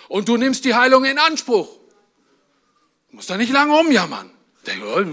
Und 0.07 0.29
du 0.29 0.37
nimmst 0.37 0.65
die 0.65 0.73
Heilung 0.73 1.05
in 1.05 1.17
Anspruch. 1.17 1.67
Du 3.09 3.17
musst 3.17 3.29
da 3.29 3.37
nicht 3.37 3.51
lange 3.51 3.73
rumjammern. 3.73 4.31
Oh, 4.83 5.03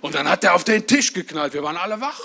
Und 0.00 0.14
dann 0.14 0.28
hat 0.28 0.44
er 0.44 0.54
auf 0.54 0.64
den 0.64 0.86
Tisch 0.86 1.12
geknallt. 1.12 1.54
Wir 1.54 1.62
waren 1.62 1.76
alle 1.76 2.00
wach. 2.00 2.20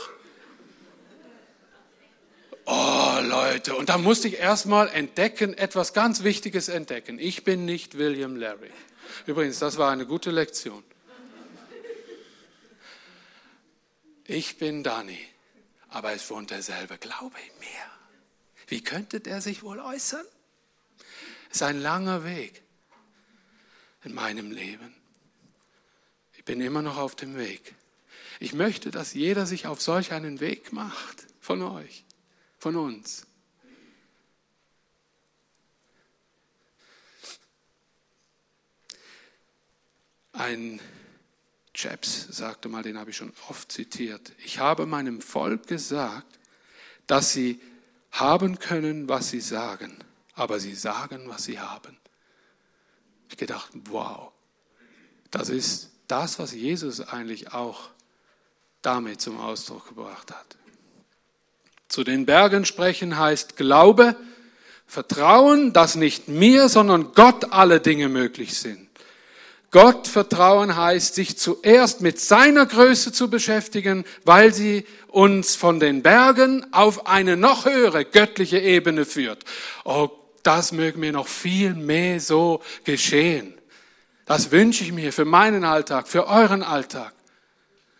Oh, 2.66 3.20
Leute. 3.22 3.76
Und 3.76 3.88
da 3.88 3.98
musste 3.98 4.28
ich 4.28 4.40
erstmal 4.40 4.90
entdecken, 4.90 5.54
etwas 5.54 5.94
ganz 5.94 6.24
Wichtiges 6.24 6.68
entdecken. 6.68 7.18
Ich 7.18 7.46
bin 7.46 7.64
nicht 7.64 7.98
William 7.98 8.36
Larry. 8.36 8.72
Übrigens, 9.26 9.60
das 9.60 9.78
war 9.78 9.92
eine 9.92 10.06
gute 10.06 10.32
Lektion. 10.32 10.84
ich 14.26 14.58
bin 14.58 14.84
Dani, 14.84 15.18
aber 15.90 16.14
es 16.14 16.30
wohnt 16.30 16.52
derselbe 16.52 16.98
Glaube 16.98 17.38
in 17.40 17.60
mir. 17.60 17.68
Wie 18.68 18.84
könnte 18.84 19.20
der 19.20 19.42
sich 19.42 19.64
wohl 19.64 19.80
äußern? 19.80 20.26
Es 21.50 21.58
ist 21.58 21.64
ein 21.64 21.80
langer 21.80 22.26
Weg 22.26 22.62
in 24.04 24.14
meinem 24.14 24.52
Leben. 24.52 24.94
Ich 26.38 26.44
bin 26.44 26.62
immer 26.62 26.82
noch 26.82 26.98
auf 26.98 27.16
dem 27.16 27.38
Weg. 27.38 27.76
Ich 28.40 28.54
möchte, 28.54 28.92
dass 28.92 29.14
jeder 29.14 29.46
sich 29.46 29.68
auf 29.68 29.82
solch 29.82 30.12
einen 30.12 30.40
Weg 30.40 30.72
macht, 30.72 31.26
von 31.40 31.62
euch, 31.62 32.06
von 32.60 32.76
uns. 32.76 33.26
Ein 40.34 40.80
Chaps 41.78 42.26
sagte 42.32 42.70
mal, 42.70 42.82
den 42.82 42.98
habe 42.98 43.12
ich 43.12 43.18
schon 43.18 43.32
oft 43.50 43.72
zitiert, 43.72 44.32
ich 44.44 44.58
habe 44.58 44.88
meinem 44.88 45.22
Volk 45.22 45.68
gesagt, 45.68 46.40
dass 47.06 47.32
sie 47.34 47.62
haben 48.12 48.58
können, 48.58 49.08
was 49.08 49.30
sie 49.30 49.42
sagen, 49.42 49.96
aber 50.34 50.60
sie 50.60 50.74
sagen, 50.74 51.26
was 51.28 51.44
sie 51.44 51.60
haben. 51.60 51.96
Ich 53.30 53.38
gedacht, 53.38 53.70
wow, 53.92 54.32
das 55.30 55.50
ist 55.50 55.92
das, 56.08 56.40
was 56.40 56.52
Jesus 56.52 57.00
eigentlich 57.00 57.54
auch 57.54 57.92
damit 58.82 59.22
zum 59.22 59.40
Ausdruck 59.40 59.90
gebracht 59.90 60.32
hat. 60.32 60.58
Zu 61.90 62.04
den 62.04 62.26
Bergen 62.26 62.66
sprechen 62.66 63.20
heißt 63.20 63.56
Glaube, 63.56 64.16
Vertrauen, 64.88 65.74
dass 65.74 65.96
nicht 65.96 66.28
mir, 66.28 66.70
sondern 66.70 67.14
Gott 67.14 67.52
alle 67.52 67.82
Dinge 67.82 68.10
möglich 68.10 68.58
sind. 68.58 68.87
Gott 69.72 70.08
vertrauen 70.08 70.78
heißt, 70.78 71.16
sich 71.16 71.38
zuerst 71.38 72.02
mit 72.02 72.20
seiner 72.20 72.66
Größe 72.66 73.12
zu 73.12 73.30
beschäftigen, 73.30 74.06
weil 74.24 74.54
sie 74.54 74.86
uns 75.08 75.56
von 75.56 75.80
den 75.80 76.04
Bergen 76.04 76.66
auf 76.72 77.08
eine 77.08 77.36
noch 77.36 77.66
höhere 77.66 78.06
göttliche 78.06 78.60
Ebene 78.60 79.06
führt. 79.06 79.44
Oh, 79.84 80.10
das 80.44 80.72
möge 80.72 80.98
mir 80.98 81.12
noch 81.12 81.28
viel 81.28 81.74
mehr 81.74 82.22
so 82.22 82.62
geschehen. 82.86 83.54
Das 84.26 84.52
wünsche 84.52 84.84
ich 84.84 84.94
mir 84.94 85.12
für 85.12 85.26
meinen 85.26 85.66
Alltag, 85.66 86.08
für 86.08 86.28
euren 86.28 86.64
Alltag. 86.64 87.14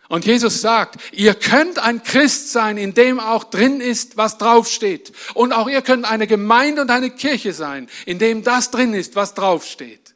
Und 0.10 0.26
Jesus 0.26 0.62
sagt, 0.62 0.96
ihr 1.12 1.34
könnt 1.34 1.80
ein 1.80 2.02
Christ 2.02 2.54
sein, 2.54 2.78
in 2.78 2.94
dem 2.94 3.20
auch 3.20 3.44
drin 3.44 3.82
ist, 3.82 4.16
was 4.16 4.38
draufsteht. 4.38 5.12
Und 5.34 5.52
auch 5.52 5.68
ihr 5.68 5.82
könnt 5.82 6.10
eine 6.10 6.28
Gemeinde 6.28 6.82
und 6.82 6.92
eine 6.92 7.10
Kirche 7.10 7.52
sein, 7.52 7.90
in 8.06 8.20
dem 8.20 8.44
das 8.44 8.72
drin 8.72 8.94
ist, 8.94 9.18
was 9.18 9.34
draufsteht. 9.34 10.07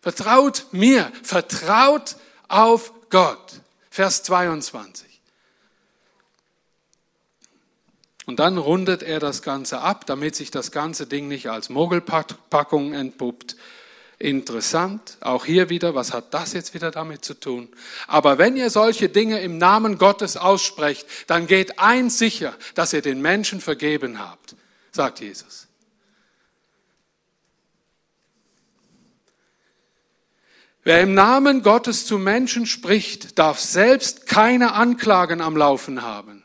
Vertraut 0.00 0.66
mir, 0.72 1.12
vertraut 1.22 2.16
auf 2.48 2.92
Gott. 3.10 3.60
Vers 3.90 4.22
22. 4.22 5.10
Und 8.26 8.38
dann 8.38 8.58
rundet 8.58 9.02
er 9.02 9.18
das 9.18 9.42
Ganze 9.42 9.80
ab, 9.80 10.06
damit 10.06 10.36
sich 10.36 10.52
das 10.52 10.70
ganze 10.70 11.06
Ding 11.06 11.26
nicht 11.26 11.50
als 11.50 11.68
Mogelpackung 11.68 12.92
entpuppt. 12.92 13.56
Interessant, 14.18 15.16
auch 15.20 15.46
hier 15.46 15.70
wieder, 15.70 15.94
was 15.94 16.12
hat 16.12 16.32
das 16.34 16.52
jetzt 16.52 16.74
wieder 16.74 16.90
damit 16.90 17.24
zu 17.24 17.34
tun? 17.34 17.68
Aber 18.06 18.38
wenn 18.38 18.56
ihr 18.56 18.70
solche 18.70 19.08
Dinge 19.08 19.40
im 19.40 19.58
Namen 19.58 19.98
Gottes 19.98 20.36
aussprecht, 20.36 21.06
dann 21.26 21.46
geht 21.46 21.78
eins 21.78 22.18
sicher, 22.18 22.54
dass 22.74 22.92
ihr 22.92 23.02
den 23.02 23.20
Menschen 23.22 23.60
vergeben 23.60 24.18
habt, 24.20 24.54
sagt 24.92 25.20
Jesus. 25.20 25.69
Wer 30.82 31.02
im 31.02 31.12
Namen 31.12 31.62
Gottes 31.62 32.06
zu 32.06 32.18
Menschen 32.18 32.64
spricht, 32.64 33.38
darf 33.38 33.60
selbst 33.60 34.26
keine 34.26 34.72
Anklagen 34.72 35.42
am 35.42 35.56
Laufen 35.56 36.02
haben, 36.02 36.42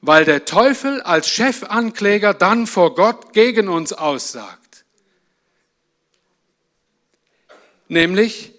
weil 0.00 0.24
der 0.24 0.44
Teufel 0.44 1.02
als 1.02 1.28
Chefankläger 1.28 2.34
dann 2.34 2.68
vor 2.68 2.94
Gott 2.94 3.32
gegen 3.32 3.68
uns 3.68 3.92
aussagt. 3.92 4.84
Nämlich 7.88 8.52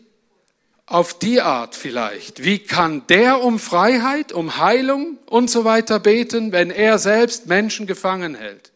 auf 0.86 1.18
die 1.18 1.42
Art 1.42 1.76
vielleicht. 1.76 2.44
Wie 2.44 2.60
kann 2.60 3.08
der 3.08 3.42
um 3.42 3.58
Freiheit, 3.58 4.34
um 4.34 4.58
Heilung 4.58 5.18
und 5.28 5.50
so 5.50 5.64
weiter 5.64 6.00
beten, 6.00 6.52
wenn 6.52 6.70
er 6.70 7.00
selbst 7.00 7.48
Menschen 7.48 7.88
gefangen 7.88 8.36
hält? 8.36 8.72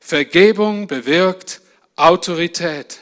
Vergebung 0.00 0.88
bewirkt 0.88 1.59
Autorität. 2.00 3.00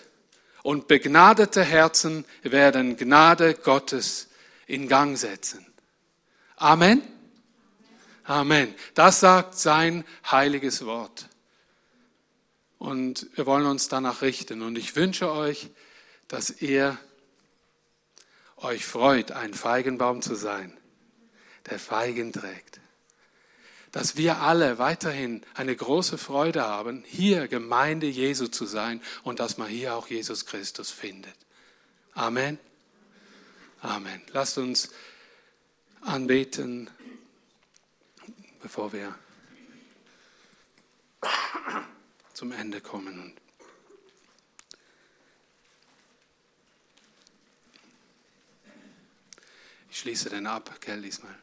Und 0.63 0.89
begnadete 0.89 1.63
Herzen 1.63 2.25
werden 2.43 2.97
Gnade 2.97 3.55
Gottes 3.55 4.29
in 4.67 4.89
Gang 4.89 5.17
setzen. 5.17 5.65
Amen. 6.57 7.01
Amen. 8.25 8.75
Das 8.95 9.21
sagt 9.21 9.55
sein 9.55 10.05
heiliges 10.31 10.85
Wort. 10.85 11.29
Und 12.79 13.29
wir 13.35 13.47
wollen 13.47 13.67
uns 13.67 13.89
danach 13.89 14.21
richten. 14.21 14.63
Und 14.63 14.77
ich 14.77 14.95
wünsche 14.95 15.33
euch, 15.33 15.71
dass 16.27 16.61
ihr 16.61 16.99
euch 18.57 18.85
freut, 18.85 19.33
ein 19.33 19.55
Feigenbaum 19.55 20.21
zu 20.21 20.35
sein, 20.35 20.77
der 21.71 21.79
Feigen 21.79 22.33
trägt 22.33 22.81
dass 23.93 24.17
wir 24.17 24.39
alle 24.39 24.79
weiterhin 24.79 25.43
eine 25.55 25.75
große 25.75 26.19
Freude 26.19 26.63
haben, 26.63 27.05
hier 27.07 27.49
Gemeinde 27.49 28.07
Jesu 28.07 28.49
zu 28.49 28.67
sein 28.67 29.01
und 29.23 29.41
dass 29.41 29.59
man 29.59 29.69
hier 29.69 29.95
auch 29.95 30.09
Jesus 30.09 30.47
Christus 30.47 30.91
findet. 30.91 31.35
Amen. 32.15 32.59
Amen. 33.81 34.23
Lasst 34.33 34.59
uns 34.59 34.91
anbeten, 36.01 36.91
bevor 38.61 38.93
wir 38.93 39.15
zum 42.35 42.53
Ende 42.53 42.81
kommen. 42.81 43.35
Ich 49.91 49.99
schließe 50.01 50.31
den 50.31 50.47
ab, 50.47 50.81
gell, 50.81 51.03
diesmal. 51.03 51.35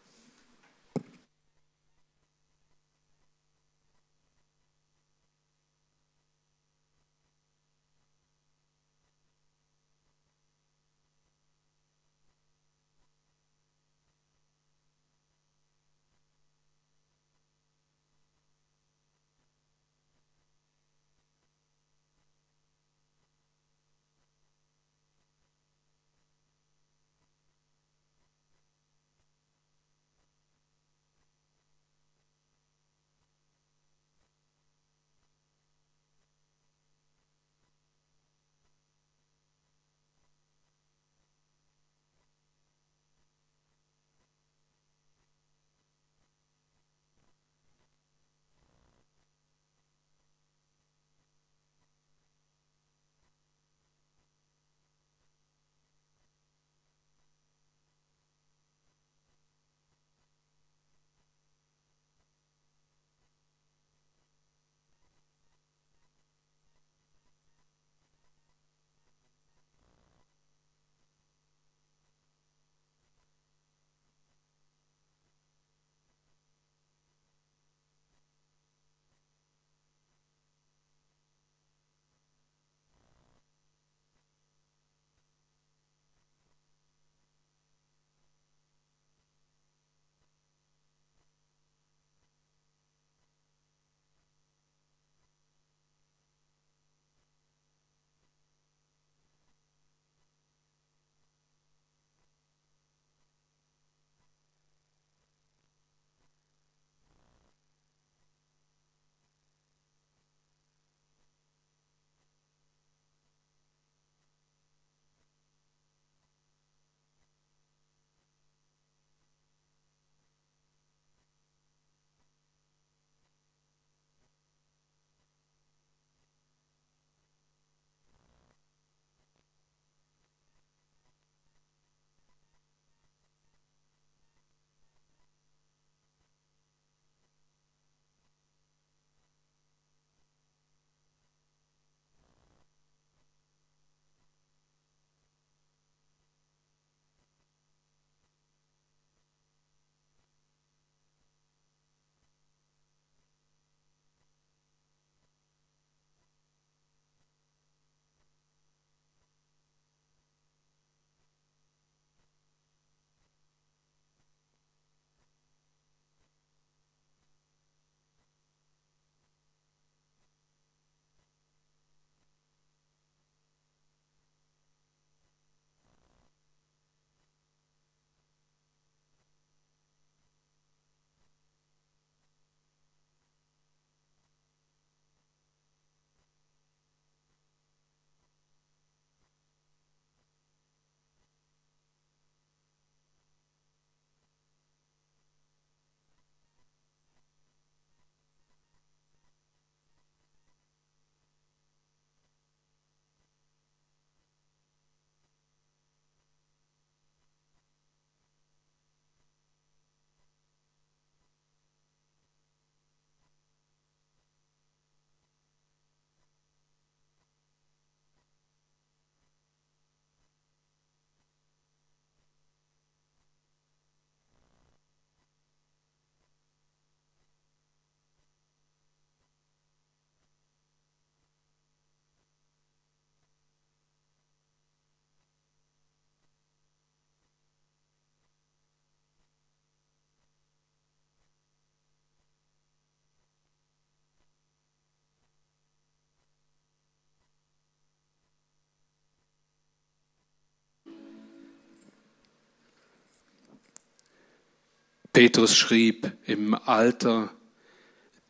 Petrus 255.16 255.56
schrieb 255.56 256.12
im 256.26 256.58
Alter 256.66 257.30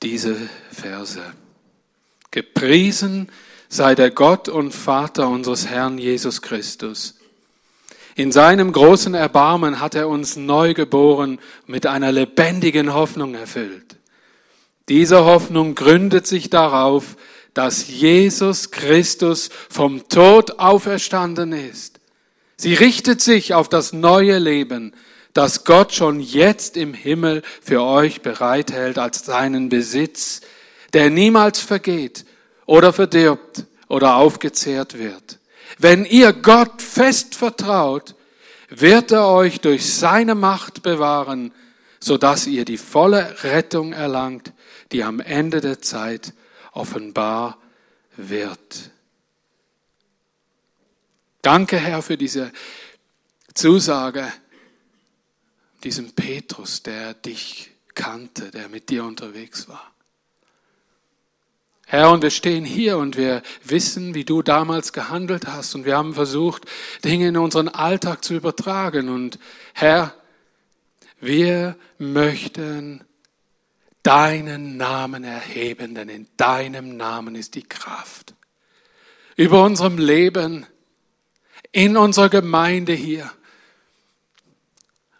diese 0.03 0.37
Verse. 0.71 1.19
Gepriesen 2.29 3.31
sei 3.69 3.95
der 3.95 4.11
Gott 4.11 4.49
und 4.49 4.71
Vater 4.71 5.27
unseres 5.27 5.65
Herrn 5.65 5.97
Jesus 5.97 6.43
Christus. 6.43 7.15
In 8.13 8.31
seinem 8.31 8.71
großen 8.71 9.15
Erbarmen 9.15 9.79
hat 9.79 9.95
er 9.95 10.07
uns 10.07 10.35
neu 10.35 10.75
geboren, 10.75 11.39
mit 11.65 11.87
einer 11.87 12.11
lebendigen 12.11 12.93
Hoffnung 12.93 13.33
erfüllt. 13.33 13.97
Diese 14.87 15.25
Hoffnung 15.25 15.73
gründet 15.73 16.27
sich 16.27 16.51
darauf, 16.51 17.17
dass 17.55 17.87
Jesus 17.87 18.69
Christus 18.69 19.49
vom 19.71 20.07
Tod 20.07 20.59
auferstanden 20.59 21.51
ist. 21.51 21.99
Sie 22.57 22.75
richtet 22.75 23.21
sich 23.21 23.55
auf 23.55 23.69
das 23.69 23.91
neue 23.91 24.37
Leben, 24.37 24.93
das 25.35 25.65
Gott 25.65 25.93
schon 25.93 26.21
jetzt 26.21 26.77
im 26.77 26.93
Himmel 26.93 27.43
für 27.61 27.83
euch 27.83 28.21
bereithält 28.21 28.97
als 28.97 29.25
seinen 29.25 29.67
Besitz, 29.67 30.39
der 30.93 31.09
niemals 31.09 31.59
vergeht 31.59 32.25
oder 32.65 32.93
verdirbt 32.93 33.65
oder 33.89 34.15
aufgezehrt 34.15 34.97
wird. 34.97 35.39
Wenn 35.77 36.05
ihr 36.05 36.31
Gott 36.31 36.81
fest 36.81 37.35
vertraut, 37.35 38.15
wird 38.69 39.11
er 39.11 39.27
euch 39.27 39.59
durch 39.59 39.93
seine 39.93 40.35
Macht 40.35 40.83
bewahren, 40.83 41.51
so 41.99 42.17
dass 42.17 42.47
ihr 42.47 42.63
die 42.63 42.77
volle 42.77 43.43
Rettung 43.43 43.91
erlangt, 43.91 44.53
die 44.93 45.03
am 45.03 45.19
Ende 45.19 45.59
der 45.59 45.81
Zeit 45.81 46.31
offenbar 46.71 47.57
wird. 48.15 48.89
Danke, 51.41 51.77
Herr, 51.77 52.01
für 52.01 52.15
diese 52.15 52.53
Zusage, 53.53 54.31
diesem 55.85 56.11
Petrus, 56.11 56.83
der 56.83 57.13
dich 57.13 57.71
kannte, 57.93 58.51
der 58.51 58.67
mit 58.69 58.89
dir 58.89 59.05
unterwegs 59.05 59.69
war. 59.69 59.91
Herr, 61.87 62.11
und 62.11 62.23
wir 62.23 62.31
stehen 62.31 62.65
hier 62.65 62.97
und 62.97 63.15
wir 63.15 63.43
wissen, 63.63 64.15
wie 64.15 64.25
du 64.25 64.41
damals 64.41 64.91
gehandelt 64.91 65.45
hast 65.45 65.75
und 65.75 65.85
wir 65.85 65.95
haben 65.95 66.15
versucht, 66.15 66.65
Dinge 67.03 67.27
in 67.27 67.37
unseren 67.37 67.69
Alltag 67.69 68.25
zu 68.25 68.33
übertragen. 68.33 69.07
Und 69.07 69.37
Herr, 69.73 70.15
wir 71.19 71.77
möchten 71.99 73.03
deinen 74.01 74.77
Namen 74.77 75.23
erheben, 75.23 75.93
denn 75.93 76.09
in 76.09 76.27
deinem 76.37 76.97
Namen 76.97 77.35
ist 77.35 77.53
die 77.53 77.63
Kraft. 77.63 78.33
Über 79.35 79.63
unserem 79.63 79.99
Leben, 79.99 80.65
in 81.71 81.97
unserer 81.97 82.29
Gemeinde 82.29 82.93
hier. 82.93 83.31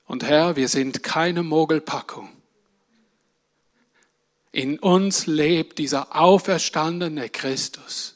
Und 0.06 0.24
Herr, 0.24 0.56
wir 0.56 0.68
sind 0.68 1.04
keine 1.04 1.44
Mogelpackung. 1.44 2.30
In 4.52 4.80
uns 4.80 5.28
lebt 5.28 5.80
dieser 5.80 6.16
auferstandene 6.16 7.30
Christus. 7.30 8.16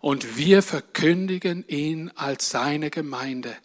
Und 0.00 0.36
wir 0.36 0.62
verkündigen 0.62 1.66
ihn 1.66 2.10
als 2.14 2.50
seine 2.50 2.90
Gemeinde. 2.90 3.56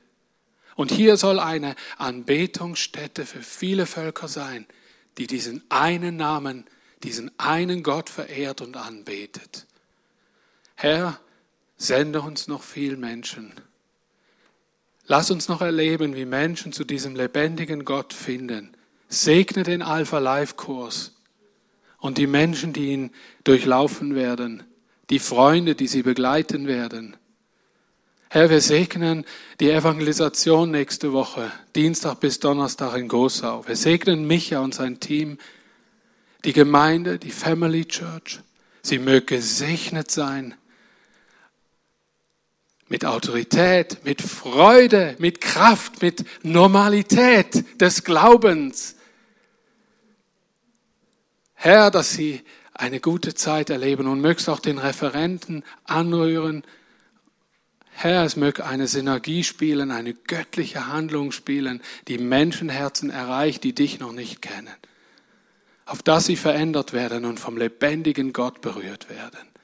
Und 0.76 0.92
hier 0.92 1.18
soll 1.18 1.40
eine 1.40 1.76
Anbetungsstätte 1.98 3.26
für 3.26 3.42
viele 3.42 3.88
Völker 3.88 4.28
sein, 4.28 4.66
die 5.18 5.28
diesen 5.28 5.64
einen 5.70 6.16
Namen, 6.16 6.66
diesen 7.04 7.32
einen 7.40 7.84
Gott 7.84 8.10
verehrt 8.10 8.62
und 8.62 8.78
anbetet. 8.78 9.66
Herr, 10.76 11.20
sende 11.78 12.22
uns 12.22 12.48
noch 12.48 12.62
viel 12.62 12.98
Menschen. 12.98 13.54
Lass 15.08 15.32
uns 15.32 15.48
noch 15.48 15.62
erleben, 15.62 16.16
wie 16.16 16.26
Menschen 16.26 16.74
zu 16.74 16.84
diesem 16.84 17.16
lebendigen 17.16 17.86
Gott 17.86 18.14
finden. 18.14 18.76
Segne 19.08 19.64
den 19.64 19.82
Alpha 19.82 20.20
Life 20.20 20.56
Kurs 20.56 21.14
und 22.00 22.18
die 22.18 22.28
Menschen, 22.28 22.74
die 22.74 22.90
ihn 22.90 23.12
durchlaufen 23.46 24.16
werden, 24.16 24.64
die 25.10 25.20
Freunde, 25.20 25.76
die 25.76 25.88
sie 25.88 26.04
begleiten 26.04 26.68
werden. 26.68 27.16
Herr, 28.30 28.50
wir 28.50 28.60
segnen 28.60 29.24
die 29.62 29.72
Evangelisation 29.72 30.70
nächste 30.72 31.14
Woche, 31.14 31.50
Dienstag 31.78 32.20
bis 32.20 32.42
Donnerstag 32.42 32.98
in 32.98 33.08
Gosau. 33.08 33.66
Wir 33.66 33.78
segnen 33.78 34.28
Micha 34.28 34.60
und 34.60 34.76
sein 34.76 35.00
Team, 35.00 35.38
die 36.44 36.52
Gemeinde, 36.52 37.18
die 37.18 37.32
Family 37.32 37.86
Church. 37.86 38.42
Sie 38.82 39.00
möge 39.00 39.38
gesegnet 39.38 40.12
sein 40.12 40.56
mit 42.90 43.06
Autorität, 43.06 44.04
mit 44.04 44.22
Freude, 44.22 45.16
mit 45.20 45.42
Kraft, 45.42 46.02
mit 46.02 46.26
Normalität 46.44 47.82
des 47.82 48.04
Glaubens. 48.04 48.96
Herr, 51.54 51.92
dass 51.92 52.12
sie 52.12 52.44
eine 52.74 53.00
gute 53.00 53.34
Zeit 53.34 53.70
erleben 53.70 54.08
und 54.08 54.22
mögst 54.22 54.48
auch 54.50 54.60
den 54.60 54.78
Referenten 54.78 55.64
anrühren. 55.84 56.64
Herr, 57.90 58.24
es 58.24 58.36
möge 58.36 58.64
eine 58.66 58.88
Synergie 58.88 59.44
spielen, 59.44 59.90
eine 59.90 60.14
göttliche 60.14 60.88
Handlung 60.88 61.32
spielen, 61.32 61.82
die 62.08 62.20
Menschenherzen 62.20 63.10
erreicht, 63.10 63.64
die 63.64 63.74
dich 63.74 64.00
noch 64.00 64.12
nicht 64.12 64.42
kennen. 64.44 64.76
Auf 65.86 66.04
dass 66.04 66.26
sie 66.26 66.36
verändert 66.36 66.94
werden 66.94 67.26
und 67.26 67.40
vom 67.40 67.58
lebendigen 67.58 68.34
Gott 68.34 68.62
berührt 68.62 69.10
werden 69.10 69.57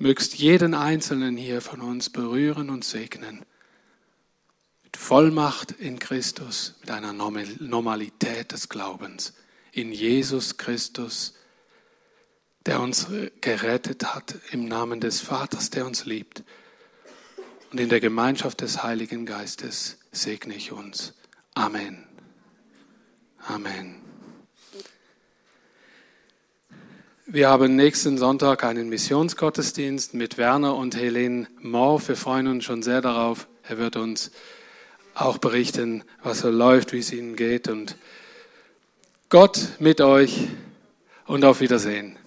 mögst 0.00 0.34
jeden 0.34 0.74
einzelnen 0.74 1.36
hier 1.36 1.60
von 1.60 1.82
uns 1.82 2.08
berühren 2.10 2.70
und 2.70 2.84
segnen. 2.84 3.44
Mit 4.82 4.96
Vollmacht 4.96 5.72
in 5.72 5.98
Christus, 5.98 6.74
mit 6.80 6.90
einer 6.90 7.12
Normalität 7.12 8.52
des 8.52 8.70
Glaubens. 8.70 9.34
In 9.72 9.92
Jesus 9.92 10.56
Christus, 10.56 11.34
der 12.64 12.80
uns 12.80 13.08
gerettet 13.42 14.14
hat, 14.14 14.36
im 14.50 14.64
Namen 14.64 15.00
des 15.00 15.20
Vaters, 15.20 15.68
der 15.68 15.86
uns 15.86 16.06
liebt. 16.06 16.44
Und 17.70 17.78
in 17.78 17.90
der 17.90 18.00
Gemeinschaft 18.00 18.62
des 18.62 18.82
Heiligen 18.82 19.26
Geistes 19.26 19.98
segne 20.12 20.54
ich 20.54 20.72
uns. 20.72 21.12
Amen. 21.54 22.06
Amen. 23.46 23.99
Wir 27.32 27.48
haben 27.48 27.76
nächsten 27.76 28.18
Sonntag 28.18 28.64
einen 28.64 28.88
Missionsgottesdienst 28.88 30.14
mit 30.14 30.36
Werner 30.36 30.74
und 30.74 30.96
Helene 30.96 31.46
Mohr. 31.60 32.02
Wir 32.08 32.16
freuen 32.16 32.48
uns 32.48 32.64
schon 32.64 32.82
sehr 32.82 33.00
darauf. 33.00 33.46
Er 33.62 33.78
wird 33.78 33.94
uns 33.94 34.32
auch 35.14 35.38
berichten, 35.38 36.02
was 36.24 36.40
so 36.40 36.50
läuft, 36.50 36.92
wie 36.92 36.98
es 36.98 37.12
ihnen 37.12 37.36
geht. 37.36 37.68
Und 37.68 37.94
Gott 39.28 39.60
mit 39.78 40.00
euch 40.00 40.48
und 41.24 41.44
auf 41.44 41.60
Wiedersehen. 41.60 42.18